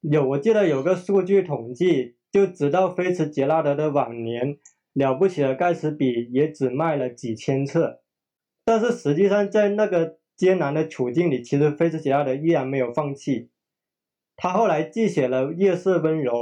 [0.00, 4.54] 有我记得有个数据统计，就直到菲茨杰拉德的晚年，
[4.96, 8.00] 《了不起的盖茨比》也只卖了几千册。
[8.64, 13.50] 但是实际上在那个艰难的处境里，其实菲茨杰拉德依然没有放弃。
[14.36, 16.32] 他后来既写了《夜色温柔》，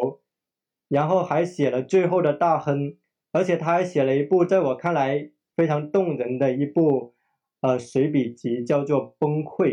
[0.88, 2.92] 然后还写了《最后的大亨》。
[3.32, 7.16] 而且他还写了一部在我看来非常动人的一部
[7.62, 9.66] 呃随笔集，叫做《崩溃》。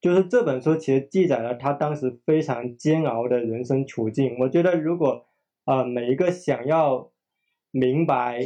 [0.00, 4.36] 就是这本书其实记载了他当时非常煎熬的人生处境。
[4.40, 5.24] 我觉得如果
[5.64, 7.12] 呃每一个想要
[7.74, 8.38] 明白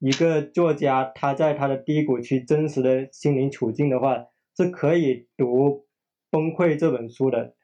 [0.00, 4.26] 一个作家他在他的低谷期真实的心灵处境的话，
[4.56, 5.68] 是可以读
[6.28, 7.54] 《崩溃》这本书的。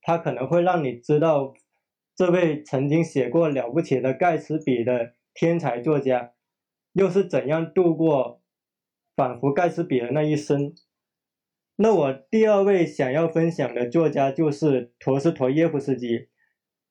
[0.00, 1.54] 他可能会让你知道。
[2.14, 6.32] 这位曾经写过了不起的盖茨比的天才作家，
[6.94, 8.40] 又是怎样度过
[9.14, 10.72] 仿佛盖茨比的那一生？
[11.76, 16.28] 那我第二位想要分享的作家就是陀思妥耶夫斯基。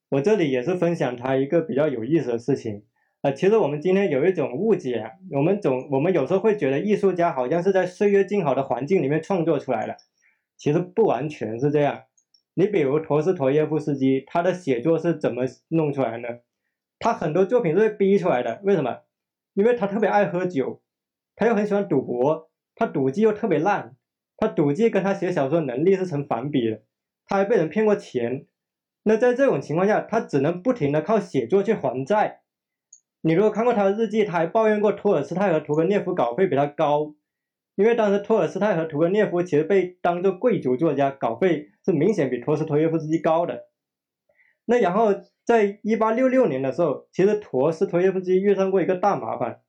[0.09, 2.83] 我这里也是分享他一个比较有意思的事情。
[3.25, 9.97] 呃，其实我们今天有一种误解，我们总我们有时候会觉得艺术家好像是在岁月静好的环境里面创作出来的，
[10.55, 12.03] 其实不完全是这样。
[12.53, 16.43] 你比如陀思妥耶夫斯基，他的写作是怎么弄出来的？
[16.99, 18.61] 他很多作品都是逼出来的。
[18.63, 18.99] 为什么？
[19.55, 20.83] 因为他特别爱喝酒，
[21.35, 23.95] 他又很喜欢赌博，他赌技又特别烂，
[24.37, 26.83] 他赌技跟他写小说能力是成反比的。
[27.25, 28.45] 他还被人骗过钱。
[29.01, 32.41] 那在这种情况下，他只能不停的靠写作去还债。
[33.27, 37.15] 你如果看过他的日记，他还抱怨过托尔斯泰和屠格涅夫稿费比他高。
[37.73, 43.63] 因为当时托尔斯泰和屠格涅夫其实被当作贵族作家，稿费是明显比陀思妥耶夫斯基高的。
[44.65, 45.07] 那然后
[45.43, 49.61] 在一八六六年的时候，其实陀思妥耶夫斯基遇上过一个大麻烦，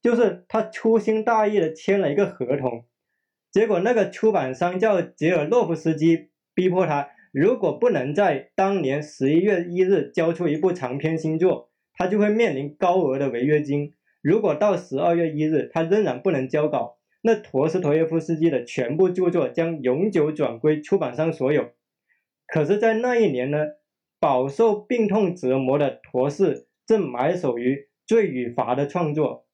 [0.00, 2.86] 就是他粗心大意的签了一个合同，
[3.52, 13.94] 结果那个出版商叫杰尔洛夫斯基，逼迫他如果不能在当年十一月一日交出一部长篇新作，他就会面临高额的违约金。
[14.20, 21.70] 如果到十二月一日他仍然不能交稿，那陀思妥耶夫斯基的全部著作将永久转归出版商所有。
[22.46, 23.58] 可是，在那一年呢，
[24.20, 27.74] 饱受病痛折磨的陀思正埋首于
[28.06, 29.46] 《罪与罚》的创作。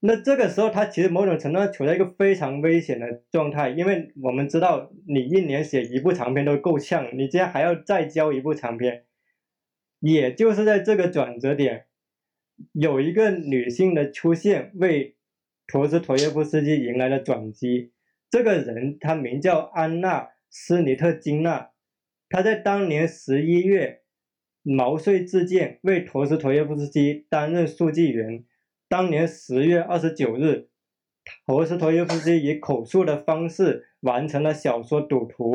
[0.00, 9.05] 那这个时候，他其实某种程度上处在一个非常危险的状态，因为我们知道，你一年写一部长篇都够呛，你竟然还要再交一部长篇。
[10.00, 11.86] 也就是在这个转折点，
[12.72, 15.14] 有一个女性的出现为。
[15.68, 17.90] 陀思妥耶夫斯基迎来了转机。
[18.30, 21.70] 这个人他名叫安娜·斯尼特金娜，
[22.28, 24.02] 他在当年十一月
[24.62, 28.44] 毛遂自荐为陀思妥耶夫斯基担任书记员。
[28.88, 30.68] 当年十月二十九日，
[31.44, 35.52] 陀思妥耶夫斯基以口述的方式完成了小说《赌徒》，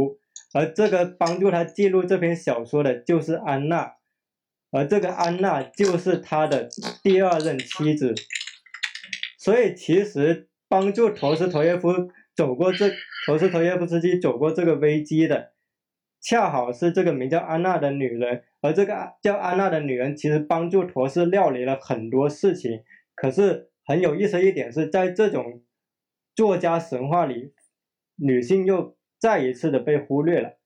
[0.51, 3.93] 而这个帮助他记录这篇小说的就是安娜，
[4.71, 6.69] 而这个安娜就是他的
[7.03, 8.15] 第二任妻子。
[9.37, 11.89] 所以，其实帮助陀思妥耶夫
[12.35, 12.89] 走过这
[13.25, 15.53] 陀思妥耶夫斯基走过这个危机的，
[16.21, 18.43] 恰好是这个名叫安娜的女人。
[18.61, 22.83] 而这个叫安娜的女人，其实帮助陀思料理了很多事情。
[23.15, 25.63] 可是很有意思一点是，在这种
[26.35, 27.53] 作家神话里，
[28.17, 30.59] 女性又再一次的被忽略了。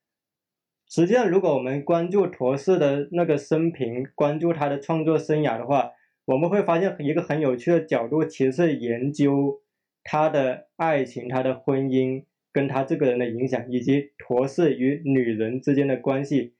[0.87, 5.91] 实际上，如果我们关注陀氏的那个生平，关注他的创作生涯的话，
[6.25, 9.61] 我们会发现一个很有趣的角度，其实是研究
[10.03, 16.53] 他的爱情、他的婚姻跟他这个人的影响，以及陀氏与女人之间的关系。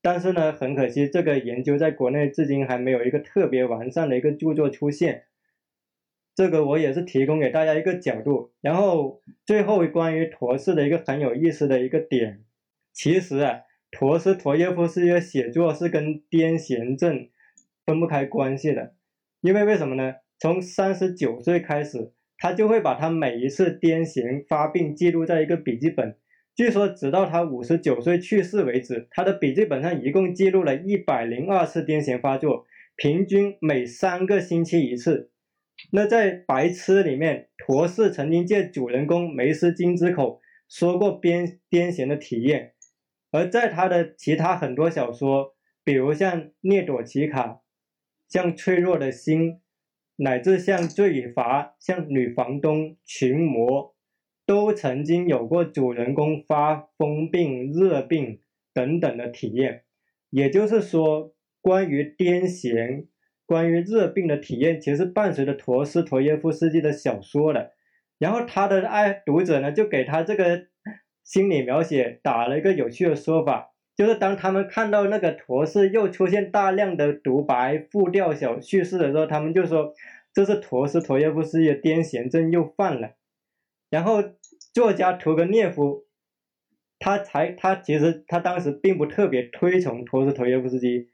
[0.00, 5.24] 但是呢，很可惜，这个研究在国内至今还没有一个特别完善的一个著作出现。
[6.34, 8.52] 这个我也是提供给大家一个角度。
[8.60, 12.44] 然后最后关于陀氏的一个很有意思的一个点，
[12.92, 13.60] 其实啊，
[13.94, 17.28] 陀思妥耶夫斯基的写作是跟癫痫症
[17.86, 18.94] 分不开关系的。
[19.40, 20.14] 因为为什么呢？
[20.40, 26.16] 从三十九岁开始，他就会把他每一次癫痫发病记录在一个笔记本。
[26.56, 32.66] 据说，直到他五十九岁去世为止，他的笔记本上一共记录了一百零二次癫痫发作，
[32.96, 35.30] 平均每三个星期一次。
[35.90, 42.73] 那在《白痴》里面，陀思曾经借主人公梅斯金之口说过癫癫痫的体验，
[43.34, 47.46] 而在他的其他很多小说，比如像《涅朵奇卡》。
[48.26, 49.60] 像脆弱的心，
[50.16, 53.94] 乃至像罪与罚、像女房东、群魔，
[54.46, 58.40] 都曾经有过主人公发疯病、热病
[58.72, 59.84] 等等的体验。
[60.30, 63.06] 也就是说，关于癫痫
[63.46, 67.72] 关于热病的体验，其实伴随着陀思妥耶夫斯基的小说的。
[68.18, 70.66] 然后他的爱读者呢，就给他这个
[71.24, 79.94] 心理描写打了一个有趣的说法，就是当他们看到那个陀思又出现大量的独白、复调小叙事的时候，他们就说
[80.32, 83.12] 这是陀思妥耶夫斯基的癫痫症又犯了。
[83.88, 84.22] 然后
[84.74, 86.04] 作家屠格涅夫，
[86.98, 91.08] 他才他其实他当时并不特别推崇陀思妥耶夫斯基，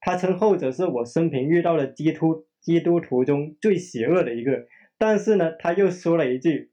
[0.00, 4.66] 他称后者是我生平遇到的基督基督徒中最邪恶的一个。
[4.98, 6.72] 但是呢，他又说了一句，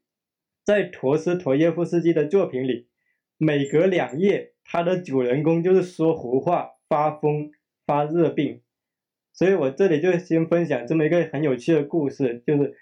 [0.64, 2.88] 在陀思妥耶夫斯基的作品里，
[3.36, 7.50] 每隔两页，他的主人公就是说胡话、发疯、
[7.86, 8.62] 发热病。
[9.32, 12.76] 所以我这里就先分享这么一个很有趣的故事，就是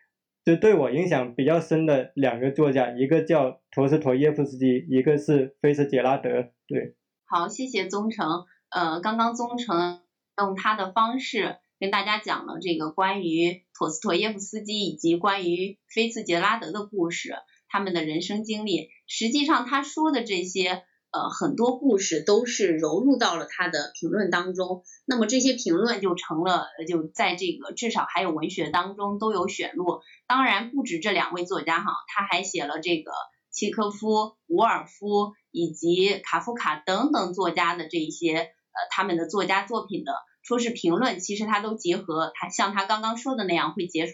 [0.44, 6.30] 就对我影响比较深的两个作家，一个叫陀思妥耶夫斯基，一个是菲茨杰拉德。
[6.66, 8.44] 对，好，谢谢宗成。
[8.70, 10.00] 呃，刚刚宗成
[10.38, 11.56] 用他的方式。
[11.80, 17.32] 跟大家讲了这个关于陀思妥耶夫斯基以及关于菲茨杰拉德的故事，
[17.70, 18.90] 他们的人生经历。
[19.06, 20.82] 实际上他说的这些
[21.12, 24.82] 呃很多故事都是融入到了他的评论当中。
[25.06, 30.00] 那么这些评论就成了就在这个至少还有文学当中都有选录。
[30.26, 33.12] 当然不止这两位作家哈，他还写了这个
[33.50, 40.12] 契科夫、伍尔夫以及卡夫卡等等作家的这一些呃他们的作家作品的。
[40.42, 44.08] 说是评论，其实他都结合他像他刚刚说的那样，会结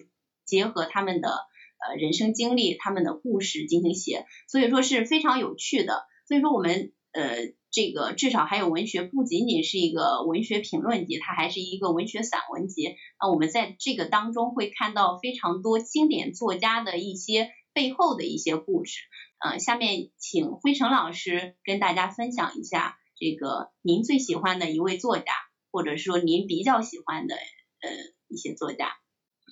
[0.45, 1.47] 结合他们的
[1.79, 6.05] 呃人生经历、他们的故事进行写，所以说是非常有趣的。
[6.27, 12.97] 所以说我们呃这个至少还有文学不仅仅是一个文学评论集，它还是一个文学散文集。
[13.21, 19.01] 那我们在这个当中会看到非常多经典作家的一些背后的一些故事。
[19.39, 25.25] 呃，下面请辉成老师跟大家分享一下这个您最喜欢的一位作家。
[25.73, 27.91] 或者说您比较喜欢的呃
[28.29, 28.95] 一些作家，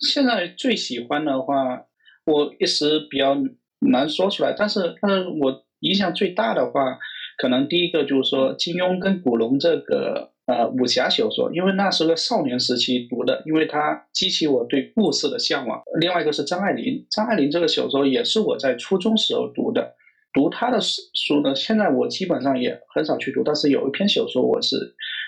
[0.01, 1.85] 现在最喜欢的话，
[2.25, 3.35] 我一时比较
[3.79, 4.53] 难说出来。
[4.57, 6.97] 但是，但是我影响最大的话，
[7.37, 15.81] 可能第一个就是说金庸跟古龙这个呃武侠小说，因为那时候少年时期读的，因为它激起我对故事的向往。
[15.99, 19.95] 另外一个是张爱玲，张爱玲这个小说也是我在初中时候读的。
[20.33, 24.75] 读他的书呢，现在我基本上也很少去读，但是有一篇小说我是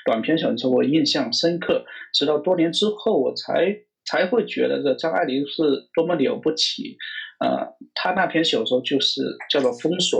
[0.03, 1.85] 短篇小说，我印象深刻。
[2.13, 3.73] 直到多年之后，我才
[4.09, 5.63] 才会觉得这张爱玲是
[5.93, 6.97] 多么了不起。
[7.39, 10.19] 呃，他那篇小说就是叫做《封锁》，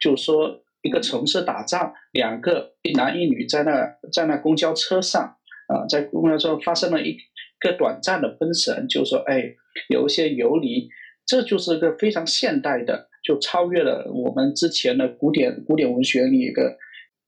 [0.00, 5.22] 就说一个城市打仗，两个一男一女在那在那公交车上，
[5.68, 7.16] 啊，在公交车发生了一
[7.60, 9.54] 个短暂的分神，就说哎，
[9.88, 10.88] 有一些游离，
[11.26, 13.08] 这就是个非常现代的。
[13.22, 16.74] 就超越了我们之前的古典古典文学里一个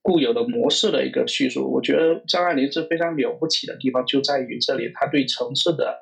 [0.03, 1.73] 固有的模式的一个叙述。
[1.73, 6.01] 我觉得张爱玲是非常了不起的地方，就在于这里，她对城市的，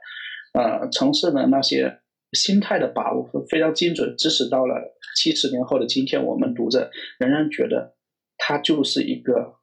[0.54, 2.00] 呃，城市的那些
[2.32, 4.74] 心态的把握非常精准，即使到了
[5.16, 7.94] 七十年后的今天，我们读着仍然觉得
[8.38, 9.54] 它就是一个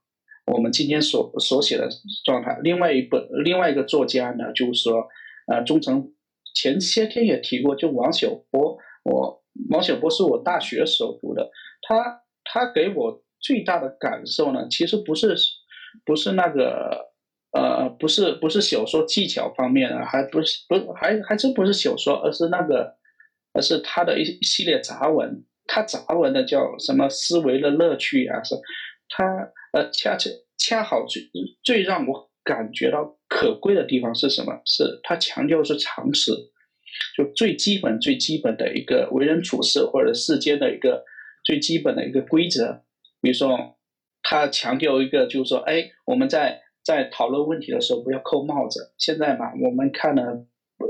[0.45, 1.89] 我们今天所所写的
[2.23, 2.57] 状态。
[2.63, 5.07] 另外一本另外一个作家呢，就是说，
[5.47, 6.13] 呃，中诚
[6.55, 9.43] 前些天也提过，就王小波，我。
[9.71, 11.49] 王小波是我大学时候读的，
[11.81, 15.35] 他他给我最大的感受呢，其实不是
[16.05, 17.11] 不是那个
[17.51, 22.95] 呃不是不是小说技巧方面的，还不是不还还真不是小说，而是那个
[23.53, 28.55] 而是他的一系列杂文，他杂文的叫什么思维的乐趣啊，是
[29.09, 29.23] 他
[29.73, 31.23] 呃恰恰恰好最
[31.63, 34.61] 最让我感觉到可贵的地方是什么？
[34.65, 36.31] 是他强调是常识。
[37.15, 41.03] 就最基本、最基本的一个为人处事或者世间的一个
[41.43, 42.81] 最基本的一个规则，
[43.21, 43.77] 比如说，
[44.23, 48.93] 他强调一个，就是说，哎，我们在在讨论问题的时候不要扣帽子。
[48.97, 50.45] 现在嘛，我们看呢，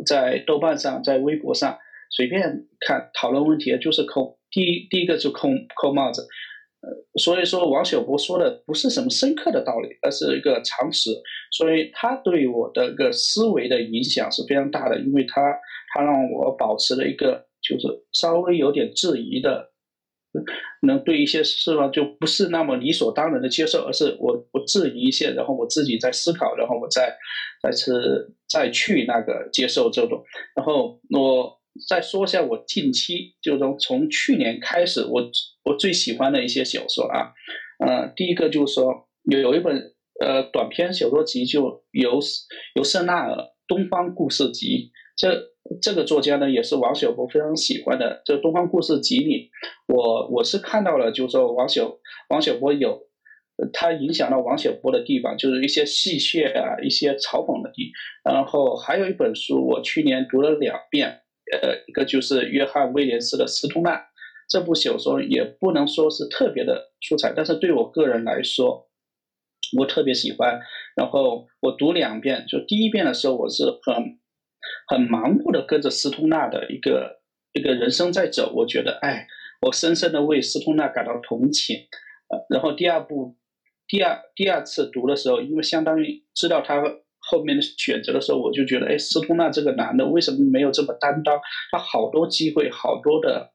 [0.05, 1.77] 在豆瓣上、在微博上
[2.09, 6.27] 随便看讨论问题，就是扣第一第一个就扣扣帽子。
[6.81, 6.89] 呃，
[7.19, 11.09] 所以说王小波说的不是什么深刻的道理，而是一个常识。
[11.51, 15.59] 所以他对我的个思维的影响是非常大的，因为他。
[15.89, 19.71] 他让我保持了一个，就是稍微有点质疑的，
[20.81, 27.17] 能对一些事呢就不是那么理所当然的接受，而是我我质疑一些，然后我自己在思考，然后我再
[27.61, 30.23] 再次再去那个接受这种。
[30.55, 35.29] 然后我再说一下我近期，就是从从去年开始，我
[35.63, 37.33] 我最喜欢的一些小说啊，
[37.85, 42.19] 呃，第一个就是说有有一本呃短篇小说集，就由
[42.75, 43.35] 由圣纳尔
[43.67, 44.67] 《东方故事集》
[45.17, 45.57] 这。
[45.81, 48.21] 这个作家呢，也是王小波非常喜欢的。
[48.23, 49.49] 这《东方故事集》里，
[49.85, 51.97] 我我是看到了，就是说王小
[52.29, 53.01] 王小波有
[53.73, 57.91] 他影响到王小波的地方，就是一些戏谑啊，一些嘲讽的地。
[58.23, 61.19] 然后还有一本书，我去年读了两遍，
[61.61, 63.91] 呃，一个就是约翰威廉斯的《斯通纳》
[64.47, 68.87] 这部小说，也不能说是特别的出彩，但是对我个人来说，
[69.77, 70.61] 我特别喜欢。
[70.95, 74.17] 然后我读两遍，就第一遍的时候，我是很
[74.87, 77.19] 很盲目的跟着斯通纳的一个
[77.53, 79.27] 一个人生在走，我觉得，哎，
[79.61, 81.75] 我深深的为斯通纳感到同情。
[82.29, 83.37] 呃，然后第二部。
[83.89, 86.83] 第二第二次读的时候，因为相当于知道他
[87.19, 91.39] 后面的选择的时候，我就觉得，哎，斯通纳这个男的为什么没有这么担当？
[91.71, 93.53] 他好多机会，好多的，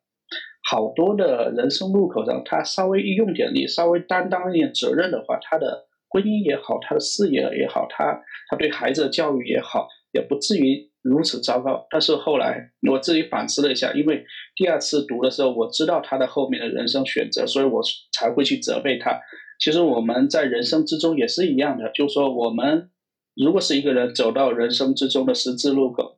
[0.64, 11.86] 好多的人生路口上，他稍微用点力，稍微担当一点责任的话，他的婚姻也好，他的事业也好，他他对孩子的教育也好，也不至于如此糟糕。
[11.90, 14.24] 但是后来我自己反思了一下，因为
[14.56, 19.20] 第二次读的时候，我知道他的后面的人生选择，所以我才会去责备他。
[19.58, 22.90] 其实我们在人生之中也是一样的，就是说，我们
[23.34, 26.16] 如果是一个人走到人生之中的十字路口，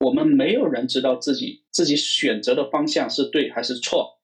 [0.00, 4.20] 我们没有人知道自己自己选择的方向是对还是错，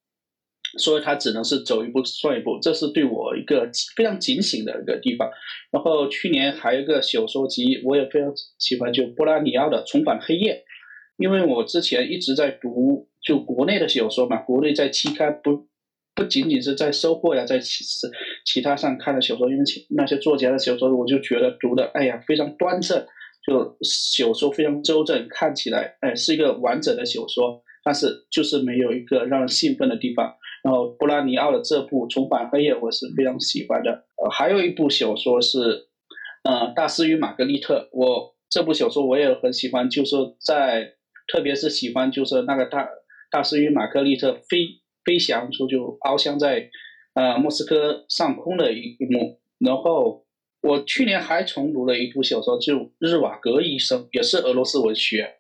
[0.77, 5.31] 所以他只能是走一步算一步，这是对我一个非常警醒的一个地方。
[5.71, 10.55] 然后去年还有一个小说集，我也非常喜欢，就波拉尼奥的《重返黑夜》，
[11.17, 15.69] 因为我之前一直在读就国内的小说嘛，国内在期刊不。
[16.15, 17.85] 不仅仅是在收获呀，在其
[18.45, 23.07] 其他上看的小说，因为其那些作家的小说，我就觉得读的哎呀非常端正，
[23.47, 30.35] 就小说非常周正，看起来哎是一个完整的小说，但是就是没有一个让人兴奋的地方。
[30.69, 33.91] 然后布拉尼奥的这部《重返黑夜》我是非常喜欢的。
[34.23, 35.89] 呃，还有一部小说是，
[36.45, 40.93] 呃，《大师与玛格丽特》，我这部小说我也很喜欢，就是在
[41.27, 42.87] 特别是喜欢就是那个大
[43.31, 44.83] 大师与玛格丽特飞。
[45.05, 46.69] 飞翔出就翱翔在，
[47.15, 49.41] 呃莫斯科上空的一一幕。
[49.59, 50.27] 然后
[50.61, 55.37] 我去年还重读了一部小说，就《日瓦格医生》，也是俄罗斯文学。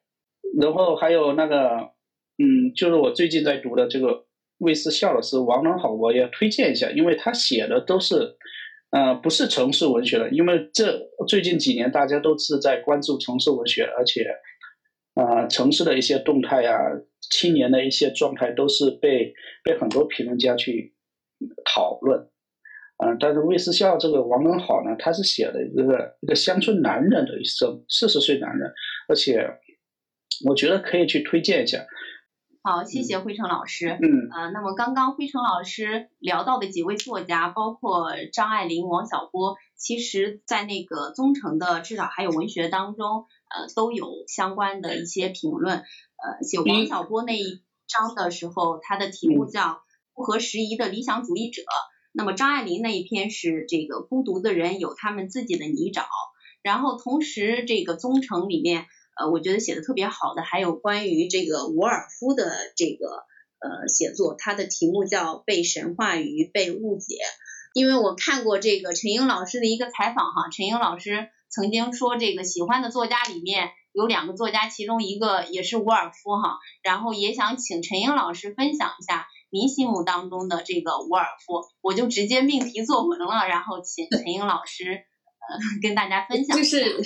[0.58, 1.90] 然后还有那个，
[2.38, 4.24] 嗯，就是我最近在读的这个
[4.58, 8.36] 魏斯笑的诗王能好，我也推荐一下，因为他写的都是，
[8.90, 10.30] 呃，不是城市文学的。
[10.30, 14.24] 因为这最近几年大家都是在关注城市文学，而且，
[15.14, 16.78] 呃，城市的一些动态呀。
[17.30, 20.94] 青年的一些状态都是被被很多评论家去
[21.64, 22.18] 讨论，
[23.04, 28.72] 嗯，但是魏思笑这个王文好呢，他是写了一个一个乡村男人的一生，四十岁男人，
[29.08, 29.46] 而且
[30.46, 31.84] 我觉得可以去推荐一下。
[32.68, 33.88] 好，谢谢辉成老师。
[33.88, 45.78] 嗯，呃，那么刚刚辉成老师聊到的几位作家，包括张爱玲、王小波，其实在那个宗城的至少还有文学当中，呃，都有相关的一些评论。
[45.78, 49.62] 呃，写王小波那一章的时候，他的题目叫
[50.14, 51.62] 《不合时宜的理想主义者》。
[52.12, 56.04] 那么张爱玲那一篇是这个孤独的人有他们自己的泥沼。
[56.60, 58.88] 然后同时这个宗城里面，
[59.18, 63.24] 呃，我觉得写的特别好的还有关于这个伍尔夫的这个
[63.60, 67.14] 呃写作，他的题目叫《被神话与被误解》。
[67.74, 73.70] 因为我看过这个陈英老师的一个采访哈，陈英老师曾经说这个喜欢的作家里面。
[73.94, 86.56] 有两个作家，其中一个也是伍尔夫哈，然后也想请陈英老师分享一下您心目当中的这个伍尔夫，我就直接命题作文了，然后请陈英老师呃跟大家分享。
[86.56, 87.02] 就是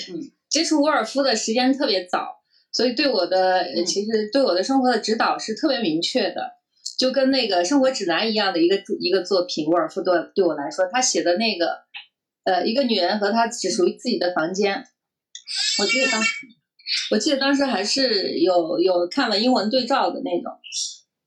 [0.53, 6.53] 接触伍尔夫的时间特别早，所以对我的其实对我的生活的指导是特别明确的，
[6.99, 9.67] 就跟那个生活指南一样的一个一个作品。
[9.67, 11.79] 伍尔夫对对我来说，他写的那个
[12.45, 14.85] 呃一个女人和她只属于自己的房间，
[15.81, 16.47] 我记得当时。
[17.11, 20.53] 我记得当时还是有有看了英文对照的那种，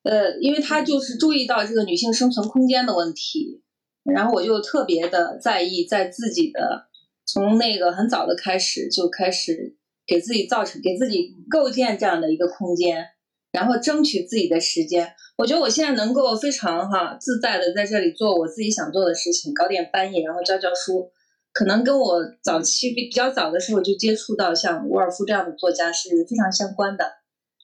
[0.04, 3.64] 呃，因为他就是注意到这个女性生存空间的问题，
[4.04, 6.86] 然后我就特别的在意，在自己的
[7.26, 9.76] 从那个很早的开始就开始
[10.06, 13.06] 给自己造成给自己构建这样的一个空间，
[13.52, 15.14] 然后争取自己的时间。
[15.38, 21.12] 我觉得我现在能够非常哈自在的在这里做我自己想做的事情，搞点翻译，然后教教书。
[21.52, 27.10] 可能跟我早期比比较早的时候就接触到像伍尔夫这样的作家是非常相关的，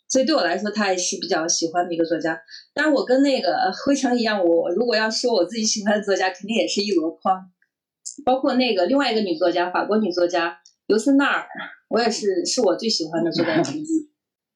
[0.08, 2.42] 所以对我来说他也是比较喜欢的一个作家。
[2.74, 3.54] 但是我跟那个
[3.86, 7.38] 辉成一样，我如果要说我自己喜欢的作家，肯定也是一箩筐，
[8.26, 11.48] 包括那个另外一个女作家，法国女作家尤森纳尔，
[11.90, 13.86] 我也是是我最喜欢的作家之一。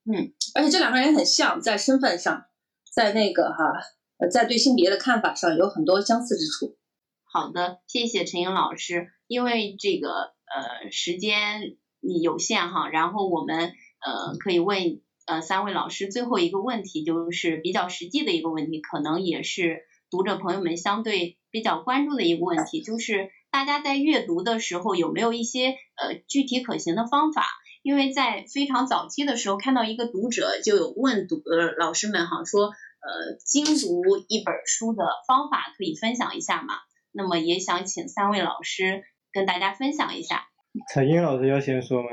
[0.05, 2.45] 嗯，而且这两个人很像，在身份上，
[2.93, 6.77] 在那个哈，在对性别的看法上有很多相似之处。
[7.23, 9.07] 好的，谢谢陈英老师。
[9.27, 10.09] 因为这个
[10.45, 11.77] 呃时间
[12.21, 19.81] 有限哈，然后我们呃可以问呃三位老师最后一个问题，就是比较实际的一个问题，可能也是
[20.11, 27.45] 读者朋友们相对比较关注的一个问题，就是大家在阅读的时候有没有一些呃具体可行的方法？
[27.83, 36.73] 因为在非常早期的时候，看到一个读者就有问读呃老师们哈说，呃精读一本书的方法可以分享一下吗？
[37.13, 40.47] 那么也想请三位老师跟大家分享一下。
[40.93, 42.09] 彩英老师要先说吗？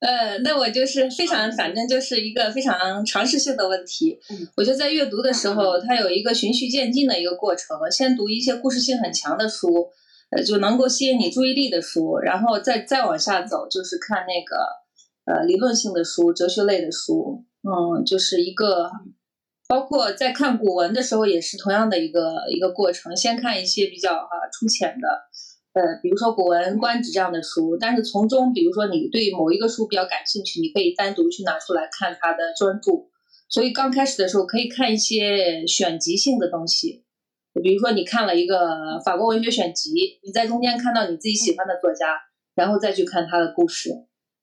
[0.00, 4.18] 呃，那我就是非常，反正就是一个非常常识性的问题。
[4.30, 7.76] 嗯我觉得在阅读的时候，它有一个循序渐进的一个过程。
[7.90, 9.90] 先读一些故事性很强的书，
[10.44, 14.56] 就能够吸引你注意力的书，然后再再往下走，就是看那个
[15.24, 17.44] 呃理论性的书、哲学类的书。
[17.62, 18.90] 嗯，就是一个，
[19.66, 23.16] 包括在看古文的时候也是同样的一个一个过程。
[23.16, 25.08] 先看一些比较啊粗浅的。
[25.72, 33.10] 呃，比如说《古文观止》这样的书，但是从中，比如说你对某一个书比较感兴趣，你可以单独去拿出来看它的专注。
[33.48, 37.04] 所以刚开始的时候可以看一些选集性的东西，
[37.62, 39.92] 比如说你看了一个法国文学选集，
[40.24, 42.16] 你在中间看到你自己喜欢的作家，
[42.54, 43.90] 然后再去看他的故事，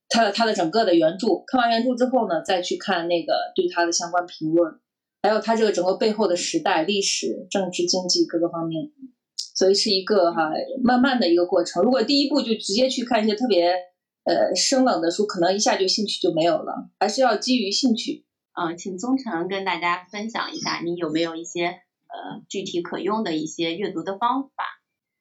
[0.10, 1.44] 他的他的整个的原著。
[1.48, 4.80] 看完原著之后呢，再去看那个对他的相关评论，
[5.22, 8.92] 还有他这个整个背后的时代、历史、政治、经济各个方面。
[9.56, 10.52] 所以是一个哈、
[10.84, 11.84] 慢慢的一个过程。
[11.84, 13.72] 如果第一步就直接去看一些特别
[14.24, 18.26] 呃生冷的书，可能一下就兴趣就没有了，还是要基于兴趣。
[18.56, 21.76] 呃，请宗成跟大家分享一下，你有没有一些
[22.14, 24.64] 呃具体可用的一些阅读的方法？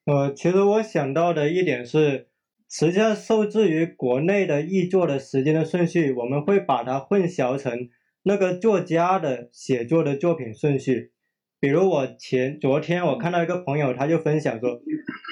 [0.04, 2.28] 呃，其实我想到的一点是，
[2.68, 7.88] 实际上受制于国内的译作的时间的顺序，我们会把它混淆成
[8.24, 11.12] 那个作家的写作的作品顺序。
[11.60, 14.80] 比如我前昨天我看到一个朋友，他就分享说，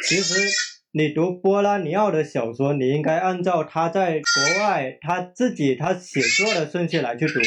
[0.06, 0.34] 其实
[0.92, 7.40] 你读波拉尼奥的小说，你应该按照他在国外他自己他写作的顺序来去读，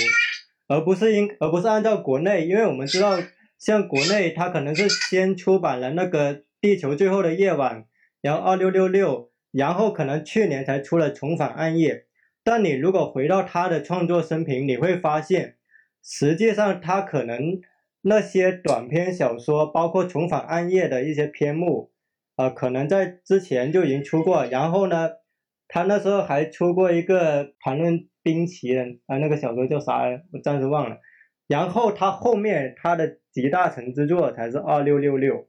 [0.68, 3.18] 而不是应而不是按照国内，因为我们知道，
[3.64, 7.84] 像国内他可能是先出版了那个《地球最后的夜晚》，
[8.22, 11.95] 然后二六六六，然后可能去年才出了《重返暗夜》。
[12.44, 15.56] 但你如果回到他的创作生平，你会发现，
[16.03, 17.61] 实际上他可能
[18.02, 21.94] 那些短篇小说，包括《重返暗夜》的一些篇目，
[22.35, 24.45] 呃，可能在之前就已经出过。
[24.45, 25.10] 然后呢，
[25.69, 30.02] 他那时候还出过一个谈论冰淇淋啊、那个小说叫啥？
[30.34, 30.98] 我暂时忘了。
[31.48, 35.47] 然后他后面他的集大成之作才是二六六六，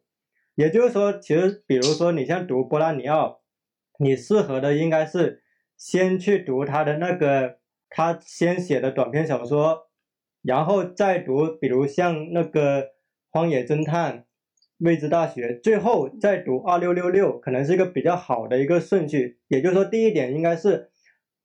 [0.55, 3.43] 也就是说，其实比如说你像读波拉尼奥，
[3.99, 5.43] 你适合的应该是
[5.77, 7.59] 先去读他的那个
[7.91, 9.89] 他先写的短篇小说，
[10.43, 12.83] 然后再读，比如像那个
[13.31, 14.15] 《荒野侦探》
[14.79, 19.39] 《未知大学》，最后再读二六六六，可能是一个比较好的一个顺序。
[19.49, 20.91] 也就是说，第一点应该是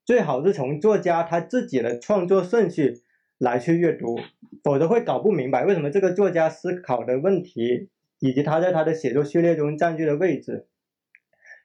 [0.06, 3.02] 最好是从作家他自己的创作顺序
[3.40, 4.20] 来去阅读，
[4.64, 7.90] 否则会搞不明白为什么这个作家思考的问题，
[8.20, 10.68] 以及他在他的写作序列中占据的位置。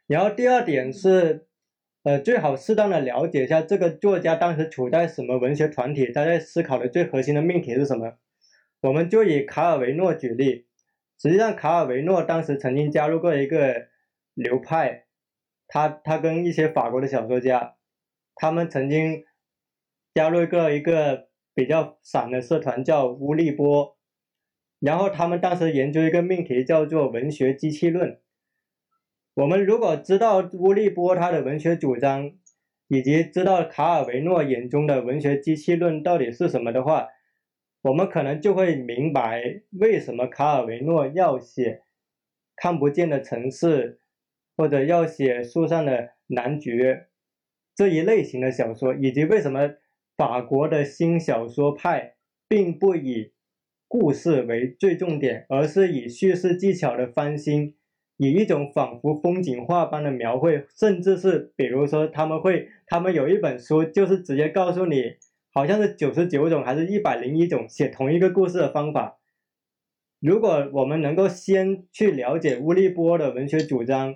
[0.07, 1.47] 然后第二点是，
[2.05, 8.15] 呃，最好适当的了解一下这个作家当时处在什么文学团体，他在思考的最核心的命题是什么。
[8.83, 10.67] 我们就以卡尔维诺举例，
[11.21, 13.89] 实际上卡尔维诺当时曾经加入过一个
[14.35, 15.07] 流派，
[15.67, 17.75] 他他跟一些法国的小说家，
[18.37, 19.25] 他们曾经
[20.15, 23.97] 加入过一个比较散的社团叫乌利波，
[24.81, 28.21] 然后他们当时研究一个命题叫做文学机器论。
[29.35, 32.33] 我们如果知道乌利波他的文学主张，
[32.89, 37.09] 以及知道卡尔维诺眼中的文学机器论到底是什么的话，
[37.83, 41.83] 我们可能就会明白为什么卡尔维诺要写
[42.57, 44.01] 看不见的城市，
[44.57, 47.09] 或者要写树上的男爵
[47.75, 49.75] 这一类型的小说，以及为什么
[50.17, 52.15] 法国的新小说派
[52.49, 53.33] 并不以
[53.89, 57.75] 故事为最重点，而是以叙事技巧的翻新。
[58.17, 65.17] 以一种仿佛风景画般的描绘，甚至是比如说他们会，他们有一本书就是直接告诉你，
[65.53, 69.19] 好像是九十九种还是一百零一种写同一个故事的方法。
[70.21, 74.15] 如果我们能够先去了解乌利波的文学主张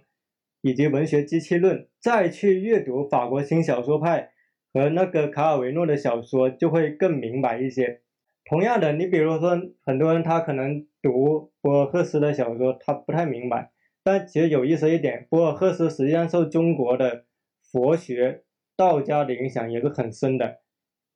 [0.62, 4.30] 以及文学机器论，再去阅读法国新小说派
[4.72, 8.02] 和那个卡尔维诺的小说，就会更明白一些。
[8.44, 13.72] 同样的，你比如说很多人他可能读博尔赫斯的小说，他不太明白。
[14.02, 17.24] 但其实有意思一点，博尔赫斯实际上受中国的
[17.60, 20.60] 佛学、道家的影响也是很深的。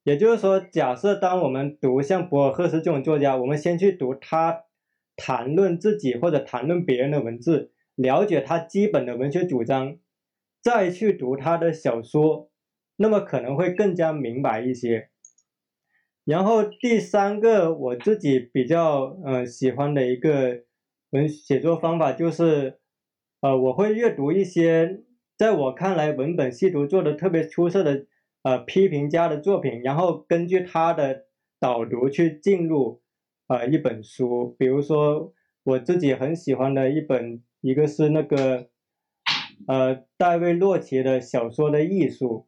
[0.03, 4.65] 也就是说，假设当我们读像博尔赫斯这种作家，我们先去读他
[5.15, 9.97] 谈论自己或者谈论别人的文字，了解他基本的文学主张，
[10.61, 12.51] 再去读他的小说，
[13.03, 15.09] 那么可能会更加明白一些。
[16.23, 20.63] 然后第三个我自己比较呃喜欢的一个。
[21.13, 22.79] 文写作方法就是，
[23.41, 25.03] 呃，我会阅读一些
[25.37, 28.07] 在我看来文本细读做的特别出色的
[28.41, 31.25] 呃批评家的作品，然后根据他的
[31.59, 33.03] 导读去进入
[33.47, 34.55] 呃一本书。
[34.57, 38.69] 比如说我自己很喜欢的一本，一个是那个
[39.67, 42.47] 呃大卫洛奇的小说的艺术，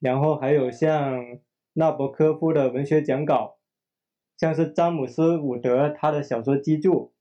[0.00, 1.38] 然后还有像
[1.74, 3.58] 纳博科夫的文学讲稿。
[4.36, 7.12] 像是詹姆斯·伍德他的小说基注，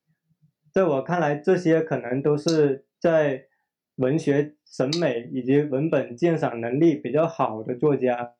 [0.71, 3.47] 在我看来，这些可能都是在
[3.95, 8.35] 文学审美以及文本鉴赏能力比较好的作家。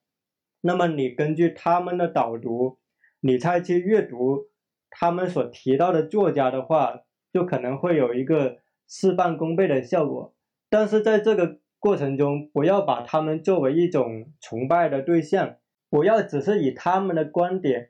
[0.61, 2.77] 那么你根据他们的导读，
[3.22, 4.45] 你再去阅读
[4.91, 7.01] 他们所提到的作家的话，
[7.34, 10.35] 就可能会有一个事半功倍的效果。
[10.69, 15.56] 但是在这个过程中，不要把他们作为一种崇拜的对象，
[15.90, 17.90] 不要只是以他们的观点。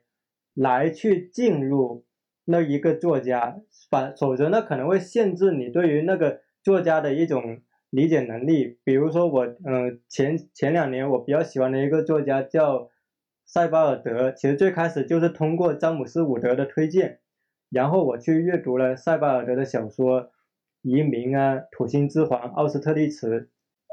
[0.60, 2.04] 来去进入
[2.44, 7.60] 那一个作家，反否则呢可能会限制你对于那个作家的一种
[7.90, 8.80] 理解能力。
[8.82, 12.90] 比如说我，嗯，前前两年我比较喜欢的一个作家叫
[13.44, 17.20] 塞巴尔德，其实最开始就是通过詹姆斯·伍德的推荐，
[17.70, 20.22] 然后我去阅读了塞巴尔德的小说
[20.82, 23.40] 《移民》啊，《土星之环》《奥斯特利茨》，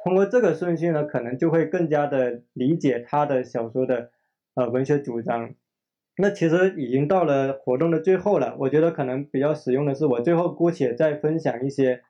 [0.06, 4.11] 通过这个顺序呢，可能就会更加的理解他的小说的
[4.53, 5.56] 呃文学主张。
[6.18, 12.03] 那其实已经到了活动的最后了，我觉得可能比较实用的是，我最后姑且再分享一些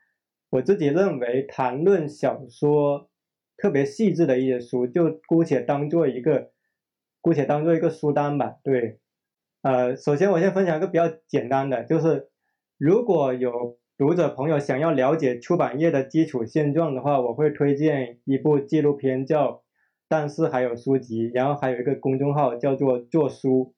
[0.49, 3.09] 我自己认为谈论小说
[3.55, 6.51] 特别细致的一些书，就姑且当做一个，
[7.21, 8.57] 姑且当做一个书单吧。
[8.61, 8.99] 对，
[9.61, 12.27] 呃，首先我先分享一个比较简单的，就是
[12.77, 19.51] 如果有读者朋友想要了解出版业的基础现状的话，我会推荐一部纪录片叫
[20.09, 23.73] 《但是还有书籍》，然后还有一个公众号叫做“做书”。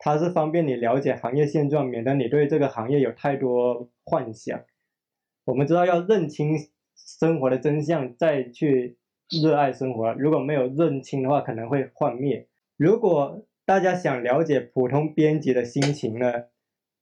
[0.00, 4.58] 它是方便你了解行业现状，免得你对这个行业有太多幻想。
[5.44, 6.56] 我们知道要认清
[6.96, 8.96] 生活的真相，再去
[9.42, 10.14] 热爱生活。
[10.14, 12.48] 如果没有认清的话，可能会幻灭。
[12.78, 16.32] 如果大家想了解普通编辑的心情呢，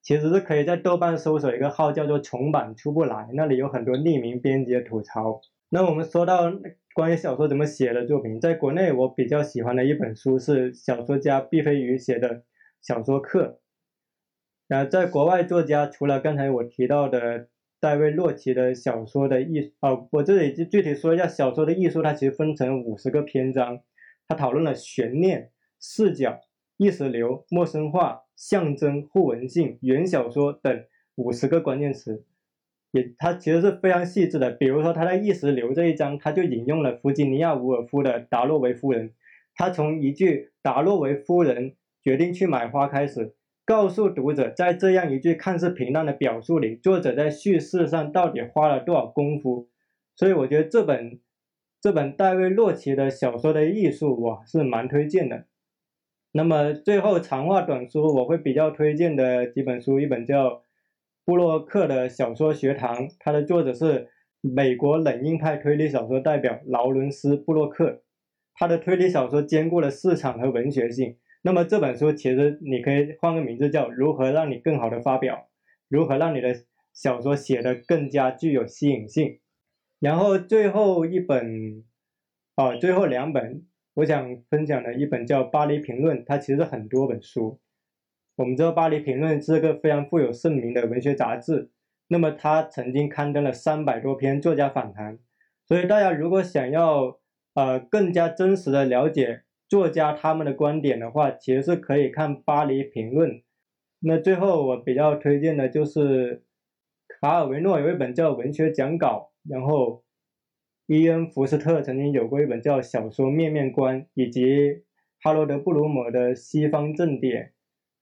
[0.02, 5.40] 其实是可以在豆瓣搜索一个号叫做“重版出不来”，那里有很多匿名编辑的吐槽。
[5.68, 6.52] 那我们说到
[6.94, 12.42] 关于小说怎么写的作品，在国内我比较喜欢的一本书是小说家毕飞宇写的。
[12.82, 13.60] 小说课，
[14.66, 17.48] 然后在国外作家，除了刚才我提到的
[17.78, 23.80] 戴维洛奇的小说的艺哦，我这里就具体说一下小说的艺术，它其实分成五十个篇章，
[24.26, 26.40] 它讨论了悬念、视角、
[26.78, 30.84] 意识流、陌生化、象征、互文性、原小说等
[31.16, 32.24] 五十个关键词，
[32.92, 34.50] 也它其实是非常细致的。
[34.50, 39.10] 比如说他在意识流这一章，他就引用了弗吉尼亚·伍尔夫的《达洛维夫人》，
[39.54, 41.74] 他从一句“达洛维夫人”。
[42.02, 43.34] 决定去买花，开始
[43.66, 49.68] 告诉读者，在这样一句看似平淡的表述里，作者在叙事上到底花了多少功夫。
[50.16, 51.20] 所以我觉得这本
[51.78, 55.44] 这本戴维洛奇的小说的艺术，我是蛮推荐的。
[56.32, 60.48] 那么最后长话短说，我会比较推荐的几本书，一本叫
[61.24, 64.08] 《布洛克的小说学堂》，它的作者是
[64.40, 68.02] 美国冷硬派推理小说代表劳伦斯·布洛克，
[68.54, 71.16] 他的推理小说兼顾了市场和文学性。
[71.42, 75.34] 那么这本书其实你可以换个名字叫《如何让你更好的发表》，
[75.88, 76.54] 如何让你的
[76.92, 79.40] 小说写得更加具有吸引性。
[79.98, 81.84] 然后最后一本，
[82.54, 87.60] 啊，最后两本我想分享的一本叫《巴黎评论》，它其实很多本书。
[88.36, 91.70] 我们知道《巴黎评论》是个非常富有盛名的文学杂志，
[92.08, 95.18] 那么它曾经刊登了三百多篇作家访谈，
[95.66, 97.18] 所以大家如果想要
[97.54, 99.42] 呃更加真实的了解。
[99.68, 103.30] 作家他们的观点的话，其实是可以看《巴黎评论》。
[104.00, 106.42] 那最后我比较推荐的就是
[107.06, 110.02] 卡尔维诺有一本叫《文学讲稿》，然后
[110.92, 114.82] 伊恩·福斯特曾经有过一本叫《小说面面观》，以及
[115.22, 117.44] 哈罗德·布鲁姆的《西方正典》，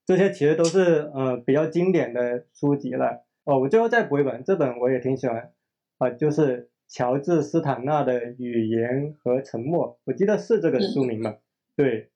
[0.07, 3.27] 这些其实都是呃比较经典的书籍了。
[3.43, 5.51] 哦，我最后再补一本，这本我也挺喜欢，
[5.99, 11.37] 啊，就是乔治·斯坦纳的《语言和沉默》，我记得是这个书名吧。
[11.75, 12.09] 对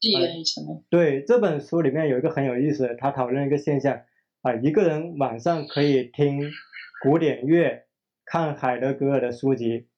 [0.00, 4.02] 语言沉默，对这本书里面有一个很有意思，他讨论一个现象
[4.42, 6.40] 啊，一个人晚上可以听
[7.02, 7.82] 古典乐，
[8.24, 9.88] 看海德格尔的书籍，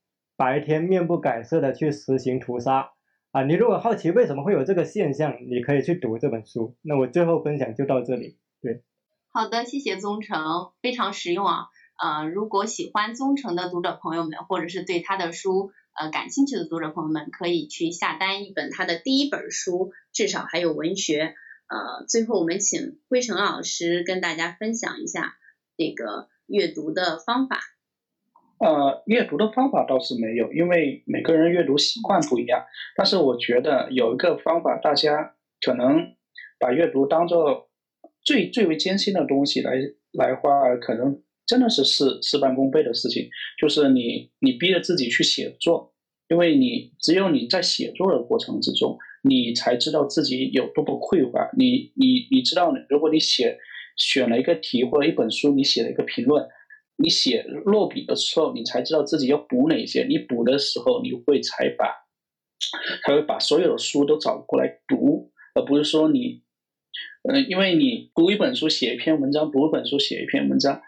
[0.42, 2.90] 白天面不改色的去实行屠杀
[3.30, 3.44] 啊。
[3.44, 6.76] 你如果好奇为什么会有这个现象，你可以去读这本书。
[6.82, 8.38] 那我最后分享就到这里。
[8.60, 8.82] 对，
[9.30, 11.66] 好的，谢谢宗成，非常实用啊。
[11.96, 15.70] 呃，如果喜欢宗成的读者朋友们，或者是对他的书。
[15.94, 21.36] 呃，感兴趣的读者朋友们可以去下单一本他的第一本书，至少还有文学。
[21.68, 25.36] 呃，最后我们请辉成老师跟大家分享一下
[25.76, 27.60] 这个阅读的方法？
[28.62, 32.64] 呃，阅读的方法倒是没有，因为每个人阅读习惯不一样。
[32.96, 36.14] 但是我觉得有一个方法，大家可能
[36.60, 37.68] 把阅读当做
[38.22, 39.72] 最最为艰辛的东西来
[40.12, 43.28] 来花，可能真的是事事半功倍的事情。
[43.60, 45.92] 就是你你逼着自己去写作，
[46.28, 51.50] 因为你只有你在写作的过程之中，你才知道自己有多么匮乏。
[51.58, 53.58] 你你你知道，如果你写
[53.96, 56.46] 选了一个题或者一本书，你写了一个评论。
[56.96, 60.04] 你写落笔的时候，你才知道自己要补哪些。
[60.08, 61.86] 你补的时候，你会才把，
[63.04, 66.42] 才会把所有的书都找过来读，而不是说你，
[67.28, 70.80] 嗯，因为你读一本书写一篇文章，读一本书写一篇文章，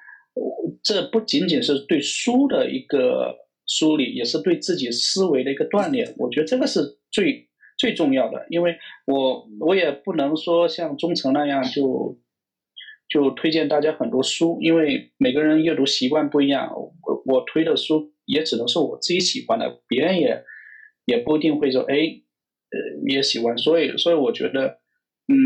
[0.82, 3.36] 这不仅仅是对书的一个
[3.66, 6.14] 梳理，也是对自己思维的一个锻炼。
[6.18, 8.76] 我觉得这个是最最重要的，因为
[9.06, 12.18] 我我也不能说像忠诚那样就。
[13.15, 20.43] 就推荐大家很多书，因为每个人阅读习惯不一样，我我推的书也只能是我自己喜欢的，别人也
[21.05, 22.77] 也不一定会说哎，呃
[23.09, 24.81] 也喜欢，所以所以我觉得，
[25.28, 25.36] 嗯，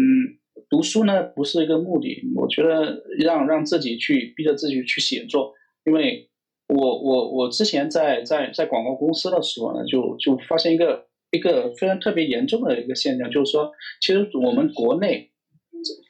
[0.70, 5.52] 读书呢不是一个目的，我觉得让让自己去逼着自己去写作，
[5.84, 6.30] 因为
[6.68, 13.70] 我我我之前在在在广告公司的时候呢，就就发现一个一个非常特别严重的一个现象，就是说，
[14.00, 15.32] 其实我们国内。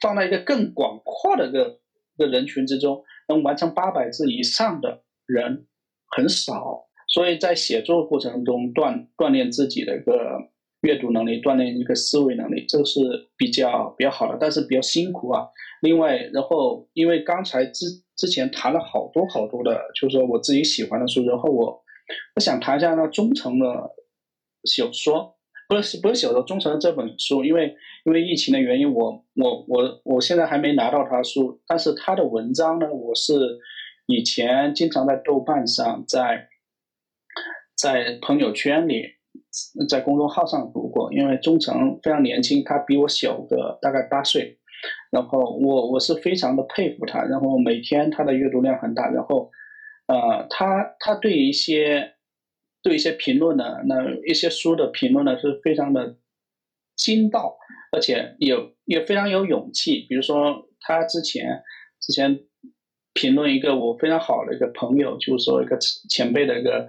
[0.01, 1.79] 放在一个更广阔的个
[2.17, 5.67] 个人群之中，能完成八百字以上的人
[6.07, 10.49] 很少，所以在写作过程中锻锻炼自己的一个
[10.81, 12.99] 阅读能力，锻炼一个思维能力，这个是
[13.37, 15.47] 比较比较好的，但是比较辛苦啊。
[15.81, 17.85] 另外，然后因为刚才之
[18.15, 21.83] 之前谈了好多好多的，就是说我自己喜欢的书，然后我
[22.35, 23.65] 我想谈一下那忠诚的
[24.65, 25.38] 小说。
[25.69, 33.59] 不是不是写的忠诚的这本书，因为因为疫情的原因，我我我我现在还没拿到他书，但是他的文章呢，我是
[34.07, 36.47] 以前经常在豆瓣上，在
[37.75, 39.03] 在朋友圈里，
[39.87, 41.13] 在公众号上读过。
[41.13, 44.57] 因为忠诚非常年轻，他比我小个大概八岁，
[45.11, 49.51] 然后我我是非常的佩服他，然后每天他的阅读量很大，然后
[50.07, 52.15] 呃，他他对一些。
[52.81, 56.15] 对一些评论呢，那一些书的评论呢是非常的
[56.95, 57.57] 精到，
[57.91, 60.05] 而且也也非常有勇气。
[60.07, 61.61] 比如说，他之前
[61.99, 62.39] 之前
[63.13, 65.77] 评论一个我非常好的一个朋友，就是说一个
[66.09, 66.87] 前辈的一个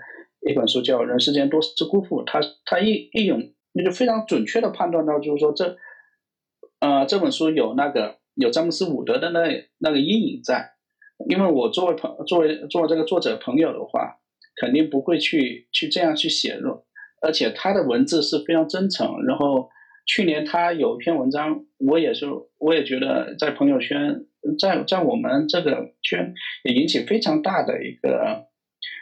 [0.48, 5.76] 一本书叫《人世间多是辜负》，他他一一勇那就非常准确的判断到，就是说这
[6.78, 10.70] 呃这本书有那个有詹姆斯伍德的那那个阴影在，
[11.28, 14.18] 因为我作为朋作为作为这个作者朋友的话。
[14.56, 16.84] 肯定不会去去这样去写入，
[17.22, 19.24] 而且他的文字是非常真诚。
[19.26, 19.70] 然后
[20.06, 22.26] 去年他有一篇文章，我也是，
[22.58, 24.26] 我也觉得在朋友圈，
[24.58, 28.48] 在在我们这个圈也引起非常大的一个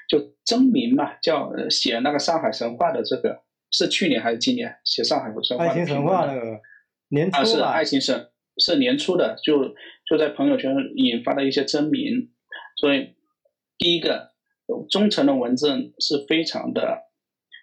[0.08, 3.42] 就争鸣嘛，叫写那个上海神话的这个
[3.72, 5.64] 是去年还是今年写上海神话？
[5.64, 6.60] 爱情神话那个
[7.08, 9.74] 年初啊，是爱情神是年初的，就
[10.08, 12.30] 就在朋友圈引发了一些争鸣。
[12.76, 13.14] 所以
[13.76, 14.37] 第一个。
[14.90, 15.68] 忠诚的文字
[15.98, 17.04] 是非常的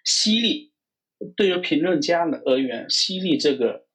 [0.04, 0.72] 犀利，
[1.36, 3.86] 对于评论家而言，犀利这个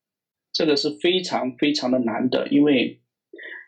[0.52, 3.02] 这个是非常非常的难得，因为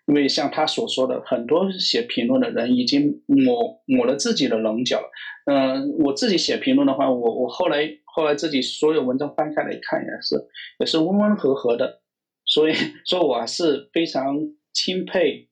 [0.05, 5.01] 因为像他所说的，很多写评论的人已经抹抹了自己的棱角。
[5.45, 10.47] 嗯，我自己写评论的话，我我后来后来自己所有文章翻开来看也是
[10.79, 12.01] 也是温温和和的，
[12.45, 12.73] 所以
[13.05, 14.37] 说我是非常
[14.73, 15.49] 钦佩。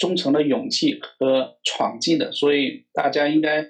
[0.00, 3.62] 忠诚的勇气和闯劲的，所以大家应该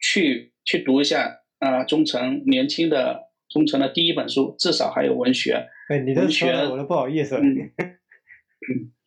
[0.00, 5.66] 去去读一下啊，忠诚年轻的忠诚的第一本书，至少还有文学。
[5.88, 7.34] 哎，你的学我都不好意思。
[7.38, 7.72] 嗯，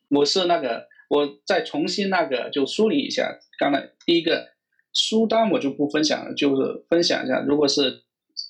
[0.09, 3.39] 我是那个，我再重新那个就梳理一下。
[3.57, 4.49] 刚才第一个
[4.93, 8.03] 书单我就不分享了，就是分享一下，如果是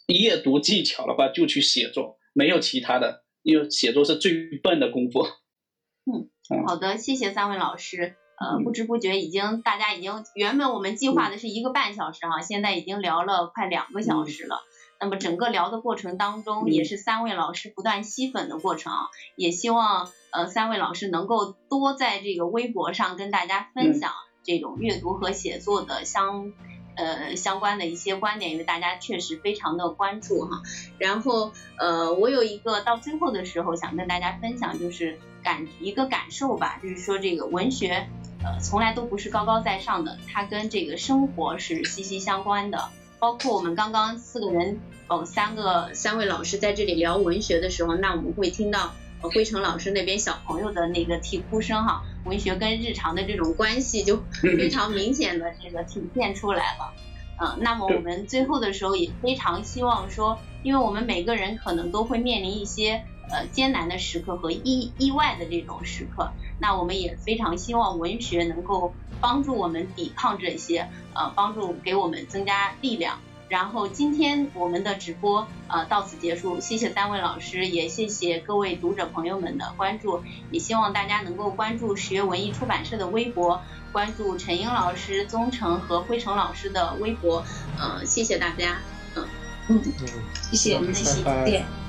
[0.07, 5.21] 阅读技巧的话，就去写作，没有其他的，因为写作是最笨的功夫。
[6.11, 6.31] 嗯。
[6.65, 8.15] 好的，谢谢三位老师。
[8.39, 14.59] 呃，不知不觉已经大家已经原本我们计划的是一个半小时哈，现在已经聊了快两个小时了。
[14.99, 18.99] 那么整个聊的过程当中，也是三位老师不断吸粉的过程啊。
[19.35, 24.11] 也希望呃三位老师能够多在这个微博上跟大家分享
[24.43, 26.53] 这种阅读和写作的相。
[26.97, 30.61] 呃，相关的一些观点，因为大家确实非常的关注哈。
[30.97, 38.07] 然后，呃，我有一个到最后的时候想跟大家分享，就是感一个感受吧，就是说这个文学，
[38.43, 42.89] 呃，从来都不是高高在上的，它跟这个生活是息息相关的。
[43.19, 56.93] 包括我们刚刚四个人，哦，三个三位老师在这里聊文学的时候，那我们会听到辉成老师那边小朋友的那个啼哭声哈，文学跟日常的这种关系就非常明显的这个体现出来了。
[57.39, 73.19] 嗯，那么我们最后的时候也非常希望说，因为我们每个人可能都会面临一些呃艰难的时刻和意意外的这种时刻，那我们也非常希望文学能够帮助我们抵抗这些，呃，帮助给我们增加力量。
[73.49, 80.21] 然后今天我们的直播呃到此结束，谢谢三位老师，也谢谢各位读者朋友们的关注，
[80.51, 83.61] 也希望大家能够关注十月文艺出版社的微博，
[83.91, 87.43] 关注陈英老师、宗成和辉成老师的微博，
[87.79, 88.79] 呃，谢谢大家，
[89.15, 89.25] 嗯。
[89.69, 89.81] 嗯，
[90.51, 91.49] 谢谢，我们下期拜拜。
[91.49, 91.86] 见。